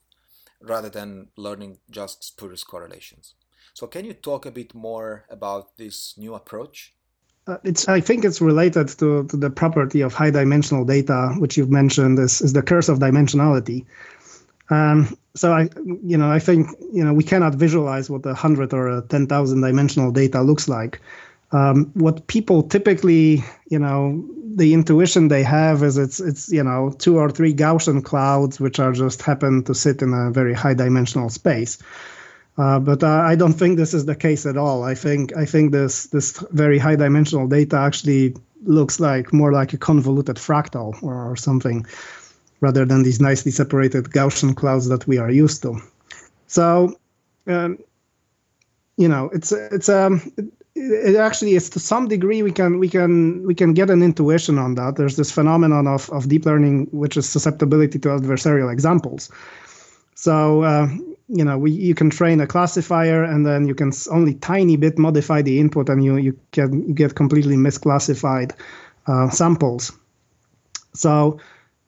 rather 0.60 0.88
than 0.88 1.28
learning 1.36 1.78
just 1.90 2.22
spurious 2.22 2.62
correlations. 2.64 3.34
So, 3.74 3.86
can 3.86 4.04
you 4.04 4.12
talk 4.12 4.46
a 4.46 4.50
bit 4.50 4.74
more 4.74 5.24
about 5.30 5.76
this 5.76 6.14
new 6.16 6.34
approach? 6.34 6.92
Uh, 7.46 7.56
it's, 7.64 7.88
I 7.88 8.00
think 8.00 8.24
it's 8.24 8.40
related 8.40 8.88
to, 8.98 9.24
to 9.26 9.36
the 9.36 9.50
property 9.50 10.00
of 10.00 10.14
high 10.14 10.30
dimensional 10.30 10.84
data, 10.84 11.34
which 11.38 11.56
you've 11.56 11.70
mentioned 11.70 12.18
is, 12.20 12.40
is 12.40 12.52
the 12.52 12.62
curse 12.62 12.88
of 12.88 13.00
dimensionality. 13.00 13.84
Um, 14.70 15.16
so 15.34 15.52
I, 15.52 15.68
you 16.02 16.16
know, 16.16 16.30
I 16.30 16.38
think 16.38 16.68
you 16.92 17.04
know 17.04 17.12
we 17.12 17.24
cannot 17.24 17.54
visualize 17.54 18.08
what 18.08 18.24
a 18.26 18.34
hundred 18.34 18.72
or 18.72 18.88
a 18.88 19.02
ten 19.02 19.26
thousand 19.26 19.60
dimensional 19.60 20.10
data 20.12 20.40
looks 20.40 20.68
like. 20.68 21.00
Um, 21.52 21.90
what 21.94 22.26
people 22.26 22.62
typically, 22.62 23.44
you 23.68 23.78
know, 23.78 24.24
the 24.54 24.74
intuition 24.74 25.28
they 25.28 25.42
have 25.42 25.82
is 25.82 25.98
it's 25.98 26.20
it's 26.20 26.50
you 26.50 26.62
know 26.62 26.94
two 26.98 27.18
or 27.18 27.30
three 27.30 27.54
Gaussian 27.54 28.04
clouds 28.04 28.60
which 28.60 28.78
are 28.78 28.92
just 28.92 29.22
happen 29.22 29.62
to 29.64 29.74
sit 29.74 30.02
in 30.02 30.12
a 30.12 30.30
very 30.30 30.54
high 30.54 30.74
dimensional 30.74 31.28
space. 31.28 31.78
Uh, 32.58 32.78
but 32.78 33.02
uh, 33.02 33.08
I 33.08 33.34
don't 33.34 33.54
think 33.54 33.76
this 33.76 33.94
is 33.94 34.04
the 34.04 34.14
case 34.14 34.44
at 34.44 34.56
all. 34.58 34.82
I 34.82 34.94
think 34.94 35.34
I 35.36 35.46
think 35.46 35.72
this 35.72 36.06
this 36.06 36.38
very 36.50 36.78
high 36.78 36.96
dimensional 36.96 37.48
data 37.48 37.76
actually 37.76 38.34
looks 38.64 39.00
like 39.00 39.32
more 39.32 39.52
like 39.52 39.72
a 39.72 39.78
convoluted 39.78 40.36
fractal 40.36 41.02
or, 41.02 41.32
or 41.32 41.36
something, 41.36 41.86
rather 42.60 42.84
than 42.84 43.02
these 43.02 43.20
nicely 43.20 43.52
separated 43.52 44.04
Gaussian 44.04 44.54
clouds 44.54 44.88
that 44.88 45.06
we 45.06 45.18
are 45.18 45.30
used 45.30 45.62
to. 45.62 45.80
So, 46.46 46.98
um, 47.46 47.78
you 48.98 49.08
know, 49.08 49.30
it's 49.32 49.52
it's 49.52 49.88
um 49.88 50.20
it, 50.74 51.16
actually 51.16 51.54
is 51.54 51.68
to 51.70 51.78
some 51.78 52.08
degree 52.08 52.42
we 52.42 52.52
can 52.52 52.78
we 52.78 52.88
can 52.88 53.46
we 53.46 53.54
can 53.54 53.74
get 53.74 53.90
an 53.90 54.02
intuition 54.02 54.58
on 54.58 54.74
that. 54.76 54.96
There's 54.96 55.16
this 55.16 55.30
phenomenon 55.30 55.86
of 55.86 56.10
of 56.10 56.28
deep 56.28 56.46
learning 56.46 56.88
which 56.92 57.16
is 57.16 57.28
susceptibility 57.28 57.98
to 57.98 58.08
adversarial 58.08 58.72
examples. 58.72 59.30
So. 60.14 60.62
Uh, 60.62 60.88
you 61.32 61.44
know 61.44 61.56
we, 61.56 61.70
you 61.70 61.94
can 61.94 62.10
train 62.10 62.40
a 62.40 62.46
classifier 62.46 63.24
and 63.24 63.46
then 63.46 63.66
you 63.66 63.74
can 63.74 63.90
only 64.10 64.34
tiny 64.34 64.76
bit 64.76 64.98
modify 64.98 65.40
the 65.40 65.58
input 65.58 65.88
and 65.88 66.04
you 66.04 66.16
you 66.16 66.38
can 66.52 66.86
you 66.86 66.94
get 66.94 67.14
completely 67.14 67.56
misclassified 67.56 68.52
uh, 69.06 69.30
samples 69.30 69.92
so 70.92 71.38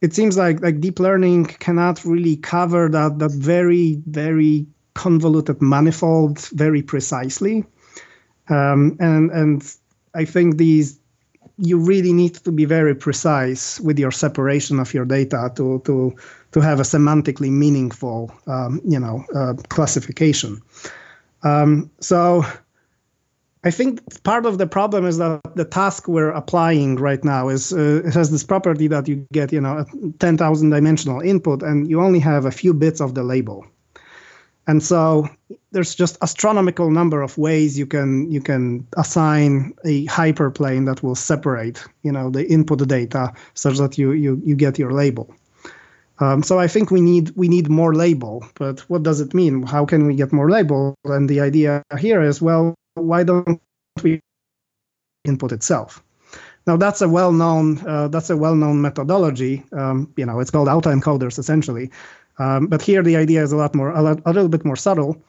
it 0.00 0.14
seems 0.14 0.38
like 0.38 0.60
like 0.62 0.80
deep 0.80 0.98
learning 0.98 1.44
cannot 1.44 2.04
really 2.04 2.36
cover 2.36 2.88
that 2.88 3.18
that 3.18 3.32
very 3.32 4.00
very 4.06 4.66
convoluted 4.94 5.60
manifold 5.60 6.38
very 6.48 6.82
precisely 6.82 7.64
um, 8.48 8.96
and 9.00 9.30
and 9.30 9.76
i 10.14 10.24
think 10.24 10.56
these 10.56 10.98
you 11.56 11.78
really 11.78 12.12
need 12.12 12.34
to 12.34 12.50
be 12.50 12.64
very 12.64 12.94
precise 12.94 13.78
with 13.80 13.98
your 13.98 14.10
separation 14.10 14.80
of 14.80 14.92
your 14.92 15.04
data 15.04 15.52
to 15.56 15.80
to 15.84 16.16
to 16.54 16.60
have 16.60 16.78
a 16.78 16.84
semantically 16.84 17.50
meaningful, 17.50 18.32
um, 18.46 18.80
you 18.84 18.98
know, 18.98 19.24
uh, 19.34 19.54
classification. 19.68 20.62
Um, 21.42 21.90
so 22.00 22.44
I 23.64 23.70
think 23.72 24.00
part 24.22 24.46
of 24.46 24.58
the 24.58 24.66
problem 24.66 25.04
is 25.04 25.18
that 25.18 25.40
the 25.56 25.64
task 25.64 26.06
we're 26.06 26.30
applying 26.30 26.96
right 26.96 27.22
now 27.24 27.48
is 27.48 27.72
uh, 27.72 28.02
has 28.12 28.30
this 28.30 28.44
property 28.44 28.86
that 28.86 29.08
you 29.08 29.26
get, 29.32 29.52
you 29.52 29.60
know, 29.60 29.78
a 29.78 30.12
10,000 30.18 30.70
dimensional 30.70 31.20
input 31.20 31.62
and 31.62 31.90
you 31.90 32.00
only 32.00 32.20
have 32.20 32.44
a 32.44 32.52
few 32.52 32.72
bits 32.72 33.00
of 33.00 33.14
the 33.14 33.24
label. 33.24 33.66
And 34.66 34.82
so 34.82 35.28
there's 35.74 35.94
just 35.94 36.16
astronomical 36.22 36.88
number 36.90 37.20
of 37.20 37.36
ways 37.36 37.76
you 37.76 37.84
can 37.86 38.30
you 38.30 38.40
can 38.40 38.86
assign 38.96 39.74
a 39.84 40.06
hyperplane 40.06 40.86
that 40.86 41.02
will 41.02 41.16
separate, 41.16 41.84
you 42.04 42.12
know, 42.12 42.30
the 42.30 42.46
input 42.48 42.86
data 42.86 43.32
such 43.54 43.76
that 43.78 43.98
you 43.98 44.12
you 44.12 44.40
you 44.44 44.54
get 44.54 44.78
your 44.78 44.92
label. 44.92 45.34
Um, 46.20 46.44
so 46.44 46.60
I 46.60 46.68
think 46.68 46.92
we 46.92 47.00
need 47.00 47.32
we 47.34 47.48
need 47.48 47.68
more 47.68 47.92
label. 47.92 48.46
But 48.54 48.80
what 48.88 49.02
does 49.02 49.20
it 49.20 49.34
mean? 49.34 49.66
How 49.66 49.84
can 49.84 50.06
we 50.06 50.14
get 50.14 50.32
more 50.32 50.48
label? 50.48 50.94
And 51.04 51.28
the 51.28 51.40
idea 51.40 51.82
here 51.98 52.22
is, 52.22 52.40
well, 52.40 52.74
why 52.94 53.24
don't 53.24 53.60
we 54.02 54.20
input 55.24 55.50
itself? 55.50 56.02
Now 56.66 56.76
that's 56.76 57.02
a 57.02 57.08
well-known 57.08 57.84
uh, 57.84 58.08
that's 58.08 58.30
a 58.30 58.36
well-known 58.36 58.80
methodology. 58.80 59.64
Um, 59.72 60.12
you 60.16 60.24
know, 60.24 60.38
it's 60.38 60.52
called 60.52 60.68
autoencoders 60.68 61.36
essentially. 61.36 61.90
Um, 62.38 62.66
but 62.66 62.82
here 62.82 63.02
the 63.02 63.16
idea 63.16 63.42
is 63.42 63.52
a 63.52 63.56
lot 63.56 63.74
more 63.74 63.90
a, 63.90 64.02
lot, 64.02 64.20
a 64.24 64.32
little 64.32 64.48
bit 64.48 64.64
more 64.64 64.76
subtle. 64.76 65.20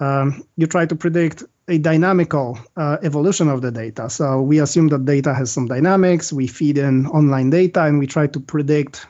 Um, 0.00 0.42
you 0.56 0.66
try 0.66 0.86
to 0.86 0.96
predict 0.96 1.44
a 1.68 1.78
dynamical 1.78 2.58
uh, 2.76 2.96
evolution 3.02 3.48
of 3.48 3.62
the 3.62 3.70
data. 3.70 4.10
So 4.10 4.40
we 4.40 4.58
assume 4.58 4.88
that 4.88 5.04
data 5.04 5.32
has 5.34 5.52
some 5.52 5.66
dynamics. 5.66 6.32
We 6.32 6.46
feed 6.46 6.78
in 6.78 7.06
online 7.06 7.50
data, 7.50 7.84
and 7.84 7.98
we 7.98 8.06
try 8.06 8.26
to 8.26 8.40
predict 8.40 9.06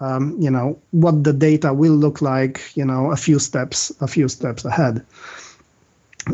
um, 0.00 0.36
you 0.40 0.50
know 0.50 0.78
what 0.90 1.24
the 1.24 1.32
data 1.32 1.72
will 1.72 1.94
look 1.94 2.22
like 2.22 2.60
you 2.76 2.84
know 2.84 3.10
a 3.10 3.16
few 3.16 3.38
steps 3.38 3.92
a 4.00 4.06
few 4.06 4.28
steps 4.28 4.64
ahead 4.64 5.04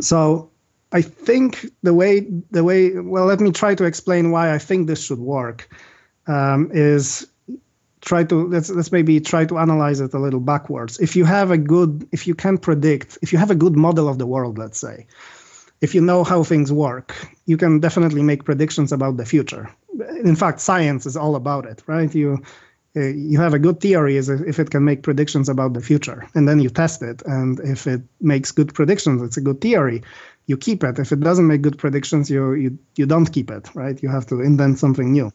so 0.00 0.50
i 0.92 1.00
think 1.00 1.66
the 1.82 1.94
way 1.94 2.26
the 2.50 2.64
way 2.64 2.90
well 2.90 3.24
let 3.24 3.40
me 3.40 3.50
try 3.50 3.74
to 3.74 3.84
explain 3.84 4.30
why 4.30 4.52
i 4.52 4.58
think 4.58 4.86
this 4.86 5.04
should 5.04 5.18
work 5.18 5.68
um, 6.26 6.70
is 6.72 7.26
try 8.04 8.22
to 8.24 8.46
let's 8.48 8.70
let's 8.70 8.92
maybe 8.92 9.20
try 9.20 9.44
to 9.44 9.58
analyze 9.58 10.00
it 10.00 10.14
a 10.14 10.18
little 10.18 10.40
backwards. 10.40 10.98
If 11.00 11.16
you 11.16 11.24
have 11.24 11.50
a 11.50 11.58
good 11.58 12.06
if 12.12 12.26
you 12.26 12.34
can 12.34 12.58
predict 12.58 13.18
if 13.22 13.32
you 13.32 13.38
have 13.38 13.50
a 13.50 13.54
good 13.54 13.76
model 13.76 14.08
of 14.08 14.18
the 14.18 14.26
world 14.26 14.58
let's 14.58 14.78
say 14.78 15.06
if 15.80 15.94
you 15.94 16.00
know 16.00 16.22
how 16.24 16.42
things 16.42 16.72
work 16.72 17.14
you 17.46 17.56
can 17.56 17.80
definitely 17.80 18.22
make 18.22 18.44
predictions 18.44 18.92
about 18.92 19.16
the 19.16 19.24
future. 19.24 19.70
In 20.22 20.36
fact 20.36 20.60
science 20.60 21.06
is 21.06 21.16
all 21.16 21.34
about 21.34 21.66
it 21.66 21.82
right? 21.86 22.14
You 22.14 22.42
uh, 22.96 23.00
you 23.00 23.40
have 23.40 23.54
a 23.54 23.58
good 23.58 23.80
theory 23.80 24.16
is 24.16 24.28
if 24.28 24.58
it 24.60 24.70
can 24.70 24.84
make 24.84 25.02
predictions 25.02 25.48
about 25.48 25.72
the 25.72 25.80
future 25.80 26.28
and 26.34 26.46
then 26.48 26.60
you 26.60 26.70
test 26.70 27.02
it. 27.02 27.22
And 27.26 27.58
if 27.60 27.86
it 27.86 28.02
makes 28.20 28.52
good 28.52 28.74
predictions 28.74 29.22
it's 29.22 29.38
a 29.38 29.46
good 29.48 29.60
theory 29.60 30.02
you 30.46 30.58
keep 30.58 30.84
it. 30.84 30.98
If 30.98 31.10
it 31.10 31.20
doesn't 31.20 31.46
make 31.46 31.62
good 31.62 31.78
predictions 31.78 32.30
you 32.30 32.52
you, 32.52 32.78
you 32.96 33.06
don't 33.06 33.32
keep 33.32 33.50
it 33.50 33.74
right? 33.74 34.02
You 34.02 34.10
have 34.10 34.26
to 34.26 34.42
invent 34.42 34.78
something 34.78 35.10
new. 35.10 35.32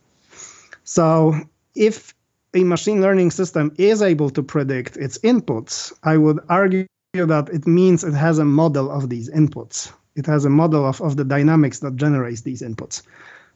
So 0.83 1.33
if 1.75 2.13
a 2.53 2.63
machine 2.63 3.01
learning 3.01 3.31
system 3.31 3.73
is 3.77 4.01
able 4.01 4.29
to 4.29 4.43
predict 4.43 4.97
its 4.97 5.17
inputs 5.19 5.93
i 6.03 6.17
would 6.17 6.39
argue 6.49 6.87
that 7.13 7.49
it 7.51 7.65
means 7.67 8.03
it 8.03 8.13
has 8.13 8.37
a 8.37 8.45
model 8.45 8.89
of 8.91 9.09
these 9.09 9.29
inputs 9.29 9.91
it 10.15 10.25
has 10.25 10.45
a 10.45 10.49
model 10.49 10.85
of, 10.85 11.01
of 11.01 11.15
the 11.15 11.23
dynamics 11.23 11.79
that 11.79 11.95
generates 11.95 12.41
these 12.41 12.61
inputs 12.61 13.03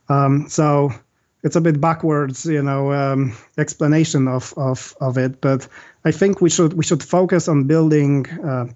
um, 0.09 0.49
so 0.49 0.91
it's 1.43 1.57
a 1.57 1.61
bit 1.61 1.79
backwards, 1.79 2.45
you 2.45 2.63
know, 2.63 2.93
um, 2.93 3.35
explanation 3.57 4.27
of, 4.27 4.53
of 4.57 4.95
of 5.01 5.17
it. 5.17 5.41
But 5.41 5.67
I 6.05 6.11
think 6.11 6.41
we 6.41 6.49
should 6.49 6.73
we 6.73 6.83
should 6.83 7.03
focus 7.03 7.47
on 7.47 7.65
building, 7.65 8.27
uh, 8.39 8.67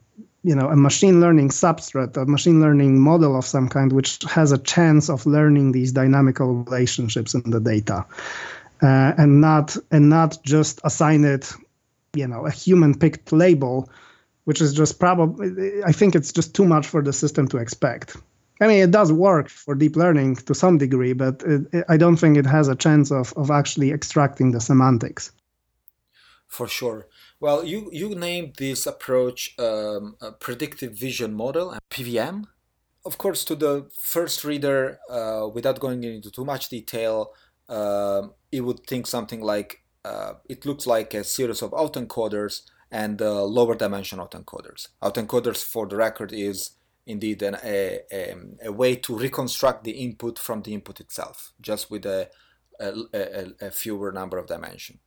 you 0.43 0.53
know, 0.53 0.69
a 0.69 0.75
machine 0.75 1.21
learning 1.21 1.49
substrate, 1.49 2.17
a 2.17 2.25
machine 2.25 2.61
learning 2.61 2.99
model 2.99 3.37
of 3.37 3.45
some 3.45 3.69
kind, 3.69 3.91
which 3.93 4.21
has 4.23 4.51
a 4.51 4.57
chance 4.57 5.09
of 5.09 5.25
learning 5.25 5.71
these 5.71 5.93
dynamical 5.93 6.55
relationships 6.55 7.33
in 7.33 7.49
the 7.49 7.61
data, 7.61 8.05
uh, 8.81 9.13
and 9.17 9.41
not 9.41 9.77
and 9.91 10.09
not 10.09 10.37
just 10.43 10.79
assign 10.83 11.23
it, 11.23 11.53
you 12.13 12.27
know, 12.27 12.45
a 12.45 12.51
human 12.51 12.97
picked 12.97 13.31
label, 13.31 13.89
which 14.45 14.61
is 14.61 14.73
just 14.73 14.99
probably 14.99 15.83
I 15.83 15.91
think 15.91 16.15
it's 16.15 16.31
just 16.31 16.55
too 16.55 16.65
much 16.65 16.87
for 16.87 17.01
the 17.01 17.13
system 17.13 17.47
to 17.49 17.57
expect. 17.57 18.17
I 18.59 18.67
mean, 18.67 18.81
it 18.81 18.91
does 18.91 19.11
work 19.11 19.49
for 19.49 19.75
deep 19.75 19.95
learning 19.95 20.37
to 20.47 20.55
some 20.55 20.77
degree, 20.77 21.13
but 21.13 21.43
it, 21.43 21.61
it, 21.71 21.85
I 21.89 21.97
don't 21.97 22.17
think 22.17 22.37
it 22.37 22.45
has 22.45 22.67
a 22.67 22.75
chance 22.75 23.11
of, 23.11 23.33
of 23.37 23.51
actually 23.51 23.91
extracting 23.91 24.51
the 24.51 24.59
semantics. 24.59 25.31
For 26.47 26.67
sure. 26.67 27.07
Well, 27.39 27.63
you, 27.63 27.89
you 27.93 28.15
named 28.15 28.55
this 28.57 28.87
approach 28.87 29.53
um, 29.59 30.15
predictive 30.39 30.93
vision 30.93 31.33
model, 31.33 31.77
PVM. 31.91 32.45
Of 33.05 33.17
course, 33.17 33.45
to 33.45 33.55
the 33.55 33.89
first 33.95 34.43
reader, 34.43 34.99
uh, 35.09 35.47
without 35.53 35.79
going 35.79 36.03
into 36.03 36.31
too 36.31 36.45
much 36.45 36.69
detail, 36.69 37.33
uh, 37.69 38.23
it 38.57 38.61
would 38.61 38.85
think 38.85 39.07
something 39.07 39.41
like 39.41 39.83
uh, 40.03 40.33
it 40.49 40.65
looks 40.65 40.85
like 40.87 41.13
a 41.13 41.23
series 41.23 41.61
of 41.61 41.71
autoencoders 41.71 42.61
and 42.91 43.21
uh, 43.21 43.43
lower 43.43 43.75
dimension 43.75 44.19
autoencoders. 44.19 44.87
Autoencoders, 45.01 45.63
for 45.63 45.87
the 45.87 45.95
record, 45.95 46.31
is 46.31 46.71
indeed 47.05 47.41
an, 47.41 47.57
a, 47.63 47.99
a, 48.11 48.35
a, 48.65 48.71
way 48.71 48.95
to 48.95 49.17
reconstruct 49.17 49.83
the 49.83 49.91
input 49.91 50.39
from 50.39 50.61
the 50.61 50.73
input 50.73 50.99
itself, 50.99 51.53
just 51.61 51.89
with 51.91 52.05
a, 52.05 52.29
a, 52.79 53.71
fewer 53.71 54.11
number 54.11 54.37
of 54.37 54.47
dimensions. 54.47 54.99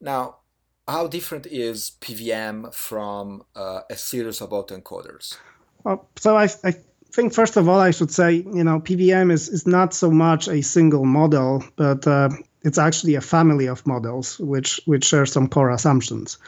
Now, 0.00 0.38
how 0.86 1.06
different 1.06 1.46
is 1.46 1.92
PVM 2.00 2.72
from 2.74 3.42
uh, 3.54 3.80
a 3.90 3.96
series 3.96 4.40
of 4.40 4.50
autoencoders? 4.50 5.36
Well, 5.84 6.08
so 6.16 6.36
I, 6.36 6.48
I 6.64 6.74
think 7.12 7.34
first 7.34 7.56
of 7.56 7.68
all 7.68 7.80
I 7.80 7.90
should 7.90 8.10
say 8.10 8.32
you 8.34 8.64
know 8.64 8.80
PVM 8.80 9.30
is 9.32 9.48
is 9.48 9.66
not 9.66 9.94
so 9.94 10.10
much 10.10 10.48
a 10.48 10.62
single 10.62 11.04
model, 11.04 11.64
but 11.76 12.06
uh, 12.06 12.30
it's 12.62 12.78
actually 12.78 13.14
a 13.14 13.20
family 13.20 13.66
of 13.66 13.86
models 13.86 14.38
which 14.38 14.80
which 14.86 15.04
share 15.04 15.26
some 15.26 15.48
core 15.48 15.70
assumptions. 15.70 16.38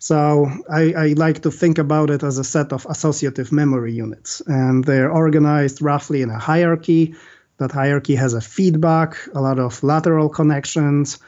So 0.00 0.48
I, 0.70 0.92
I, 0.92 1.06
like 1.16 1.42
to 1.42 1.50
think 1.50 1.76
about 1.76 2.08
it 2.10 2.22
as 2.22 2.38
a 2.38 2.44
set 2.44 2.72
of 2.72 2.86
associative 2.88 3.50
memory 3.50 3.92
units, 3.92 4.40
and 4.46 4.84
they're 4.84 5.10
organized 5.10 5.82
roughly 5.82 6.22
in 6.22 6.30
a 6.30 6.38
hierarchy. 6.38 7.14
That 7.56 7.72
hierarchy 7.72 8.14
has 8.14 8.34
a 8.34 8.40
feedback, 8.40 9.16
a 9.34 9.40
lot 9.40 9.58
of 9.58 9.82
lateral 9.82 10.28
connections, 10.28 11.18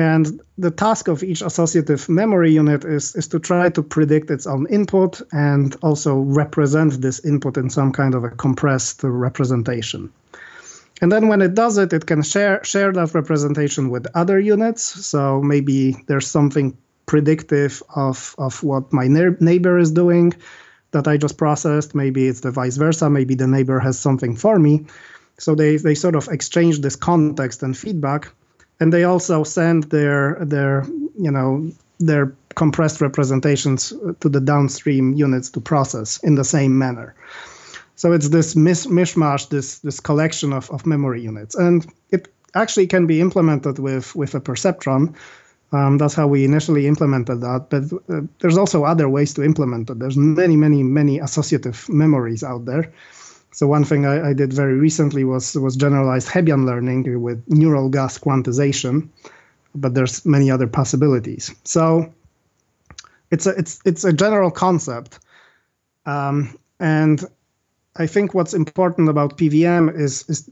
and 0.00 0.40
the 0.56 0.70
task 0.70 1.08
of 1.08 1.22
each 1.22 1.42
associative 1.42 2.08
memory 2.08 2.52
unit 2.52 2.86
is, 2.86 3.14
is 3.14 3.28
to 3.28 3.38
try 3.38 3.68
to 3.68 3.82
predict 3.82 4.30
its 4.30 4.46
own 4.46 4.66
input 4.68 5.20
and 5.32 5.76
also 5.82 6.20
represent 6.20 7.02
this 7.02 7.22
input 7.22 7.58
in 7.58 7.68
some 7.68 7.92
kind 7.92 8.14
of 8.14 8.24
a 8.24 8.30
compressed 8.30 9.02
representation. 9.02 10.10
And 11.00 11.10
then 11.10 11.28
when 11.28 11.40
it 11.42 11.54
does 11.54 11.78
it, 11.78 11.92
it 11.92 12.06
can 12.06 12.22
share 12.22 12.62
share 12.64 12.92
that 12.92 13.14
representation 13.14 13.90
with 13.90 14.06
other 14.14 14.38
units. 14.38 14.82
So 15.06 15.40
maybe 15.42 15.96
there's 16.06 16.26
something 16.26 16.76
predictive 17.06 17.82
of, 17.96 18.34
of 18.38 18.62
what 18.62 18.92
my 18.92 19.08
neighbor 19.08 19.78
is 19.78 19.90
doing. 19.90 20.34
that 20.92 21.06
I 21.06 21.16
just 21.16 21.38
processed. 21.38 21.94
Maybe 21.94 22.26
it's 22.26 22.40
the 22.40 22.50
vice 22.50 22.76
versa. 22.76 23.08
Maybe 23.08 23.34
the 23.34 23.46
neighbor 23.46 23.78
has 23.78 23.98
something 23.98 24.36
for 24.36 24.58
me. 24.58 24.86
So 25.38 25.54
they, 25.54 25.76
they 25.76 25.94
sort 25.94 26.16
of 26.16 26.28
exchange 26.28 26.80
this 26.80 26.96
context 26.96 27.62
and 27.62 27.76
feedback, 27.76 28.30
and 28.78 28.92
they 28.92 29.04
also 29.04 29.44
send 29.44 29.84
their 29.84 30.36
their 30.44 30.84
you 31.18 31.30
know 31.30 31.70
their 31.98 32.34
compressed 32.56 33.00
representations 33.00 33.92
to 34.20 34.28
the 34.28 34.40
downstream 34.40 35.14
units 35.14 35.50
to 35.50 35.60
process 35.60 36.18
in 36.22 36.34
the 36.34 36.44
same 36.44 36.76
manner. 36.76 37.14
So 38.00 38.12
it's 38.12 38.30
this 38.30 38.56
mis- 38.56 38.86
mishmash, 38.86 39.50
this 39.50 39.80
this 39.80 40.00
collection 40.00 40.54
of, 40.54 40.70
of 40.70 40.86
memory 40.86 41.20
units, 41.20 41.54
and 41.54 41.86
it 42.10 42.28
actually 42.54 42.86
can 42.86 43.06
be 43.06 43.20
implemented 43.20 43.78
with 43.78 44.16
with 44.16 44.34
a 44.34 44.40
perceptron. 44.40 45.14
Um, 45.72 45.98
that's 45.98 46.14
how 46.14 46.26
we 46.26 46.44
initially 46.44 46.86
implemented 46.86 47.42
that. 47.42 47.66
But 47.68 47.82
uh, 48.08 48.22
there's 48.38 48.56
also 48.56 48.84
other 48.84 49.06
ways 49.06 49.34
to 49.34 49.42
implement 49.42 49.90
it. 49.90 49.98
There's 49.98 50.16
many, 50.16 50.56
many, 50.56 50.82
many 50.82 51.20
associative 51.20 51.86
memories 51.90 52.42
out 52.42 52.64
there. 52.64 52.90
So 53.52 53.66
one 53.66 53.84
thing 53.84 54.06
I, 54.06 54.30
I 54.30 54.32
did 54.32 54.54
very 54.54 54.78
recently 54.78 55.24
was 55.24 55.54
was 55.56 55.76
generalized 55.76 56.28
Hebbian 56.28 56.64
learning 56.64 57.20
with 57.22 57.44
neural 57.48 57.90
gas 57.90 58.18
quantization, 58.18 59.10
but 59.74 59.92
there's 59.92 60.24
many 60.24 60.50
other 60.50 60.66
possibilities. 60.66 61.54
So 61.64 62.10
it's 63.30 63.46
a 63.46 63.50
it's 63.58 63.78
it's 63.84 64.04
a 64.04 64.12
general 64.14 64.50
concept, 64.50 65.18
um, 66.06 66.58
and 66.78 67.28
I 67.96 68.06
think 68.06 68.34
what's 68.34 68.54
important 68.54 69.08
about 69.08 69.36
PVM 69.36 69.98
is 69.98 70.24
is 70.28 70.50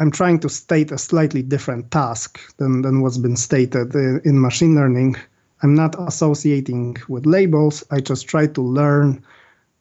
I'm 0.00 0.10
trying 0.10 0.40
to 0.40 0.48
state 0.48 0.90
a 0.90 0.98
slightly 0.98 1.42
different 1.42 1.90
task 1.90 2.40
than 2.56 2.82
than 2.82 3.00
what's 3.00 3.18
been 3.18 3.36
stated 3.36 3.94
in, 3.94 4.20
in 4.24 4.40
machine 4.40 4.74
learning. 4.74 5.16
I'm 5.62 5.74
not 5.74 5.94
associating 6.08 6.96
with 7.08 7.26
labels. 7.26 7.84
I 7.90 8.00
just 8.00 8.26
try 8.26 8.48
to 8.48 8.62
learn, 8.62 9.22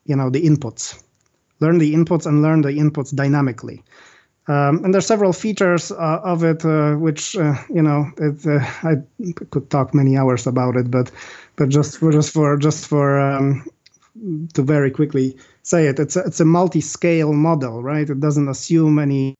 you 0.06 0.16
know, 0.16 0.30
the 0.30 0.44
inputs 0.46 1.02
learn 1.62 1.78
the 1.78 1.94
inputs 1.94 2.26
and 2.26 2.42
learn 2.42 2.62
the 2.62 2.74
inputs 2.74 3.16
dynamically. 3.16 3.84
Um, 4.48 4.84
and 4.84 4.94
there's 4.94 5.06
several 5.06 5.32
features 5.32 5.92
uh, 5.92 6.20
of 6.24 6.44
it, 6.44 6.66
uh, 6.66 6.96
which 6.96 7.38
uh, 7.38 7.54
you 7.70 7.82
know, 7.82 8.12
it, 8.18 8.46
uh, 8.46 8.60
I 8.84 8.96
could 9.52 9.70
talk 9.70 9.94
many 9.94 10.18
hours 10.18 10.48
about 10.48 10.76
it, 10.76 10.92
but 10.92 11.12
but 11.56 11.70
just 11.70 12.00
for 12.00 12.12
just 12.12 12.34
for 12.34 12.58
just 12.58 12.88
for 12.88 13.20
um, 13.20 13.64
to 14.54 14.62
very 14.62 14.92
quickly 14.92 15.38
say 15.64 15.88
it, 15.88 16.00
it's 16.00 16.16
a, 16.16 16.22
it's 16.22 16.40
a 16.40 16.46
multi-scale 16.46 17.34
model, 17.34 17.82
right? 17.82 18.10
It 18.10 18.20
doesn't 18.20 18.50
assume 18.50 19.00
any 19.00 19.36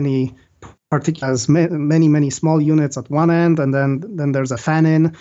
any 0.00 0.34
particular 0.90 1.36
many 1.48 2.08
many 2.08 2.30
small 2.30 2.60
units 2.60 2.96
at 2.96 3.10
one 3.10 3.30
end, 3.30 3.58
and 3.58 3.72
then 3.72 4.04
then 4.16 4.32
there's 4.32 4.52
a 4.52 4.58
fan-in 4.58 5.16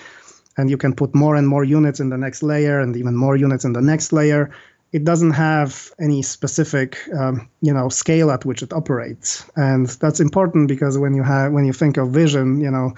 and 0.57 0.69
you 0.69 0.77
can 0.77 0.93
put 0.93 1.13
more 1.13 1.35
and 1.35 1.47
more 1.47 1.63
units 1.63 1.99
in 1.99 2.09
the 2.09 2.17
next 2.17 2.41
layer 2.43 2.79
and 2.79 2.95
even 2.95 3.15
more 3.15 3.35
units 3.35 3.65
in 3.65 3.73
the 3.73 3.81
next 3.81 4.13
layer. 4.13 4.51
It 4.91 5.03
doesn't 5.03 5.31
have 5.31 5.91
any 5.99 6.21
specific 6.21 6.97
um, 7.17 7.49
you 7.61 7.73
know 7.73 7.89
scale 7.89 8.31
at 8.31 8.45
which 8.45 8.63
it 8.63 8.73
operates. 8.73 9.45
And 9.55 9.87
that's 9.87 10.19
important 10.19 10.67
because 10.67 10.97
when 10.97 11.13
you 11.13 11.23
have 11.23 11.51
when 11.51 11.65
you 11.65 11.73
think 11.73 11.97
of 11.97 12.09
vision 12.09 12.61
you 12.61 12.71
know 12.71 12.93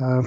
uh, 0.00 0.22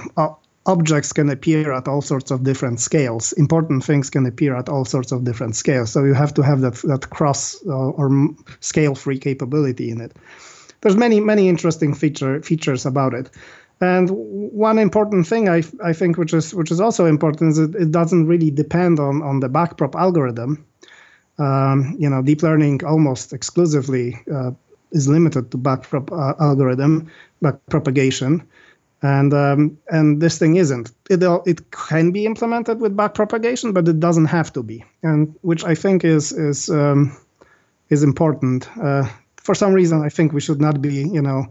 objects 0.68 1.12
can 1.12 1.30
appear 1.30 1.72
at 1.72 1.88
all 1.88 2.02
sorts 2.02 2.30
of 2.30 2.44
different 2.44 2.78
scales. 2.78 3.32
Important 3.32 3.84
things 3.84 4.10
can 4.10 4.26
appear 4.26 4.54
at 4.54 4.68
all 4.68 4.84
sorts 4.84 5.12
of 5.12 5.24
different 5.24 5.56
scales. 5.56 5.90
So 5.90 6.04
you 6.04 6.14
have 6.14 6.34
to 6.34 6.42
have 6.42 6.60
that 6.60 6.74
that 6.84 7.10
cross 7.10 7.56
uh, 7.66 7.72
or 7.72 8.28
scale 8.60 8.94
free 8.94 9.18
capability 9.18 9.90
in 9.90 10.00
it. 10.00 10.12
There's 10.82 10.96
many 10.96 11.20
many 11.20 11.48
interesting 11.48 11.94
feature 11.94 12.42
features 12.42 12.86
about 12.86 13.14
it. 13.14 13.30
And 13.80 14.10
one 14.10 14.78
important 14.78 15.26
thing 15.26 15.48
I, 15.48 15.62
I 15.84 15.92
think, 15.92 16.18
which 16.18 16.34
is 16.34 16.54
which 16.54 16.70
is 16.70 16.80
also 16.80 17.06
important, 17.06 17.50
is 17.52 17.56
that 17.58 17.74
it 17.74 17.90
doesn't 17.90 18.26
really 18.26 18.50
depend 18.50 18.98
on 19.00 19.22
on 19.22 19.40
the 19.40 19.48
backprop 19.48 19.94
algorithm. 19.94 20.64
Um, 21.38 21.96
you 21.98 22.10
know, 22.10 22.22
deep 22.22 22.42
learning 22.42 22.84
almost 22.84 23.32
exclusively 23.32 24.16
uh, 24.34 24.50
is 24.90 25.06
limited 25.08 25.50
to 25.52 25.58
backprop 25.58 26.10
uh, 26.10 26.34
algorithm, 26.42 27.08
backpropagation, 27.42 28.42
and 29.02 29.32
um, 29.32 29.78
and 29.88 30.20
this 30.20 30.38
thing 30.38 30.56
isn't. 30.56 30.92
It 31.10 31.22
it 31.46 31.70
can 31.70 32.10
be 32.10 32.26
implemented 32.26 32.80
with 32.80 32.96
backpropagation, 32.96 33.72
but 33.72 33.88
it 33.88 34.00
doesn't 34.00 34.26
have 34.26 34.52
to 34.54 34.62
be, 34.62 34.84
and 35.02 35.34
which 35.42 35.64
I 35.64 35.74
think 35.74 36.04
is 36.04 36.32
is 36.32 36.68
um, 36.68 37.16
is 37.90 38.02
important. 38.02 38.68
Uh, 38.76 39.08
for 39.36 39.54
some 39.54 39.72
reason, 39.72 40.02
I 40.02 40.08
think 40.08 40.32
we 40.32 40.40
should 40.40 40.60
not 40.60 40.82
be, 40.82 40.94
you 40.94 41.22
know 41.22 41.46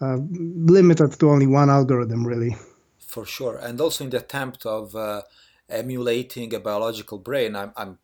uh, 0.00 0.18
limited 0.20 1.18
to 1.18 1.30
only 1.30 1.46
one 1.46 1.70
algorithm, 1.70 2.26
really. 2.26 2.56
For 2.98 3.24
sure, 3.24 3.56
and 3.56 3.80
also 3.80 4.04
in 4.04 4.10
the 4.10 4.18
attempt 4.18 4.66
of 4.66 4.94
uh, 4.94 5.22
emulating 5.68 6.54
a 6.54 6.60
biological 6.60 7.18
brain, 7.18 7.56
I'm, 7.56 7.72
I'm 7.76 7.98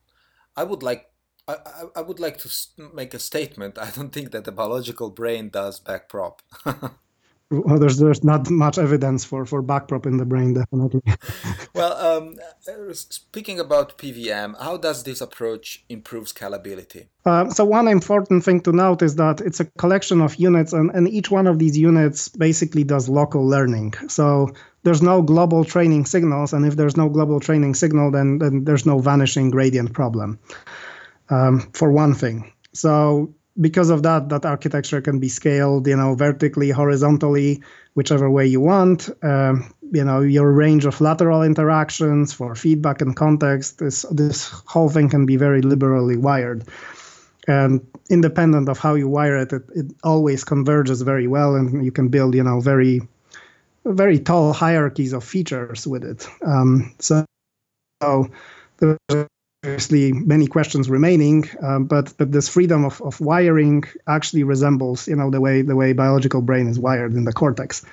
I 0.57 0.65
would 0.65 0.83
like 0.83 1.11
I, 1.47 1.57
I 1.95 2.01
would 2.01 2.21
like 2.21 2.39
to 2.39 2.51
make 2.95 3.15
a 3.15 3.19
statement. 3.19 3.79
I 3.87 3.91
don't 3.91 4.13
think 4.13 4.33
that 4.33 4.45
the 4.45 4.53
biological 4.53 5.11
brain 5.11 5.51
does 5.51 5.81
backprop. 5.81 6.39
well, 7.61 7.79
there's 7.79 7.99
there's 7.99 8.25
not 8.25 8.51
much 8.51 8.79
evidence 8.79 9.25
for 9.25 9.45
for 9.47 9.63
backprop 9.63 10.07
in 10.07 10.17
the 10.17 10.25
brain, 10.25 10.55
definitely. 10.55 11.03
well, 11.75 11.93
um, 11.93 12.37
speaking 12.93 13.61
about 13.61 13.99
PVM, 13.99 14.61
how 14.61 14.77
does 14.77 15.05
this 15.05 15.21
approach 15.21 15.85
improve 15.89 16.27
scalability? 16.27 17.07
Uh, 17.25 17.49
so 17.51 17.65
one 17.65 17.89
important 17.89 18.45
thing 18.45 18.61
to 18.61 18.73
note 18.73 19.03
is 19.03 19.17
that 19.17 19.41
it's 19.41 19.61
a 19.61 19.65
collection 19.65 20.21
of 20.21 20.37
units, 20.37 20.73
and, 20.73 20.91
and 20.91 21.09
each 21.09 21.31
one 21.31 21.47
of 21.47 21.59
these 21.59 21.77
units 21.77 22.29
basically 22.29 22.85
does 22.85 23.09
local 23.09 23.47
learning. 23.47 23.95
So 24.09 24.53
there's 24.83 25.03
no 25.03 25.23
global 25.23 25.65
training 25.65 26.07
signals, 26.07 26.53
and 26.53 26.67
if 26.67 26.77
there's 26.77 26.97
no 26.97 27.09
global 27.09 27.41
training 27.41 27.75
signal, 27.75 28.11
then 28.11 28.39
then 28.39 28.65
there's 28.65 28.87
no 28.87 28.99
vanishing 28.99 29.51
gradient 29.51 29.93
problem. 29.93 30.39
Um, 31.31 31.71
for 31.73 31.91
one 31.91 32.15
thing. 32.15 32.53
So 32.75 33.35
because 33.61 33.91
of 33.91 34.03
that, 34.03 34.29
that 34.29 34.45
architecture 34.45 35.01
can 35.01 35.19
be 35.19 35.29
scaled, 35.29 35.87
you 35.87 35.97
know, 35.97 36.15
vertically, 36.15 36.71
horizontally, 36.71 37.63
whichever 37.95 38.31
way 38.31 38.47
you 38.47 38.61
want. 38.61 39.11
Um, 39.23 39.73
you 39.93 40.05
know, 40.05 40.21
your 40.21 40.51
range 40.51 40.87
of 40.87 41.01
lateral 41.01 41.43
interactions 41.43 42.33
for 42.33 42.55
feedback 42.55 43.01
and 43.01 43.15
context. 43.15 43.79
This 43.79 44.05
this 44.11 44.49
whole 44.67 44.89
thing 44.89 45.09
can 45.09 45.27
be 45.27 45.37
very 45.37 45.63
liberally 45.63 46.17
wired, 46.17 46.65
and 47.47 47.81
independent 48.11 48.69
of 48.69 48.79
how 48.79 48.95
you 48.95 49.09
wire 49.09 49.37
it, 49.37 49.53
it, 49.53 49.63
it 49.75 49.87
always 50.03 50.45
converges 50.45 51.03
very 51.03 51.29
well, 51.29 51.55
and 51.55 51.85
you 51.85 51.93
can 51.93 52.09
build, 52.09 52.35
you 52.35 52.43
know, 52.43 52.61
very 52.61 53.03
very 53.85 54.19
tall 54.19 54.53
hierarchies 54.53 55.13
of 55.13 55.23
features 55.23 55.87
with 55.87 56.05
it. 56.05 56.27
Um, 56.43 56.95
so, 56.99 57.25
so 58.03 58.31
there's 58.79 59.27
obviously 59.65 60.13
many 60.13 60.47
questions 60.47 60.91
remaining, 60.91 61.49
um, 61.63 61.85
but 61.85 62.13
but 62.19 62.33
this 62.33 62.49
freedom 62.49 62.85
of, 62.85 63.01
of 63.03 63.21
wiring 63.21 63.85
actually 64.07 64.43
resembles 64.43 65.09
you 65.09 65.17
know 65.17 65.31
the 65.31 65.41
way 65.41 65.63
the 65.63 65.77
way 65.77 65.93
biological 65.93 66.43
brain 66.43 66.69
is 66.69 66.79
wired 66.79 67.15
in 67.15 67.25
the 67.25 67.33
cortex. 67.33 67.85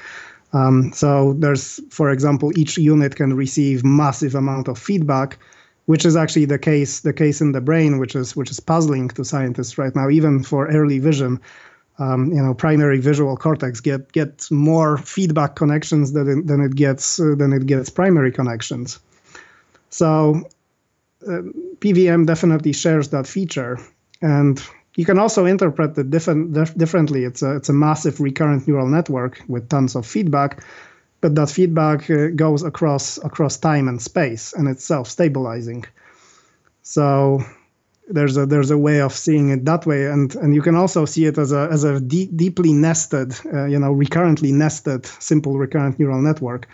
Um, 0.54 0.92
so 0.92 1.34
there's, 1.34 1.80
for 1.90 2.12
example, 2.12 2.52
each 2.58 2.78
unit 2.78 3.16
can 3.16 3.34
receive 3.34 3.86
massive 3.86 4.36
amount 4.36 4.68
of 4.68 4.78
feedback, 4.78 5.38
which 5.86 6.06
is 6.06 6.16
actually 6.18 6.46
the 6.46 6.60
case 6.60 7.00
the 7.00 7.14
case 7.14 7.40
in 7.42 7.54
the 7.54 7.62
brain, 7.62 8.00
which 8.00 8.16
is 8.16 8.36
which 8.36 8.52
is 8.52 8.60
puzzling 8.60 9.08
to 9.10 9.24
scientists 9.24 9.78
right 9.78 9.96
now, 9.96 10.10
even 10.10 10.44
for 10.44 10.68
early 10.68 11.00
vision. 11.00 11.40
Um, 12.00 12.32
you 12.32 12.42
know, 12.42 12.54
primary 12.54 13.00
visual 13.00 13.38
cortex 13.38 13.80
get 13.80 14.12
get 14.12 14.50
more 14.52 14.98
feedback 14.98 15.56
connections 15.56 16.14
than 16.14 16.28
it, 16.28 16.48
than 16.48 16.60
it 16.62 16.76
gets 16.76 17.20
uh, 17.20 17.36
than 17.38 17.54
it 17.54 17.66
gets 17.66 17.90
primary 17.90 18.32
connections. 18.32 19.00
So 19.90 20.48
PVM 21.22 22.26
definitely 22.26 22.74
shares 22.74 23.10
that 23.10 23.28
feature, 23.28 23.80
and 24.22 24.62
you 24.96 25.06
can 25.06 25.18
also 25.18 25.46
interpret 25.46 25.98
it 25.98 26.10
different, 26.10 26.54
dif- 26.54 26.76
differently. 26.76 27.24
It's 27.24 27.42
a 27.42 27.56
it's 27.56 27.70
a 27.70 27.74
massive 27.74 28.20
recurrent 28.20 28.68
neural 28.68 28.88
network 28.88 29.42
with 29.48 29.70
tons 29.70 29.96
of 29.96 30.06
feedback, 30.06 30.64
but 31.22 31.36
that 31.36 31.50
feedback 31.50 32.10
uh, 32.10 32.28
goes 32.36 32.64
across 32.64 33.18
across 33.24 33.58
time 33.58 33.88
and 33.88 34.02
space, 34.02 34.54
and 34.54 34.68
it's 34.68 34.86
self-stabilizing. 34.86 35.86
So 36.84 37.44
there's 38.10 38.38
a 38.38 38.46
there's 38.46 38.72
a 38.72 38.78
way 38.78 39.02
of 39.02 39.14
seeing 39.14 39.50
it 39.50 39.66
that 39.66 39.86
way, 39.86 40.08
and 40.08 40.36
and 40.36 40.54
you 40.56 40.62
can 40.62 40.76
also 40.76 41.06
see 41.06 41.26
it 41.26 41.38
as 41.38 41.52
a 41.52 41.70
as 41.72 41.84
a 41.84 42.00
de- 42.00 42.28
deeply 42.28 42.74
nested, 42.74 43.34
uh, 43.54 43.66
you 43.66 43.80
know, 43.80 43.92
recurrently 43.92 44.52
nested 44.52 45.06
simple 45.06 45.58
recurrent 45.58 46.00
neural 46.00 46.22
network 46.22 46.68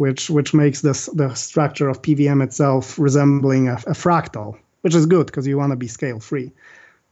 which 0.00 0.30
which 0.30 0.54
makes 0.54 0.80
this 0.80 1.10
the 1.12 1.34
structure 1.34 1.90
of 1.90 2.00
PVM 2.00 2.42
itself 2.42 2.98
resembling 2.98 3.68
a, 3.68 3.74
a 3.74 3.92
fractal, 3.92 4.58
which 4.80 4.94
is 4.94 5.04
good 5.04 5.26
because 5.26 5.46
you 5.46 5.58
want 5.58 5.72
to 5.72 5.76
be 5.76 5.88
scale 5.88 6.18
free. 6.18 6.50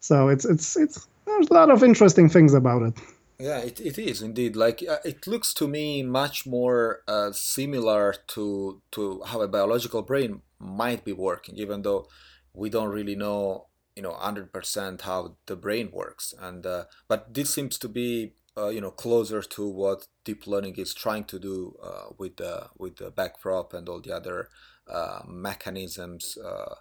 So 0.00 0.28
it's 0.28 0.46
it's 0.46 0.74
it's 0.74 1.06
there's 1.26 1.50
a 1.50 1.52
lot 1.52 1.70
of 1.70 1.84
interesting 1.84 2.30
things 2.30 2.54
about 2.54 2.80
it. 2.80 2.94
Yeah, 3.38 3.58
it, 3.58 3.78
it 3.78 3.98
is 3.98 4.22
indeed. 4.22 4.56
Like 4.56 4.82
uh, 4.88 5.04
it 5.04 5.26
looks 5.26 5.52
to 5.54 5.68
me 5.68 6.02
much 6.02 6.46
more 6.46 7.02
uh, 7.06 7.32
similar 7.32 8.14
to 8.28 8.80
to 8.92 9.22
how 9.26 9.42
a 9.42 9.48
biological 9.48 10.00
brain 10.00 10.40
might 10.58 11.04
be 11.04 11.12
working, 11.12 11.56
even 11.58 11.82
though 11.82 12.08
we 12.54 12.70
don't 12.70 12.88
really 12.88 13.16
know, 13.16 13.66
you 13.96 14.02
know, 14.02 14.14
hundred 14.14 14.50
percent 14.50 15.02
how 15.02 15.36
the 15.44 15.56
brain 15.56 15.90
works. 15.92 16.32
And 16.40 16.64
uh, 16.64 16.84
but 17.06 17.34
this 17.34 17.52
seems 17.52 17.76
to 17.80 17.88
be 17.88 18.32
uh, 18.58 18.68
you 18.68 18.80
know 18.80 18.90
closer 18.90 19.42
to 19.42 19.68
what 19.68 20.06
deep 20.24 20.46
learning 20.46 20.74
is 20.76 20.94
trying 20.94 21.24
to 21.24 21.38
do 21.38 21.76
uh, 21.82 22.06
with 22.18 22.36
the 22.36 22.66
with 22.78 22.96
the 22.96 23.10
backprop 23.10 23.74
and 23.74 23.88
all 23.88 24.00
the 24.00 24.14
other 24.14 24.48
uh, 24.90 25.20
mechanisms 25.26 26.38
uh, 26.44 26.74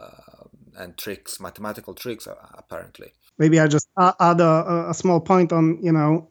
uh, 0.00 0.44
and 0.76 0.96
tricks, 0.96 1.40
mathematical 1.40 1.94
tricks, 1.94 2.26
apparently. 2.58 3.12
Maybe 3.38 3.58
I 3.60 3.68
just 3.68 3.88
add 3.98 4.40
a, 4.40 4.86
a 4.90 4.94
small 4.94 5.20
point 5.20 5.52
on 5.52 5.78
you 5.82 5.92
know 5.92 6.28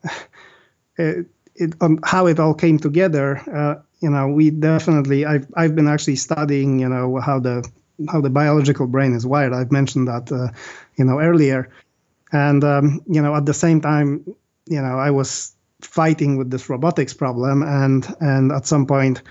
it, 0.98 1.28
it, 1.56 1.74
on 1.82 2.00
how 2.04 2.28
it 2.28 2.40
all 2.40 2.54
came 2.54 2.78
together. 2.78 3.84
you 4.02 4.10
know, 4.10 4.28
we 4.28 4.52
definitely 4.52 5.26
I've 5.26 5.48
I've 5.56 5.76
been 5.76 5.88
actually 5.88 6.18
studying 6.18 6.80
you 6.80 6.90
know 6.90 7.20
how 7.20 7.40
the 7.40 7.68
how 8.10 8.22
the 8.22 8.30
biological 8.30 8.88
brain 8.88 9.14
is 9.14 9.26
wired. 9.26 9.54
I've 9.54 9.72
mentioned 9.72 10.08
that 10.08 10.30
you 10.98 11.06
know 11.06 11.20
earlier 11.20 11.70
and 12.32 12.64
um, 12.64 13.02
you 13.08 13.22
know 13.22 13.36
at 13.36 13.46
the 13.46 13.54
same 13.54 13.80
time 13.80 14.26
you 14.68 14.82
know 14.82 14.98
i 14.98 15.10
was 15.10 15.56
fighting 15.82 16.38
with 16.38 16.50
this 16.50 16.70
robotics 16.70 17.14
problem 17.14 17.62
and 17.62 18.14
and 18.20 18.52
at 18.52 18.66
some 18.66 18.86
point 18.86 19.22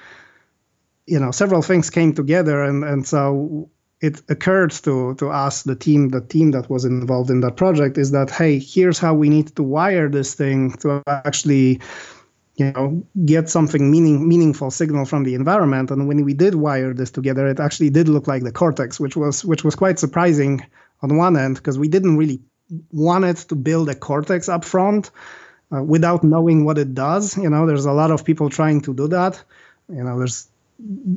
you 1.07 1.18
know 1.18 1.30
several 1.30 1.62
things 1.62 1.91
came 1.91 2.12
together 2.12 2.62
and 2.62 2.85
and 2.85 3.07
so 3.07 3.68
it 4.01 4.20
occurred 4.28 4.70
to 4.70 5.14
to 5.14 5.28
us 5.28 5.62
the 5.62 5.76
team 5.76 6.09
the 6.11 6.20
team 6.20 6.51
that 6.51 6.68
was 6.68 6.85
involved 6.85 7.30
in 7.30 7.41
that 7.41 7.57
project 7.57 7.97
is 7.97 8.11
that 8.11 8.30
hey 8.30 8.59
here's 8.59 8.99
how 8.99 9.14
we 9.14 9.28
need 9.28 9.55
to 9.57 9.62
wire 9.62 10.09
this 10.09 10.35
thing 10.35 10.72
to 10.72 11.03
actually 11.07 11.80
you 12.57 12.70
know 12.72 13.03
get 13.24 13.49
something 13.49 13.91
meaning 13.91 14.28
meaningful 14.28 14.70
signal 14.70 15.05
from 15.05 15.24
the 15.24 15.35
environment. 15.35 15.91
And 15.91 16.07
when 16.07 16.24
we 16.24 16.35
did 16.35 16.57
wire 16.57 16.93
this 16.93 17.11
together 17.11 17.47
it 17.47 17.61
actually 17.61 17.91
did 17.91 18.09
look 18.09 18.26
like 18.26 18.43
the 18.43 18.53
cortex 18.53 19.01
which 19.01 19.16
was 19.16 19.45
which 19.45 19.64
was 19.64 19.74
quite 19.74 19.99
surprising 19.99 20.61
on 21.01 21.16
one 21.16 21.37
end 21.37 21.57
because 21.57 21.78
we 21.78 21.89
didn't 21.89 22.16
really 22.16 22.41
wanted 22.91 23.37
to 23.37 23.55
build 23.55 23.89
a 23.89 23.95
cortex 23.95 24.49
up 24.49 24.64
front 24.64 25.11
uh, 25.75 25.83
without 25.83 26.25
knowing 26.25 26.64
what 26.64 26.79
it 26.79 26.95
does. 26.95 27.37
You 27.37 27.51
know, 27.51 27.66
there's 27.66 27.85
a 27.85 27.93
lot 27.93 28.11
of 28.11 28.25
people 28.25 28.51
trying 28.51 28.81
to 28.83 28.95
do 28.95 29.09
that. 29.09 29.43
You 29.89 30.05
know, 30.05 30.18
there's 30.18 30.49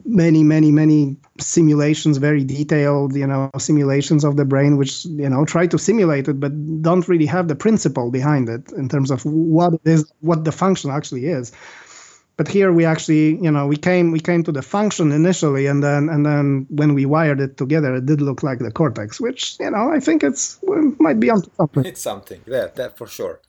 many, 0.06 0.44
many, 0.44 0.72
many 0.72 1.16
simulations, 1.40 2.18
very 2.18 2.44
detailed, 2.44 3.16
you 3.16 3.26
know, 3.26 3.50
simulations 3.58 4.24
of 4.24 4.38
the 4.38 4.46
brain, 4.46 4.78
which, 4.78 5.06
you 5.06 5.30
know, 5.30 5.46
try 5.46 5.66
to 5.68 5.78
simulate 5.78 6.28
it, 6.28 6.40
but 6.40 6.82
don't 6.82 7.08
really 7.08 7.26
have 7.26 7.48
the 7.48 7.56
principle 7.56 8.12
behind 8.12 8.50
it 8.50 8.72
in 8.74 8.90
terms 8.90 9.12
of 9.12 9.26
what 9.26 9.74
it 9.74 9.82
is, 9.86 10.12
what 10.20 10.44
the 10.44 10.52
function 10.52 10.92
actually 10.92 11.26
is 11.26 11.52
but 12.38 12.48
here 12.48 12.72
we 12.72 12.86
actually 12.86 13.36
you 13.42 13.52
know 13.52 13.68
we 13.68 13.78
came 13.78 14.12
we 14.12 14.20
came 14.20 14.44
to 14.44 14.52
the 14.52 14.62
function 14.62 15.12
initially 15.12 15.68
and 15.68 15.84
then 15.84 16.10
and 16.10 16.26
then 16.26 16.66
when 16.70 16.94
we 16.94 17.06
wired 17.06 17.40
it 17.40 17.58
together 17.58 17.96
it 17.96 18.06
did 18.06 18.22
look 18.22 18.44
like 18.44 18.60
the 18.60 18.72
cortex 18.72 19.20
which 19.20 19.58
you 19.60 19.70
know 19.70 19.92
i 19.92 20.00
think 20.00 20.24
it's 20.24 20.60
might 21.00 21.20
be 21.20 21.30
something. 21.58 21.86
It's 21.86 22.02
something 22.02 22.42
that 22.48 22.76
that 22.76 22.98
for 22.98 23.08
sure. 23.08 23.42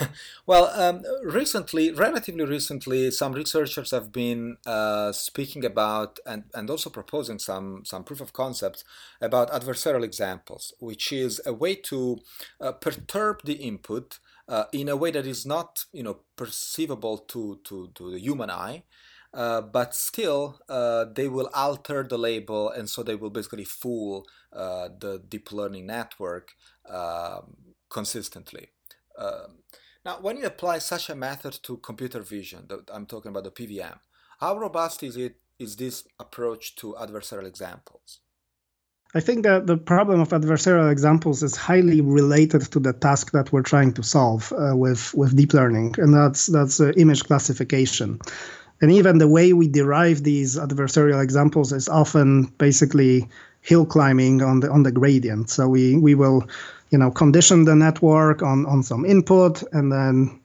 Well 0.46 0.66
um, 0.82 1.02
recently 1.22 1.92
relatively 1.92 2.44
recently 2.44 3.10
some 3.10 3.32
researchers 3.32 3.90
have 3.90 4.10
been 4.12 4.56
uh, 4.64 5.12
speaking 5.12 5.62
about 5.72 6.18
and, 6.24 6.44
and 6.54 6.70
also 6.70 6.88
proposing 6.88 7.38
some 7.38 7.84
some 7.84 8.02
proof 8.02 8.20
of 8.22 8.32
concepts 8.32 8.82
about 9.20 9.50
adversarial 9.50 10.04
examples 10.04 10.72
which 10.78 11.12
is 11.12 11.32
a 11.44 11.52
way 11.52 11.74
to 11.90 12.18
uh, 12.62 12.72
perturb 12.72 13.36
the 13.44 13.58
input 13.70 14.18
uh, 14.48 14.64
in 14.72 14.88
a 14.88 14.96
way 14.96 15.10
that 15.10 15.26
is 15.26 15.44
not 15.46 15.84
you 15.92 16.02
know 16.02 16.18
perceivable 16.36 17.18
to 17.18 17.60
to, 17.64 17.90
to 17.94 18.10
the 18.10 18.18
human 18.18 18.50
eye 18.50 18.82
uh, 19.34 19.60
but 19.60 19.94
still 19.94 20.60
uh, 20.68 21.04
they 21.04 21.28
will 21.28 21.50
alter 21.54 22.02
the 22.02 22.18
label 22.18 22.70
and 22.70 22.88
so 22.88 23.02
they 23.02 23.14
will 23.14 23.30
basically 23.30 23.64
fool 23.64 24.26
uh, 24.52 24.88
the 24.98 25.22
deep 25.28 25.52
learning 25.52 25.84
network 25.86 26.52
um, 26.88 27.56
consistently. 27.90 28.70
Um, 29.18 29.58
now 30.08 30.18
when 30.20 30.38
you 30.38 30.46
apply 30.46 30.78
such 30.78 31.10
a 31.10 31.14
method 31.14 31.58
to 31.62 31.76
computer 31.78 32.20
vision 32.20 32.64
that 32.68 32.90
i'm 32.92 33.06
talking 33.06 33.30
about 33.30 33.44
the 33.44 33.50
pvm 33.50 33.98
how 34.40 34.56
robust 34.56 35.02
is 35.02 35.16
it 35.16 35.36
is 35.58 35.76
this 35.76 36.06
approach 36.18 36.76
to 36.76 36.94
adversarial 37.04 37.46
examples 37.46 38.20
I 39.14 39.20
think 39.20 39.44
that 39.44 39.66
the 39.66 39.78
problem 39.78 40.20
of 40.20 40.28
adversarial 40.30 40.92
examples 40.92 41.42
is 41.42 41.56
highly 41.56 42.02
related 42.02 42.60
to 42.72 42.78
the 42.78 42.92
task 42.92 43.32
that 43.32 43.50
we're 43.52 43.62
trying 43.62 43.94
to 43.94 44.02
solve 44.02 44.52
uh, 44.52 44.76
with 44.76 45.14
with 45.14 45.34
deep 45.34 45.54
learning, 45.54 45.94
and 45.96 46.12
that's 46.12 46.46
that's 46.46 46.78
uh, 46.78 46.92
image 46.96 47.24
classification. 47.24 48.20
And 48.82 48.92
even 48.92 49.18
the 49.18 49.26
way 49.26 49.54
we 49.54 49.66
derive 49.66 50.22
these 50.22 50.58
adversarial 50.58 51.22
examples 51.22 51.72
is 51.72 51.88
often 51.88 52.44
basically 52.58 53.28
hill 53.62 53.86
climbing 53.86 54.42
on 54.42 54.60
the 54.60 54.70
on 54.70 54.82
the 54.82 54.92
gradient. 54.92 55.48
So 55.48 55.68
we 55.68 55.96
we 55.96 56.14
will, 56.14 56.46
you 56.90 56.98
know, 56.98 57.10
condition 57.10 57.64
the 57.64 57.74
network 57.74 58.42
on 58.42 58.66
on 58.66 58.82
some 58.82 59.06
input, 59.06 59.62
and 59.72 59.90
then 59.90 60.38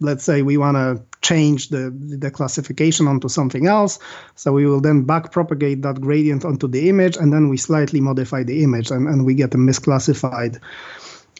let's 0.00 0.24
say 0.24 0.42
we 0.42 0.56
want 0.56 0.76
to 0.76 1.02
change 1.22 1.68
the, 1.68 1.90
the 1.90 2.30
classification 2.30 3.06
onto 3.06 3.28
something 3.28 3.66
else. 3.66 3.98
So 4.34 4.52
we 4.52 4.66
will 4.66 4.80
then 4.80 5.02
back 5.02 5.32
propagate 5.32 5.82
that 5.82 6.00
gradient 6.00 6.44
onto 6.44 6.66
the 6.66 6.88
image, 6.88 7.16
and 7.16 7.32
then 7.32 7.48
we 7.48 7.56
slightly 7.56 8.00
modify 8.00 8.42
the 8.42 8.62
image, 8.62 8.90
and, 8.90 9.06
and 9.06 9.24
we 9.24 9.34
get 9.34 9.54
a 9.54 9.58
misclassified 9.58 10.60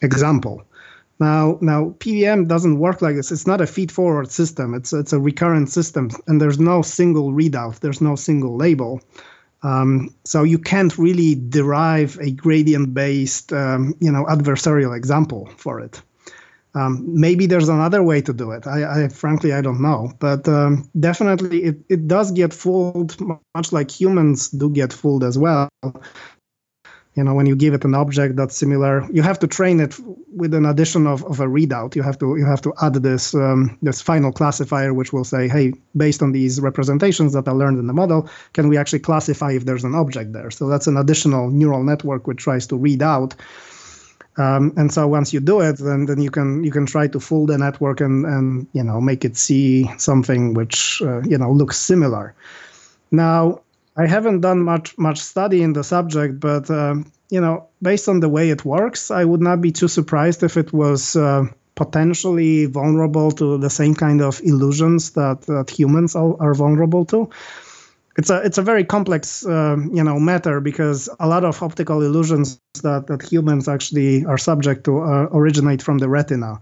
example. 0.03 0.63
Now, 1.19 1.59
now 1.61 1.95
PVM 1.99 2.49
doesn't 2.49 2.79
work 2.79 3.03
like 3.03 3.17
this. 3.17 3.31
It's 3.31 3.47
not 3.47 3.61
a 3.61 3.67
feed-forward 3.67 4.31
system. 4.31 4.75
It's 4.75 4.93
it's 4.93 5.13
a 5.13 5.21
recurrent 5.21 5.69
system, 5.69 6.11
and 6.27 6.41
there's 6.41 6.59
no 6.59 6.83
single 6.83 7.33
readout. 7.33 7.81
There's 7.81 8.01
no 8.01 8.17
single 8.17 8.57
label. 8.57 9.01
Um, 9.63 10.15
so 10.25 10.43
you 10.43 10.59
can't 10.59 10.97
really 10.97 11.35
derive 11.35 12.19
a 12.19 12.31
gradient-based, 12.31 13.53
um, 13.53 13.95
you 14.01 14.11
know, 14.11 14.25
adversarial 14.25 14.97
example 14.97 15.51
for 15.59 15.81
it. 15.81 16.01
Um, 16.75 17.21
maybe 17.21 17.47
there's 17.47 17.69
another 17.69 18.03
way 18.03 18.21
to 18.23 18.33
do 18.33 18.53
it. 18.53 18.67
I, 18.67 19.05
I 19.05 19.09
frankly 19.09 19.53
I 19.53 19.61
don't 19.61 19.81
know, 19.81 20.13
but 20.21 20.47
um, 20.49 20.89
definitely 20.99 21.65
it, 21.65 21.77
it 21.89 22.07
does 22.07 22.31
get 22.31 22.55
fooled, 22.55 23.17
much 23.55 23.73
like 23.73 23.91
humans 23.91 24.51
do 24.51 24.71
get 24.71 24.93
fooled 24.93 25.25
as 25.25 25.37
well. 25.37 25.69
You 27.17 27.25
know, 27.25 27.35
when 27.35 27.47
you 27.47 27.57
give 27.57 27.75
it 27.75 27.85
an 27.85 27.95
object 27.97 28.37
that's 28.37 28.57
similar, 28.57 29.05
you 29.13 29.21
have 29.23 29.41
to 29.41 29.49
train 29.49 29.81
it 29.81 29.97
with 30.33 30.55
an 30.55 30.65
addition 30.65 31.09
of, 31.09 31.25
of 31.25 31.41
a 31.41 31.47
readout. 31.47 31.97
You 31.97 32.03
have 32.03 32.19
to 32.21 32.37
you 32.37 32.47
have 32.47 32.63
to 32.63 32.73
add 32.81 32.95
this 32.95 33.35
um, 33.35 33.77
this 33.83 34.01
final 34.01 34.31
classifier, 34.31 34.95
which 34.95 35.13
will 35.13 35.25
say, 35.25 35.49
hey, 35.49 35.73
based 35.97 36.23
on 36.23 36.31
these 36.31 36.61
representations 36.61 37.33
that 37.33 37.49
I 37.49 37.51
learned 37.51 37.81
in 37.81 37.89
the 37.89 37.93
model, 37.93 38.31
can 38.53 38.69
we 38.69 38.77
actually 38.77 39.01
classify 39.01 39.51
if 39.51 39.65
there's 39.65 39.83
an 39.83 39.97
object 39.97 40.33
there? 40.33 40.53
So 40.53 40.69
that's 40.69 40.87
an 40.87 40.97
additional 40.97 41.51
neural 41.51 41.83
network 41.83 42.29
which 42.29 42.39
tries 42.39 42.69
to 42.69 42.77
read 42.77 43.03
out 43.03 43.35
um, 44.41 44.73
and 44.77 44.91
so 44.91 45.07
once 45.07 45.35
you 45.35 45.41
do 45.41 45.61
it, 45.61 45.77
then 45.77 46.07
then 46.07 46.21
you 46.21 46.31
can 46.31 46.65
you 46.65 46.71
can 46.71 46.87
try 46.87 47.07
to 47.09 47.21
fool 47.21 47.47
the 47.47 47.59
network 47.59 48.01
and 48.01 48.25
and 48.25 48.67
you 48.73 48.83
know 48.83 49.01
make 49.01 49.25
it 49.25 49.37
see 49.37 49.91
something 49.99 50.55
which 50.55 51.03
uh, 51.03 51.21
you 51.23 51.37
know 51.37 51.53
looks 51.53 51.77
similar. 51.77 52.35
Now 53.11 53.61
I 53.97 54.07
haven't 54.07 54.41
done 54.41 54.63
much 54.63 54.97
much 54.97 55.19
study 55.21 55.63
in 55.63 55.75
the 55.75 55.85
subject, 55.85 56.41
but 56.41 56.71
um, 56.71 57.13
you 57.29 57.41
know 57.41 57.69
based 57.83 58.09
on 58.09 58.21
the 58.21 58.31
way 58.31 58.49
it 58.49 58.65
works, 58.65 59.11
I 59.11 59.25
would 59.25 59.43
not 59.43 59.61
be 59.61 59.73
too 59.73 59.89
surprised 59.89 60.43
if 60.43 60.57
it 60.57 60.73
was. 60.73 61.17
Uh, 61.17 61.45
potentially 61.77 62.67
vulnerable 62.67 63.31
to 63.31 63.57
the 63.57 63.71
same 63.71 63.95
kind 63.95 64.21
of 64.21 64.39
illusions 64.45 65.13
that, 65.13 65.41
that 65.43 65.71
humans 65.71 66.15
are, 66.15 66.37
are 66.39 66.53
vulnerable 66.53 67.07
to 67.07 67.31
it's 68.21 68.31
a 68.31 68.39
it's 68.47 68.59
a 68.59 68.63
very 68.63 68.85
complex 68.85 69.47
uh, 69.47 69.77
you 69.99 70.05
know 70.05 70.21
matter 70.21 70.61
because 70.61 71.09
a 71.19 71.27
lot 71.27 71.43
of 71.43 71.63
optical 71.63 72.03
illusions 72.03 72.61
that, 72.83 73.07
that 73.07 73.23
humans 73.23 73.67
actually 73.67 74.27
are 74.27 74.37
subject 74.37 74.85
to 74.85 74.93
uh, 75.01 75.27
originate 75.33 75.81
from 75.81 75.97
the 75.99 76.09
retina. 76.09 76.61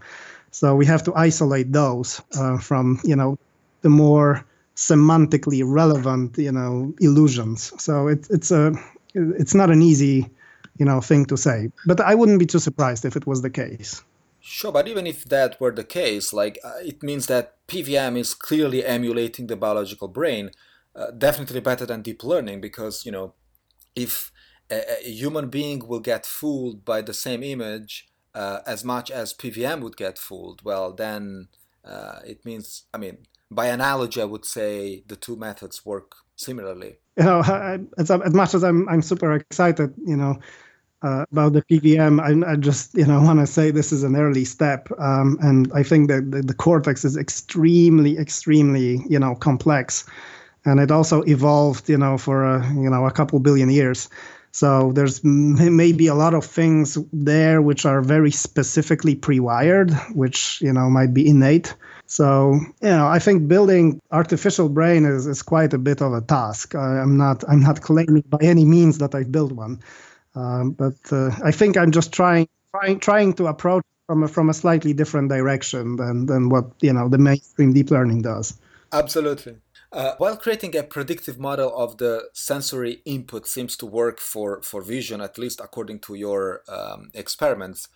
So 0.52 0.76
we 0.76 0.86
have 0.86 1.02
to 1.04 1.12
isolate 1.16 1.72
those 1.72 2.22
uh, 2.38 2.58
from 2.58 3.00
you 3.02 3.16
know 3.16 3.38
the 3.82 3.88
more 3.88 4.44
semantically 4.76 5.62
relevant 5.64 6.38
you 6.38 6.52
know 6.52 6.94
illusions. 7.00 7.72
So 7.82 8.06
it's 8.06 8.30
it's 8.30 8.50
a 8.52 8.72
it's 9.14 9.54
not 9.54 9.68
an 9.70 9.82
easy 9.82 10.30
you 10.78 10.86
know 10.86 11.00
thing 11.00 11.26
to 11.26 11.36
say 11.36 11.72
but 11.86 12.00
i 12.00 12.14
wouldn't 12.14 12.38
be 12.38 12.46
too 12.46 12.60
surprised 12.60 13.04
if 13.04 13.16
it 13.16 13.26
was 13.26 13.42
the 13.42 13.50
case. 13.50 14.02
Sure, 14.40 14.72
but 14.72 14.86
even 14.86 15.06
if 15.06 15.24
that 15.24 15.60
were 15.60 15.72
the 15.72 15.84
case, 15.84 16.32
like 16.32 16.58
uh, 16.64 16.78
it 16.82 17.02
means 17.02 17.26
that 17.26 17.54
PVM 17.66 18.16
is 18.16 18.32
clearly 18.32 18.84
emulating 18.84 19.48
the 19.48 19.56
biological 19.56 20.08
brain, 20.08 20.52
uh, 20.98 21.12
definitely 21.12 21.60
better 21.60 21.86
than 21.86 22.02
deep 22.02 22.24
learning 22.24 22.60
because 22.60 23.06
you 23.06 23.12
know 23.12 23.32
if 23.94 24.32
a, 24.70 25.06
a 25.06 25.10
human 25.10 25.48
being 25.48 25.86
will 25.86 26.00
get 26.00 26.26
fooled 26.26 26.84
by 26.84 27.00
the 27.00 27.14
same 27.14 27.42
image 27.42 28.08
uh, 28.34 28.60
as 28.66 28.84
much 28.84 29.10
as 29.10 29.32
PVM 29.32 29.80
would 29.80 29.96
get 29.96 30.18
fooled, 30.18 30.62
well 30.64 30.92
then 30.92 31.48
uh, 31.84 32.18
it 32.26 32.44
means 32.44 32.84
I 32.92 32.98
mean 32.98 33.18
by 33.50 33.66
analogy 33.66 34.20
I 34.20 34.24
would 34.24 34.44
say 34.44 35.04
the 35.06 35.16
two 35.16 35.36
methods 35.36 35.86
work 35.86 36.16
similarly. 36.36 36.96
You 37.16 37.24
know, 37.24 37.40
I, 37.44 37.78
as, 37.96 38.10
as 38.10 38.34
much 38.34 38.54
as 38.54 38.64
I'm 38.64 38.88
I'm 38.88 39.02
super 39.02 39.32
excited, 39.32 39.94
you 40.04 40.16
know. 40.16 40.38
Uh, 41.00 41.24
about 41.30 41.52
the 41.52 41.62
PVM, 41.62 42.18
I, 42.20 42.50
I, 42.50 42.56
just 42.56 42.92
you 42.96 43.06
know 43.06 43.22
want 43.28 43.38
to 43.38 43.46
say 43.46 43.70
this 43.70 43.92
is 43.92 44.02
an 44.02 44.16
early 44.16 44.44
step, 44.44 44.88
um, 44.98 45.38
and 45.40 45.70
I 45.72 45.84
think 45.84 46.08
that 46.08 46.32
the, 46.32 46.42
the, 46.42 46.54
cortex 46.54 47.04
is 47.04 47.16
extremely, 47.16 48.18
extremely 48.18 49.04
you 49.08 49.20
know 49.20 49.36
complex 49.36 50.04
and 50.64 50.80
it 50.80 50.90
also 50.90 51.22
evolved, 51.22 51.88
you 51.88 51.98
know, 51.98 52.18
for 52.18 52.44
a, 52.44 52.66
you 52.74 52.90
know 52.90 53.06
a 53.06 53.10
couple 53.10 53.38
billion 53.40 53.70
years. 53.70 54.08
So 54.50 54.92
there's 54.92 55.22
maybe 55.22 56.06
a 56.06 56.14
lot 56.14 56.34
of 56.34 56.44
things 56.44 56.98
there 57.12 57.60
which 57.60 57.84
are 57.84 58.00
very 58.00 58.30
specifically 58.30 59.14
pre-wired, 59.14 59.92
which 60.14 60.60
you 60.60 60.72
know 60.72 60.88
might 60.90 61.12
be 61.14 61.28
innate. 61.28 61.76
So 62.06 62.54
you 62.82 62.88
know, 62.88 63.06
I 63.06 63.18
think 63.18 63.46
building 63.46 64.00
artificial 64.10 64.68
brain 64.68 65.04
is, 65.04 65.26
is 65.26 65.42
quite 65.42 65.74
a 65.74 65.78
bit 65.78 66.00
of 66.00 66.12
a 66.12 66.22
task. 66.22 66.74
I, 66.74 67.00
am 67.00 67.16
not 67.16 67.44
I'm 67.48 67.60
not 67.60 67.82
claiming 67.82 68.24
by 68.28 68.38
any 68.40 68.64
means 68.64 68.98
that 68.98 69.14
I've 69.14 69.30
built 69.30 69.52
one, 69.52 69.80
um, 70.34 70.72
but 70.72 70.96
uh, 71.12 71.30
I 71.44 71.52
think 71.52 71.76
I'm 71.76 71.92
just 71.92 72.12
trying 72.12 72.48
trying 72.74 73.00
trying 73.00 73.34
to 73.34 73.46
approach 73.46 73.84
from 74.06 74.22
a, 74.22 74.28
from 74.28 74.48
a 74.48 74.54
slightly 74.54 74.94
different 74.94 75.28
direction 75.28 75.96
than 75.96 76.26
than 76.26 76.48
what 76.48 76.64
you 76.80 76.92
know 76.92 77.08
the 77.08 77.18
mainstream 77.18 77.74
deep 77.74 77.90
learning 77.90 78.22
does. 78.22 78.58
Absolutely. 78.92 79.56
Uh, 79.90 80.14
while 80.18 80.36
creating 80.36 80.76
a 80.76 80.82
predictive 80.82 81.38
model 81.38 81.74
of 81.74 81.96
the 81.96 82.28
sensory 82.34 83.00
input 83.06 83.46
seems 83.46 83.76
to 83.76 83.86
work 83.86 84.20
for, 84.20 84.60
for 84.62 84.82
vision, 84.82 85.20
at 85.20 85.38
least 85.38 85.60
according 85.60 85.98
to 85.98 86.14
your 86.14 86.62
um, 86.68 87.10
experiments, 87.14 87.88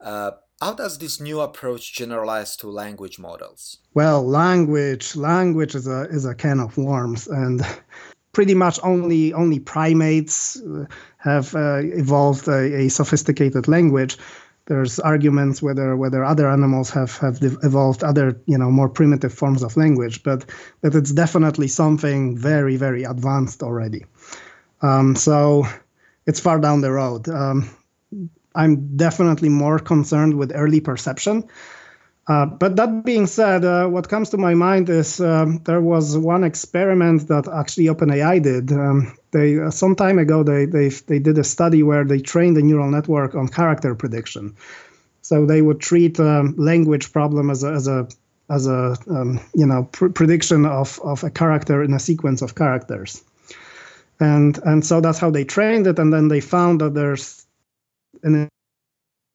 uh, 0.00 0.32
how 0.60 0.74
does 0.74 0.98
this 0.98 1.20
new 1.20 1.40
approach 1.40 1.94
generalize 1.94 2.56
to 2.56 2.68
language 2.68 3.18
models? 3.18 3.78
Well, 3.94 4.22
language 4.26 5.16
language 5.16 5.74
is 5.74 5.86
a 5.86 6.02
is 6.10 6.26
a 6.26 6.34
can 6.34 6.60
of 6.60 6.76
worms, 6.76 7.26
and 7.26 7.62
pretty 8.32 8.54
much 8.54 8.78
only 8.82 9.32
only 9.32 9.58
primates 9.58 10.60
uh, 10.60 10.84
have 11.16 11.54
uh, 11.54 11.80
evolved 11.82 12.46
a, 12.48 12.82
a, 12.82 12.88
sophisticated 12.88 13.68
language 13.68 14.18
there's 14.66 15.00
arguments 15.00 15.62
whether 15.62 15.96
whether 15.96 16.24
other 16.24 16.48
animals 16.48 16.90
have 16.90 17.16
have 17.18 17.38
evolved 17.42 18.04
other 18.04 18.40
you 18.46 18.56
know 18.56 18.70
more 18.70 18.88
primitive 18.88 19.32
forms 19.34 19.62
of 19.62 19.76
language, 19.76 20.22
but 20.22 20.44
but 20.80 20.94
it's 20.94 21.12
definitely 21.12 21.68
something 21.68 22.36
very 22.36 22.76
very 22.76 23.04
advanced 23.04 23.62
already. 23.62 24.06
Um, 24.82 25.16
so 25.16 25.66
it's 26.26 26.40
far 26.40 26.60
down 26.60 26.80
the 26.80 26.92
road. 26.92 27.28
Um, 27.28 27.68
I'm 28.54 28.96
definitely 28.96 29.48
more 29.48 29.78
concerned 29.78 30.34
with 30.34 30.52
early 30.54 30.80
perception. 30.80 31.44
Uh, 32.26 32.46
but 32.46 32.76
that 32.76 33.04
being 33.04 33.26
said, 33.26 33.64
uh, 33.64 33.86
what 33.88 34.08
comes 34.08 34.30
to 34.30 34.36
my 34.38 34.54
mind 34.54 34.88
is 34.88 35.20
um, 35.20 35.60
there 35.64 35.80
was 35.80 36.16
one 36.16 36.44
experiment 36.44 37.26
that 37.28 37.48
actually 37.48 37.86
OpenAI 37.86 38.42
did. 38.42 38.70
Um, 38.72 39.16
they 39.32 39.58
uh, 39.58 39.70
some 39.70 39.94
time 39.94 40.18
ago 40.18 40.42
they, 40.42 40.64
they 40.64 40.88
they 40.88 41.18
did 41.18 41.38
a 41.38 41.44
study 41.44 41.82
where 41.82 42.04
they 42.04 42.20
trained 42.20 42.56
the 42.56 42.62
neural 42.62 42.90
network 42.90 43.34
on 43.34 43.48
character 43.48 43.94
prediction. 43.94 44.56
So 45.22 45.46
they 45.46 45.62
would 45.62 45.80
treat 45.80 46.18
um, 46.18 46.54
language 46.56 47.12
problem 47.12 47.50
as 47.50 47.62
a 47.62 47.72
as 47.72 47.86
a 47.86 48.08
as 48.48 48.66
a 48.66 48.96
um, 49.08 49.40
you 49.54 49.66
know 49.66 49.84
pr- 49.92 50.08
prediction 50.08 50.66
of 50.66 51.00
of 51.04 51.24
a 51.24 51.30
character 51.30 51.82
in 51.82 51.92
a 51.92 52.00
sequence 52.00 52.42
of 52.42 52.54
characters, 52.54 53.22
and 54.18 54.58
and 54.64 54.84
so 54.84 55.00
that's 55.00 55.18
how 55.18 55.30
they 55.30 55.44
trained 55.44 55.86
it. 55.86 55.98
And 55.98 56.12
then 56.12 56.28
they 56.28 56.40
found 56.40 56.80
that 56.80 56.94
there's 56.94 57.46
an 58.22 58.48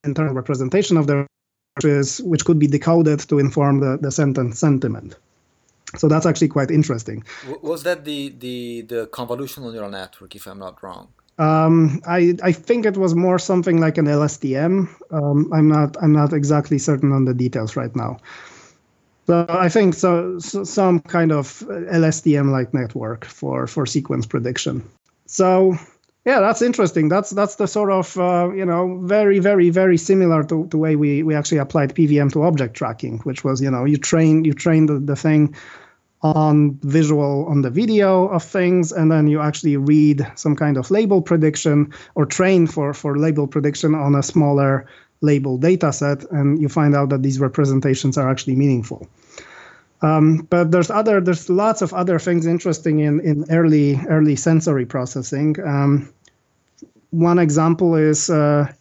internal 0.04 0.34
representation 0.34 0.98
of 0.98 1.08
the 1.08 1.26
which, 1.76 1.86
is, 1.86 2.22
which 2.22 2.46
could 2.46 2.60
be 2.60 2.68
decoded 2.68 3.20
to 3.20 3.39
inform 3.39 3.80
the, 3.80 3.98
the 3.98 4.12
sentence 4.12 4.60
sentiment. 4.60 5.16
So 5.98 6.08
that's 6.08 6.26
actually 6.26 6.50
quite 6.50 6.72
interesting. 6.72 7.24
Was 7.62 7.84
that 7.84 8.06
the, 8.06 8.30
the, 8.40 8.82
the 8.82 9.08
convolutional 9.08 9.72
neural 9.72 9.90
network, 9.90 10.36
if 10.36 10.48
I'm 10.48 10.60
not 10.60 10.82
wrong? 10.84 11.10
Um, 11.38 12.02
I, 12.08 12.36
I 12.44 12.52
think 12.52 12.86
it 12.86 12.98
was 12.98 13.14
more 13.14 13.40
something 13.40 13.80
like 13.80 13.98
an 13.98 14.06
LSTM. 14.06 14.88
Um, 15.12 15.54
I'm 15.54 15.68
not 15.68 16.02
I'm 16.02 16.14
not 16.14 16.32
exactly 16.32 16.78
certain 16.78 17.12
on 17.12 17.26
the 17.26 17.34
details 17.34 17.76
right 17.76 17.94
now. 17.96 18.18
So 19.28 19.46
I 19.50 19.70
think 19.70 19.96
so, 19.96 20.40
so 20.40 20.64
some 20.64 21.00
kind 21.00 21.32
of 21.32 21.48
LSTM-like 21.70 22.74
network 22.74 23.26
for 23.26 23.68
for 23.68 23.86
sequence 23.86 24.26
prediction. 24.26 24.88
So 25.26 25.78
yeah, 26.26 26.39
that's 26.39 26.63
interesting. 26.63 27.07
That's 27.07 27.30
that's 27.30 27.55
the 27.55 27.67
sort 27.67 27.91
of 27.91 28.17
uh, 28.17 28.51
you 28.51 28.65
know 28.65 28.99
very 29.03 29.39
very 29.39 29.69
very 29.69 29.97
similar 29.97 30.43
to 30.43 30.67
the 30.71 30.78
way 30.78 30.95
we 30.95 31.21
we 31.21 31.36
actually 31.36 31.59
applied 31.59 31.93
PVM 31.93 32.32
to 32.34 32.43
object 32.43 32.76
tracking, 32.76 33.19
which 33.19 33.43
was 33.43 33.61
you 33.61 33.69
know 33.69 33.86
you 33.86 33.97
train 33.97 34.43
you 34.43 34.53
train 34.53 34.88
the, 34.88 34.99
the 34.99 35.15
thing 35.15 35.55
on 36.21 36.80
visual 36.82 37.45
on 37.45 37.61
the 37.61 37.69
video 37.69 38.28
of 38.30 38.43
things 38.43 38.91
and 38.91 39.11
then 39.11 39.28
you 39.28 39.39
actually 39.39 39.78
read 39.78 40.26
some 40.36 40.55
kind 40.55 40.78
of 40.78 40.89
label 40.89 41.21
prediction 41.21 41.93
or 42.15 42.26
train 42.26 42.65
for 42.65 42.93
for 42.95 43.19
label 43.19 43.45
prediction 43.45 43.93
on 43.93 44.15
a 44.15 44.23
smaller 44.23 44.88
label 45.21 45.57
data 45.57 45.93
set 45.93 46.23
and 46.32 46.59
you 46.59 46.67
find 46.67 46.95
out 46.95 47.09
that 47.09 47.21
these 47.21 47.39
representations 47.39 48.17
are 48.17 48.28
actually 48.28 48.55
meaningful 48.55 49.07
um, 50.01 50.38
but 50.49 50.71
there's 50.71 50.89
other 50.89 51.21
there's 51.21 51.47
lots 51.49 51.84
of 51.84 51.93
other 51.93 52.17
things 52.17 52.47
interesting 52.47 52.99
in 53.01 53.19
in 53.19 53.45
early 53.51 53.99
early 54.07 54.36
sensory 54.36 54.86
processing 54.86 55.55
um, 55.63 56.11
one 57.16 57.39
example 57.39 57.95
is 57.95 58.30
uh, 58.30 58.72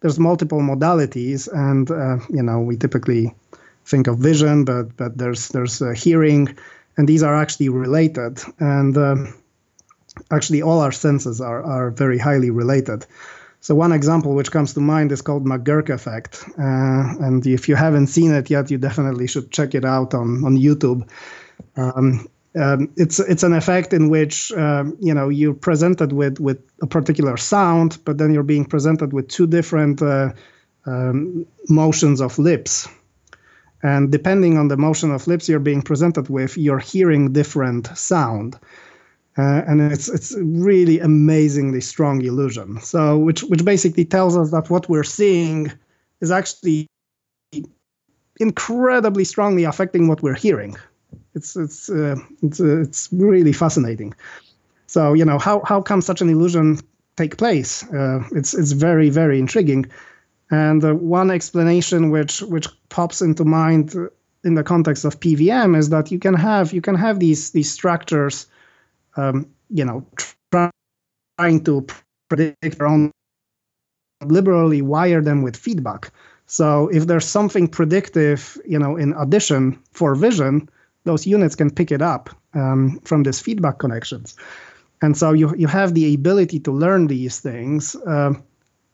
there's 0.00 0.18
multiple 0.18 0.60
modalities, 0.60 1.48
and 1.52 1.90
uh, 1.90 2.18
you 2.28 2.42
know 2.42 2.60
we 2.60 2.76
typically 2.76 3.34
think 3.84 4.06
of 4.06 4.18
vision, 4.18 4.64
but 4.64 4.96
but 4.96 5.16
there's 5.16 5.48
there's 5.48 5.80
uh, 5.80 5.90
hearing, 5.90 6.56
and 6.96 7.08
these 7.08 7.22
are 7.22 7.34
actually 7.34 7.68
related. 7.68 8.40
And 8.58 8.96
um, 8.96 9.34
actually, 10.30 10.62
all 10.62 10.80
our 10.80 10.92
senses 10.92 11.40
are 11.40 11.62
are 11.62 11.90
very 11.90 12.18
highly 12.18 12.50
related. 12.50 13.06
So 13.60 13.74
one 13.74 13.92
example 13.92 14.34
which 14.34 14.50
comes 14.50 14.74
to 14.74 14.80
mind 14.80 15.10
is 15.10 15.22
called 15.22 15.46
McGurk 15.46 15.88
effect, 15.88 16.44
uh, 16.58 17.24
and 17.26 17.46
if 17.46 17.68
you 17.68 17.76
haven't 17.76 18.08
seen 18.08 18.32
it 18.32 18.50
yet, 18.50 18.70
you 18.70 18.78
definitely 18.78 19.26
should 19.26 19.50
check 19.50 19.74
it 19.74 19.84
out 19.84 20.14
on 20.14 20.44
on 20.44 20.56
YouTube. 20.56 21.08
Um, 21.76 22.28
um, 22.56 22.92
it's 22.96 23.18
it's 23.18 23.42
an 23.42 23.52
effect 23.52 23.92
in 23.92 24.08
which 24.08 24.52
um, 24.52 24.96
you 25.00 25.12
know 25.12 25.28
you're 25.28 25.54
presented 25.54 26.12
with 26.12 26.38
with 26.38 26.58
a 26.82 26.86
particular 26.86 27.36
sound, 27.36 27.98
but 28.04 28.18
then 28.18 28.32
you're 28.32 28.44
being 28.44 28.64
presented 28.64 29.12
with 29.12 29.28
two 29.28 29.46
different 29.46 30.00
uh, 30.00 30.32
um, 30.86 31.46
motions 31.68 32.20
of 32.20 32.38
lips, 32.38 32.88
and 33.82 34.12
depending 34.12 34.56
on 34.56 34.68
the 34.68 34.76
motion 34.76 35.10
of 35.10 35.26
lips 35.26 35.48
you're 35.48 35.58
being 35.58 35.82
presented 35.82 36.28
with, 36.28 36.56
you're 36.56 36.78
hearing 36.78 37.32
different 37.32 37.88
sound. 37.96 38.58
Uh, 39.36 39.62
and 39.66 39.80
it's 39.80 40.08
it's 40.08 40.36
really 40.38 41.00
amazingly 41.00 41.80
strong 41.80 42.22
illusion. 42.22 42.80
So 42.80 43.18
which 43.18 43.42
which 43.42 43.64
basically 43.64 44.04
tells 44.04 44.36
us 44.36 44.52
that 44.52 44.70
what 44.70 44.88
we're 44.88 45.02
seeing 45.02 45.72
is 46.20 46.30
actually 46.30 46.86
incredibly 48.38 49.24
strongly 49.24 49.64
affecting 49.64 50.06
what 50.06 50.22
we're 50.22 50.34
hearing. 50.34 50.76
It's 51.34 51.56
it's 51.56 51.88
uh, 51.90 52.16
it's 52.42 52.60
uh, 52.60 52.80
it's 52.80 53.08
really 53.12 53.52
fascinating. 53.52 54.14
So 54.86 55.14
you 55.14 55.24
know 55.24 55.38
how 55.38 55.62
how 55.64 55.82
come 55.82 56.00
such 56.00 56.20
an 56.20 56.28
illusion 56.28 56.78
take 57.16 57.36
place? 57.36 57.82
Uh, 57.92 58.22
it's 58.32 58.54
it's 58.54 58.72
very 58.72 59.10
very 59.10 59.38
intriguing, 59.38 59.86
and 60.50 60.84
uh, 60.84 60.94
one 60.94 61.30
explanation 61.30 62.10
which 62.10 62.40
which 62.42 62.68
pops 62.88 63.22
into 63.22 63.44
mind 63.44 63.94
in 64.44 64.54
the 64.54 64.62
context 64.62 65.04
of 65.04 65.18
PVM 65.20 65.76
is 65.76 65.88
that 65.88 66.12
you 66.12 66.18
can 66.18 66.34
have 66.34 66.72
you 66.72 66.80
can 66.80 66.94
have 66.94 67.18
these 67.18 67.50
these 67.50 67.70
structures, 67.72 68.46
um, 69.16 69.46
you 69.70 69.84
know, 69.84 70.06
trying 71.38 71.64
to 71.64 71.86
predict 72.28 72.78
their 72.78 72.86
own 72.86 73.10
liberally 74.24 74.82
wire 74.82 75.20
them 75.20 75.42
with 75.42 75.56
feedback. 75.56 76.10
So 76.46 76.88
if 76.88 77.06
there's 77.06 77.26
something 77.26 77.68
predictive, 77.68 78.58
you 78.66 78.78
know, 78.78 78.96
in 78.96 79.12
addition 79.14 79.78
for 79.92 80.14
vision, 80.14 80.68
those 81.04 81.26
units 81.26 81.54
can 81.54 81.70
pick 81.70 81.92
it 81.92 82.02
up 82.02 82.30
um, 82.54 83.00
from 83.04 83.22
these 83.22 83.40
feedback 83.40 83.78
connections. 83.78 84.36
And 85.02 85.16
so 85.16 85.32
you, 85.32 85.54
you 85.56 85.66
have 85.66 85.94
the 85.94 86.14
ability 86.14 86.60
to 86.60 86.72
learn 86.72 87.06
these 87.08 87.40
things, 87.40 87.94
uh, 87.94 88.32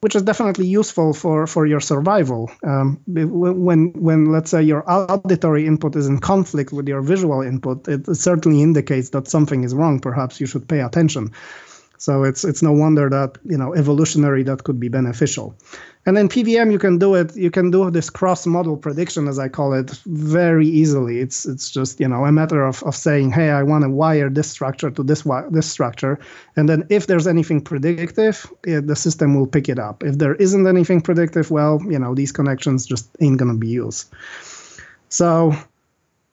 which 0.01 0.17
is 0.17 0.23
definitely 0.23 0.67
useful 0.67 1.13
for, 1.13 1.47
for 1.47 1.67
your 1.67 1.81
survival. 1.81 2.51
Um, 2.65 3.01
when, 3.07 3.93
when, 3.93 4.33
let's 4.33 4.51
say, 4.51 4.63
your 4.63 4.83
auditory 4.91 5.67
input 5.67 5.95
is 5.95 6.07
in 6.07 6.19
conflict 6.19 6.73
with 6.73 6.89
your 6.89 7.03
visual 7.03 7.43
input, 7.43 7.87
it 7.87 8.07
certainly 8.17 8.63
indicates 8.63 9.11
that 9.11 9.29
something 9.29 9.63
is 9.63 9.75
wrong. 9.75 10.01
Perhaps 10.01 10.41
you 10.41 10.47
should 10.47 10.67
pay 10.69 10.81
attention. 10.81 11.33
So 12.01 12.25
it's 12.25 12.45
it's 12.45 12.63
no 12.63 12.73
wonder 12.73 13.11
that 13.11 13.37
you 13.45 13.59
know 13.59 13.75
evolutionary 13.75 14.43
that 14.45 14.65
could 14.65 14.81
be 14.81 14.89
beneficial. 14.89 15.55
And 16.07 16.17
then 16.17 16.31
PVM, 16.31 16.73
you 16.73 16.79
can 16.79 16.97
do 16.97 17.15
it. 17.15 17.37
You 17.37 17.51
can 17.51 17.71
do 17.71 17.91
this 17.91 18.09
cross-model 18.09 18.79
prediction, 18.79 19.29
as 19.29 19.39
I 19.39 19.49
call 19.49 19.75
it, 19.75 19.91
very 20.07 20.67
easily. 20.67 21.19
It's 21.19 21.45
it's 21.45 21.71
just 21.71 22.01
you 22.01 22.09
know 22.09 22.25
a 22.25 22.33
matter 22.33 22.65
of, 22.65 22.83
of 22.85 22.97
saying, 22.97 23.33
hey, 23.33 23.51
I 23.51 23.63
want 23.63 23.85
to 23.85 23.91
wire 23.91 24.31
this 24.31 24.51
structure 24.51 24.91
to 24.91 25.03
this 25.03 25.25
this 25.51 25.71
structure, 25.71 26.19
and 26.57 26.71
then 26.71 26.87
if 26.89 27.07
there's 27.07 27.27
anything 27.27 27.61
predictive, 27.61 28.51
it, 28.65 28.87
the 28.87 28.97
system 28.97 29.35
will 29.35 29.47
pick 29.47 29.69
it 29.69 29.79
up. 29.79 30.03
If 30.03 30.17
there 30.17 30.37
isn't 30.37 30.67
anything 30.67 31.03
predictive, 31.03 31.51
well, 31.51 31.83
you 31.87 31.99
know 31.99 32.15
these 32.15 32.33
connections 32.33 32.87
just 32.87 33.11
ain't 33.21 33.37
gonna 33.37 33.59
be 33.59 33.69
used. 33.69 34.09
So 35.11 35.53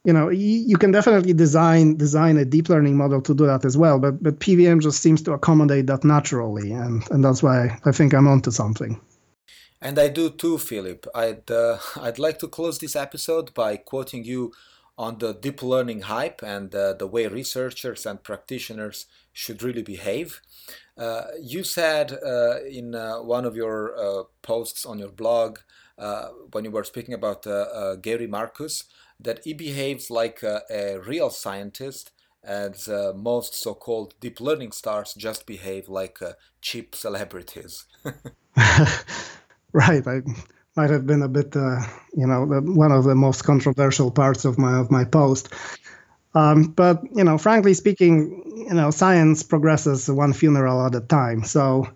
you 0.07 0.13
know 0.13 0.29
you, 0.29 0.77
can 0.77 0.91
definitely 0.91 1.33
design 1.33 1.97
design 1.97 2.37
a 2.37 2.45
deep 2.45 2.69
learning 2.69 2.95
model 2.95 3.21
to 3.21 3.35
do 3.35 3.45
that 3.45 3.65
as 3.65 3.77
well 3.77 3.99
but 3.99 4.23
but 4.23 4.39
pvm 4.39 4.81
just 4.81 5.01
seems 5.01 5.21
to 5.21 5.33
accommodate 5.33 5.85
that 5.87 6.03
naturally 6.03 6.71
and 6.71 7.03
and 7.11 7.23
that's 7.23 7.43
why 7.43 7.77
i 7.85 7.91
think 7.91 8.13
i'm 8.13 8.27
onto 8.27 8.49
something 8.49 8.99
and 9.81 9.99
i 9.99 10.07
do 10.07 10.29
too 10.29 10.57
Filip 10.57 11.05
i'd 11.13 11.51
uh, 11.51 11.77
i'd 12.01 12.19
like 12.19 12.39
to 12.39 12.47
close 12.47 12.79
this 12.79 12.95
episode 12.95 13.53
by 13.53 13.75
quoting 13.77 14.23
you 14.23 14.53
on 14.97 15.19
the 15.19 15.33
deep 15.33 15.61
learning 15.61 16.01
hype 16.01 16.41
and 16.41 16.73
uh, 16.73 16.93
the 16.93 17.05
way 17.05 17.27
researchers 17.27 18.05
and 18.05 18.23
practitioners 18.23 19.05
should 19.31 19.61
really 19.61 19.83
behave. 19.83 20.41
Uh, 20.97 21.25
you 21.39 21.63
said 21.63 22.11
uh, 22.25 22.63
in 22.63 22.95
uh, 22.95 23.17
one 23.17 23.45
of 23.45 23.55
your 23.55 23.95
uh, 23.95 24.23
posts 24.41 24.85
on 24.85 24.97
your 24.97 25.11
blog 25.11 25.59
when 26.51 26.63
you 26.63 26.71
were 26.71 26.83
speaking 26.83 27.13
about 27.13 27.43
Gary 28.01 28.27
Marcus 28.27 28.83
that 29.19 29.43
he 29.43 29.53
behaves 29.53 30.09
like 30.09 30.43
a, 30.43 30.61
a 30.69 30.99
real 30.99 31.29
scientist 31.29 32.11
as 32.43 32.87
most 33.15 33.55
so-called 33.55 34.13
deep 34.19 34.39
learning 34.39 34.71
stars 34.71 35.13
just 35.17 35.45
behave 35.45 35.89
like 35.89 36.19
cheap 36.61 36.95
celebrities. 36.95 37.85
right. 39.73 40.07
I 40.07 40.21
might 40.77 40.91
have 40.91 41.05
been 41.05 41.23
a 41.23 41.27
bit, 41.27 41.55
uh, 41.55 41.81
you 42.15 42.27
know, 42.27 42.45
one 42.45 42.91
of 42.91 43.03
the 43.03 43.15
most 43.15 43.43
controversial 43.43 44.11
parts 44.11 44.45
of 44.45 44.57
my 44.57 44.79
of 44.79 44.91
my 44.91 45.03
post. 45.03 45.53
Um, 46.35 46.65
but 46.65 47.01
you 47.15 47.23
know, 47.23 47.37
frankly 47.37 47.73
speaking, 47.73 48.65
you 48.69 48.73
know, 48.75 48.91
science 48.91 49.43
progresses 49.43 50.09
one 50.09 50.33
funeral 50.33 50.85
at 50.85 50.95
a 50.95 51.01
time. 51.01 51.43
So 51.43 51.89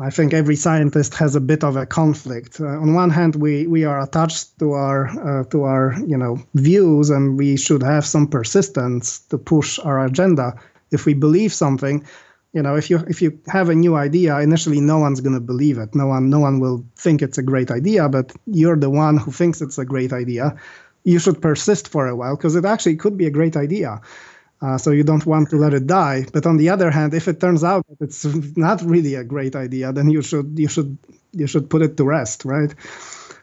I 0.00 0.10
think 0.10 0.32
every 0.32 0.54
scientist 0.54 1.14
has 1.14 1.34
a 1.34 1.40
bit 1.40 1.64
of 1.64 1.76
a 1.76 1.84
conflict. 1.84 2.60
Uh, 2.60 2.66
on 2.66 2.94
one 2.94 3.10
hand, 3.10 3.34
we 3.34 3.66
we 3.66 3.84
are 3.84 4.00
attached 4.00 4.58
to 4.60 4.72
our 4.72 5.08
uh, 5.08 5.44
to 5.50 5.64
our 5.64 5.94
you 6.06 6.16
know 6.16 6.38
views, 6.54 7.10
and 7.10 7.36
we 7.36 7.56
should 7.56 7.82
have 7.82 8.06
some 8.06 8.28
persistence 8.28 9.18
to 9.30 9.38
push 9.38 9.78
our 9.80 10.04
agenda. 10.04 10.54
If 10.90 11.04
we 11.04 11.14
believe 11.14 11.52
something, 11.52 12.06
you 12.52 12.62
know 12.62 12.76
if 12.76 12.90
you 12.90 12.98
if 13.08 13.20
you 13.22 13.38
have 13.46 13.68
a 13.68 13.74
new 13.74 13.96
idea 13.96 14.38
initially 14.38 14.80
no 14.80 14.98
one's 14.98 15.20
going 15.20 15.34
to 15.34 15.40
believe 15.40 15.78
it 15.78 15.94
no 15.94 16.06
one 16.06 16.30
no 16.30 16.40
one 16.40 16.60
will 16.60 16.84
think 16.96 17.22
it's 17.22 17.38
a 17.38 17.42
great 17.42 17.70
idea 17.70 18.08
but 18.08 18.32
you're 18.46 18.76
the 18.76 18.90
one 18.90 19.16
who 19.16 19.30
thinks 19.30 19.60
it's 19.60 19.78
a 19.78 19.84
great 19.84 20.12
idea 20.12 20.56
you 21.04 21.18
should 21.18 21.40
persist 21.40 21.88
for 21.88 22.06
a 22.06 22.16
while 22.16 22.36
because 22.36 22.56
it 22.56 22.64
actually 22.64 22.96
could 22.96 23.16
be 23.16 23.26
a 23.26 23.30
great 23.30 23.56
idea 23.56 24.00
uh, 24.60 24.76
so 24.76 24.90
you 24.90 25.04
don't 25.04 25.26
want 25.26 25.50
to 25.50 25.56
let 25.56 25.74
it 25.74 25.86
die 25.86 26.24
but 26.32 26.46
on 26.46 26.56
the 26.56 26.68
other 26.68 26.90
hand 26.90 27.14
if 27.14 27.28
it 27.28 27.40
turns 27.40 27.64
out 27.64 27.86
that 27.88 28.04
it's 28.04 28.24
not 28.56 28.82
really 28.82 29.14
a 29.14 29.24
great 29.24 29.54
idea 29.54 29.92
then 29.92 30.10
you 30.10 30.22
should 30.22 30.58
you 30.58 30.68
should 30.68 30.96
you 31.32 31.46
should 31.46 31.68
put 31.68 31.82
it 31.82 31.96
to 31.96 32.04
rest 32.04 32.44
right 32.44 32.74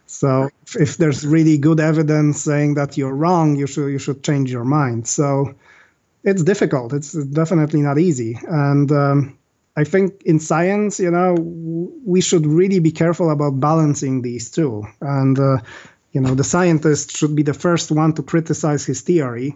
so 0.07 0.49
if, 0.63 0.75
if 0.75 0.97
there's 0.97 1.25
really 1.25 1.57
good 1.57 1.79
evidence 1.79 2.41
saying 2.41 2.75
that 2.75 2.97
you're 2.97 3.15
wrong 3.15 3.55
you 3.55 3.67
should 3.67 3.87
you 3.87 3.99
should 3.99 4.23
change 4.23 4.51
your 4.51 4.65
mind 4.65 5.07
so 5.07 5.55
it's 6.25 6.43
difficult. 6.43 6.91
It's 6.91 7.13
definitely 7.13 7.81
not 7.81 7.99
easy. 7.99 8.37
And 8.47 8.91
um, 8.91 9.37
I 9.77 9.83
think 9.83 10.23
in 10.23 10.39
science, 10.39 10.99
you 10.99 11.11
know, 11.11 11.35
we 12.03 12.19
should 12.19 12.45
really 12.47 12.79
be 12.79 12.91
careful 12.91 13.29
about 13.29 13.59
balancing 13.59 14.23
these 14.23 14.49
two. 14.49 14.83
And, 14.99 15.39
uh, 15.39 15.57
you 16.11 16.21
know, 16.21 16.33
the 16.33 16.43
scientist 16.43 17.15
should 17.15 17.35
be 17.35 17.43
the 17.43 17.53
first 17.53 17.91
one 17.91 18.13
to 18.13 18.23
criticize 18.23 18.85
his 18.85 19.01
theory 19.01 19.55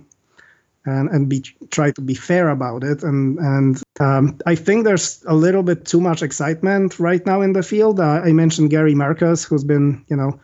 and, 0.85 1.09
and 1.09 1.29
be 1.29 1.41
try 1.69 1.91
to 1.91 2.01
be 2.01 2.15
fair 2.15 2.49
about 2.49 2.83
it. 2.83 3.03
And, 3.03 3.37
and 3.39 3.81
um, 3.99 4.39
I 4.45 4.55
think 4.55 4.85
there's 4.85 5.23
a 5.27 5.33
little 5.33 5.63
bit 5.63 5.85
too 5.85 6.01
much 6.01 6.21
excitement 6.21 6.99
right 6.99 7.25
now 7.25 7.41
in 7.41 7.53
the 7.53 7.63
field. 7.63 7.99
Uh, 7.99 8.21
I 8.23 8.31
mentioned 8.31 8.69
Gary 8.69 8.95
Marcus, 8.95 9.43
who's 9.43 9.63
been, 9.63 10.05
you 10.09 10.15
know, 10.15 10.39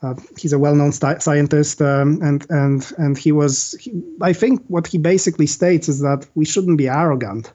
uh, 0.00 0.14
he's 0.38 0.52
a 0.52 0.58
well-known 0.58 0.92
st- 0.92 1.22
scientist, 1.22 1.82
um, 1.82 2.20
and 2.22 2.46
and 2.50 2.92
and 2.98 3.18
he 3.18 3.32
was. 3.32 3.74
He, 3.80 4.00
I 4.20 4.32
think 4.32 4.62
what 4.68 4.86
he 4.86 4.98
basically 4.98 5.46
states 5.46 5.88
is 5.88 6.00
that 6.00 6.24
we 6.36 6.44
shouldn't 6.44 6.78
be 6.78 6.88
arrogant. 6.88 7.52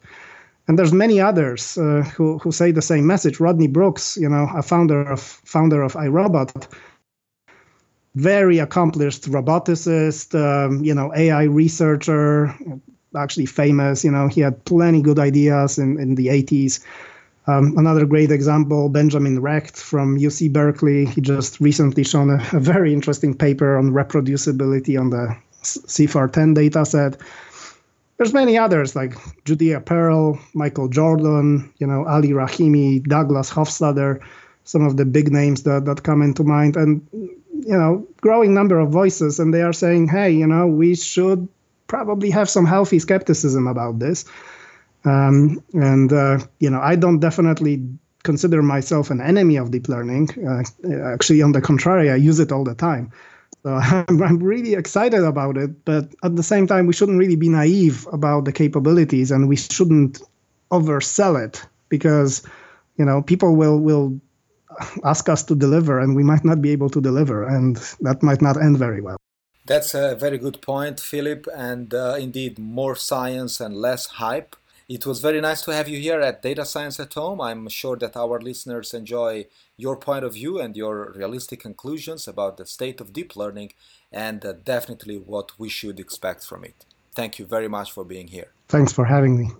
And 0.68 0.78
there's 0.78 0.94
many 0.94 1.22
others 1.22 1.78
uh, 1.78 2.04
who 2.16 2.40
who 2.40 2.52
say 2.52 2.72
the 2.72 2.82
same 2.82 3.08
message. 3.08 3.40
Rodney 3.40 3.68
Brooks, 3.68 4.18
you 4.18 4.28
know, 4.28 4.50
a 4.54 4.62
founder 4.62 5.10
of 5.10 5.22
founder 5.22 5.82
of 5.84 5.94
iRobot, 5.94 6.68
very 8.16 8.60
accomplished 8.60 9.24
roboticist, 9.24 10.36
um, 10.36 10.84
you 10.84 10.94
know, 10.94 11.12
AI 11.16 11.44
researcher, 11.44 12.56
actually 13.16 13.46
famous. 13.46 14.04
You 14.04 14.12
know, 14.12 14.28
he 14.28 14.42
had 14.42 14.64
plenty 14.66 15.02
good 15.02 15.20
ideas 15.20 15.78
in 15.78 16.00
in 16.00 16.16
the 16.16 16.28
80s. 16.28 16.84
Um, 17.46 17.78
another 17.78 18.06
great 18.06 18.32
example, 18.32 18.88
Benjamin 18.88 19.42
Recht 19.42 19.76
from 19.76 20.18
UC 20.18 20.54
Berkeley. 20.54 21.06
He 21.06 21.20
just 21.20 21.60
recently 21.60 22.04
shown 22.04 22.30
a, 22.30 22.36
a 22.54 22.60
very 22.60 22.94
interesting 22.94 23.36
paper 23.36 23.78
on 23.78 23.92
reproducibility 23.92 24.98
on 24.98 25.10
the 25.10 25.36
CIFAR10 25.64 26.56
dataset. 26.56 27.20
There's 28.18 28.34
many 28.34 28.58
others 28.58 28.96
like 28.96 29.16
Judea 29.44 29.82
Pearl, 29.82 30.40
Michael 30.54 30.88
Jordan, 30.88 31.74
you 31.80 31.88
know, 31.88 32.06
Ali 32.06 32.30
Rahimi, 32.30 33.04
Douglas 33.04 33.52
Hofstadter, 33.52 34.22
some 34.64 34.86
of 34.86 34.96
the 34.96 35.04
big 35.04 35.32
names 35.32 35.64
that, 35.64 35.84
that 35.84 36.04
come 36.04 36.22
into 36.22 36.44
mind. 36.44 36.78
And, 36.78 37.06
you 37.66 37.78
know, 37.78 38.08
growing 38.22 38.54
number 38.54 38.80
of 38.80 38.90
voices. 38.90 39.40
And 39.40 39.54
they 39.54 39.62
are 39.62 39.74
saying, 39.74 40.08
hey, 40.08 40.32
you 40.32 40.48
know, 40.48 40.68
we 40.68 40.96
should 40.96 41.48
probably 41.88 42.30
have 42.30 42.50
some 42.50 42.66
healthy 42.66 43.00
skepticism 43.00 43.68
about 43.68 44.00
this. 44.00 44.26
Um, 45.06 45.64
and 45.74 46.12
uh, 46.12 46.40
you 46.60 46.70
know, 46.70 46.80
I 46.80 46.96
don't 46.96 47.20
definitely 47.20 47.84
consider 48.24 48.64
myself 48.64 49.12
an 49.12 49.22
enemy 49.22 49.58
of 49.58 49.72
deep 49.72 49.90
learning. 49.90 50.30
Uh, 50.48 50.64
actually, 51.04 51.42
on 51.42 51.52
the 51.52 51.62
contrary, 51.62 52.10
I 52.10 52.16
use 52.16 52.40
it 52.40 52.52
all 52.52 52.64
the 52.64 52.76
time. 52.76 53.12
So 53.64 53.74
I'm, 53.74 54.22
I'm 54.22 54.40
really 54.40 54.74
excited 54.74 55.24
about 55.24 55.58
it. 55.58 55.86
But 55.86 56.14
at 56.24 56.36
the 56.36 56.44
same 56.44 56.68
time, 56.68 56.88
we 56.88 56.94
shouldn't 56.94 57.20
really 57.20 57.36
be 57.36 57.50
naive 57.50 58.08
about 58.12 58.46
the 58.46 58.54
capabilities, 58.54 59.32
and 59.32 59.48
we 59.48 59.56
shouldn't 59.56 60.22
oversell 60.72 61.44
it 61.44 61.66
because 61.90 62.42
you 62.98 63.06
know 63.06 63.22
people 63.22 63.56
will 63.56 63.80
will 63.80 64.20
ask 65.04 65.30
us 65.30 65.44
to 65.44 65.56
deliver, 65.56 66.00
and 66.00 66.16
we 66.16 66.24
might 66.24 66.44
not 66.44 66.62
be 66.62 66.72
able 66.72 66.90
to 66.90 67.02
deliver, 67.02 67.48
and 67.48 67.78
that 68.02 68.22
might 68.22 68.42
not 68.42 68.62
end 68.62 68.78
very 68.78 69.02
well. 69.02 69.18
That's 69.66 69.94
a 69.94 70.16
very 70.16 70.38
good 70.38 70.62
point, 70.62 71.00
Filip. 71.00 71.48
And 71.56 71.94
uh, 71.94 72.18
indeed, 72.20 72.60
more 72.60 72.96
science 72.96 73.62
and 73.62 73.76
less 73.76 74.08
hype 74.08 74.58
it 74.90 75.06
was 75.06 75.20
very 75.22 75.40
nice 75.40 75.62
to 75.64 75.74
have 75.74 75.88
you 75.88 75.98
here 75.98 76.20
at 76.20 76.42
Data 76.42 76.66
Science 76.66 77.00
at 77.00 77.14
Home. 77.14 77.40
I'm 77.40 77.70
sure 77.70 77.96
that 77.98 78.18
our 78.18 78.40
listeners 78.40 78.94
enjoy 78.94 79.48
your 79.78 79.96
point 79.96 80.26
of 80.26 80.34
view 80.34 80.60
and 80.60 80.76
your 80.76 81.14
realistic 81.16 81.62
conclusions 81.62 82.28
about 82.28 82.58
the 82.58 82.66
state 82.66 83.00
of 83.00 83.14
deep 83.14 83.36
learning 83.36 83.74
and 84.12 84.46
uh, 84.46 84.54
definitely 84.54 85.18
what 85.18 85.58
we 85.58 85.70
should 85.70 86.00
expect 86.00 86.46
from 86.46 86.64
it. 86.66 86.86
Thank 87.16 87.40
you 87.40 87.46
very 87.46 87.68
much 87.68 87.92
for 87.92 88.04
being 88.04 88.28
here. 88.28 88.52
Thanks 88.68 88.92
for 88.92 89.06
having 89.06 89.38
me. 89.38 89.52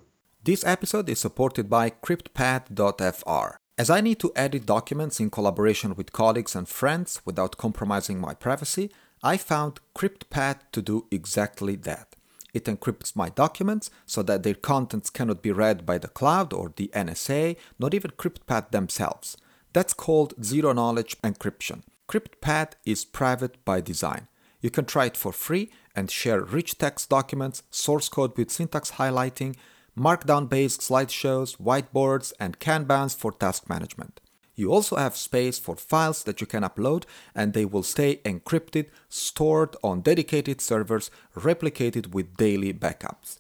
This 0.44 0.66
episode 0.66 1.08
is 1.08 1.20
supported 1.20 1.70
by 1.70 1.90
CryptPad.fr. 1.90 3.63
As 3.76 3.90
I 3.90 4.02
need 4.02 4.20
to 4.20 4.32
edit 4.36 4.68
documents 4.68 5.20
in 5.20 5.32
collaboration 5.32 5.96
with 5.96 6.14
colleagues 6.14 6.56
and 6.56 6.70
friends 6.70 7.22
without 7.26 7.58
compromising 7.58 8.22
my 8.22 8.36
privacy, 8.36 8.92
I 9.24 9.36
found 9.38 9.80
CryptPad 9.96 10.60
to 10.74 10.82
do 10.84 11.08
exactly 11.10 11.76
that. 11.78 12.16
It 12.54 12.66
encrypts 12.66 13.16
my 13.16 13.30
documents 13.30 13.90
so 14.06 14.22
that 14.24 14.44
their 14.44 14.54
contents 14.54 15.10
cannot 15.10 15.42
be 15.42 15.52
read 15.52 15.88
by 15.88 15.98
the 15.98 16.08
cloud 16.08 16.54
or 16.54 16.72
the 16.76 16.92
NSA, 16.94 17.58
not 17.80 17.96
even 17.96 18.12
CryptPad 18.12 18.70
themselves. 18.70 19.38
That's 19.74 19.96
called 19.96 20.36
zero 20.44 20.72
knowledge 20.74 21.20
encryption. 21.24 21.82
CryptPad 22.08 22.74
is 22.86 23.06
private 23.06 23.66
by 23.66 23.82
design. 23.82 24.28
You 24.62 24.70
can 24.70 24.86
try 24.86 25.06
it 25.06 25.18
for 25.18 25.32
free 25.32 25.72
and 25.96 26.12
share 26.12 26.42
rich 26.42 26.78
text 26.78 27.10
documents, 27.10 27.64
source 27.72 28.08
code 28.08 28.38
with 28.38 28.52
syntax 28.52 28.92
highlighting, 28.92 29.56
markdown 29.98 30.50
based 30.50 30.82
slideshows, 30.82 31.58
whiteboards, 31.58 32.34
and 32.40 32.60
Kanbans 32.60 33.16
for 33.16 33.32
task 33.32 33.70
management. 33.70 34.20
You 34.56 34.72
also 34.72 34.98
have 34.98 35.16
space 35.16 35.58
for 35.58 35.76
files 35.76 36.24
that 36.24 36.40
you 36.40 36.48
can 36.48 36.64
upload 36.64 37.06
and 37.34 37.54
they 37.54 37.66
will 37.66 37.84
stay 37.84 38.18
encrypted, 38.18 38.90
stored 39.10 39.76
on 39.84 40.02
dedicated 40.02 40.62
servers, 40.62 41.10
replicated 41.36 42.14
with 42.14 42.38
daily 42.38 42.72
backups. 42.72 43.40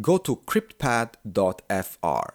Go 0.00 0.16
to 0.18 0.36
cryptpad.fr, 0.36 2.34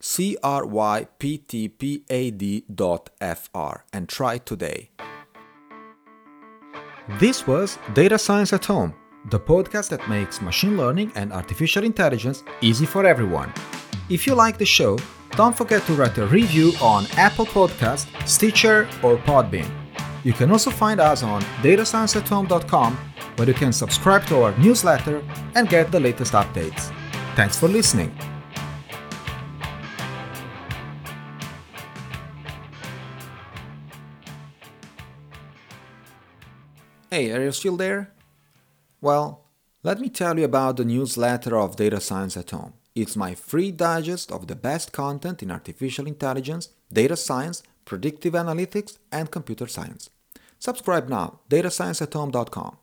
C 0.00 0.36
R 0.42 0.66
Y 0.66 1.06
P 1.18 1.38
T 1.38 1.68
P 1.68 2.04
A 2.08 2.30
D.fr, 2.30 3.74
and 3.92 4.08
try 4.08 4.38
today. 4.38 4.90
This 7.20 7.46
was 7.46 7.78
Data 7.92 8.18
Science 8.18 8.52
at 8.52 8.64
Home, 8.66 8.94
the 9.30 9.40
podcast 9.40 9.88
that 9.90 10.08
makes 10.08 10.40
machine 10.40 10.76
learning 10.76 11.10
and 11.14 11.32
artificial 11.32 11.84
intelligence 11.84 12.44
easy 12.60 12.86
for 12.86 13.06
everyone. 13.06 13.52
If 14.10 14.26
you 14.26 14.34
like 14.34 14.58
the 14.58 14.66
show, 14.66 14.98
don't 15.30 15.56
forget 15.56 15.84
to 15.86 15.94
write 15.94 16.18
a 16.18 16.26
review 16.26 16.72
on 16.80 17.06
Apple 17.16 17.46
Podcast, 17.46 18.06
Stitcher, 18.28 18.88
or 19.02 19.16
Podbean. 19.16 19.68
You 20.22 20.32
can 20.32 20.50
also 20.50 20.70
find 20.70 21.00
us 21.00 21.22
on 21.22 21.42
datascienceathome.com 21.62 22.96
where 23.36 23.48
you 23.48 23.54
can 23.54 23.72
subscribe 23.72 24.24
to 24.26 24.42
our 24.42 24.56
newsletter 24.58 25.22
and 25.54 25.68
get 25.68 25.90
the 25.90 26.00
latest 26.00 26.34
updates. 26.34 26.92
Thanks 27.34 27.58
for 27.58 27.68
listening. 27.68 28.14
Hey, 37.10 37.32
are 37.32 37.42
you 37.42 37.52
still 37.52 37.76
there? 37.76 38.13
Well, 39.04 39.44
let 39.82 40.00
me 40.00 40.08
tell 40.08 40.38
you 40.38 40.46
about 40.46 40.78
the 40.78 40.84
newsletter 40.86 41.58
of 41.58 41.76
Data 41.76 42.00
Science 42.00 42.38
at 42.38 42.50
Home. 42.52 42.72
It's 42.94 43.16
my 43.16 43.34
free 43.34 43.70
digest 43.70 44.32
of 44.32 44.46
the 44.46 44.56
best 44.56 44.94
content 44.94 45.42
in 45.42 45.50
artificial 45.50 46.06
intelligence, 46.06 46.70
data 46.90 47.14
science, 47.14 47.62
predictive 47.84 48.32
analytics, 48.32 48.96
and 49.12 49.30
computer 49.30 49.66
science. 49.66 50.08
Subscribe 50.58 51.10
now, 51.10 51.40
datascienceathome.com. 51.50 52.78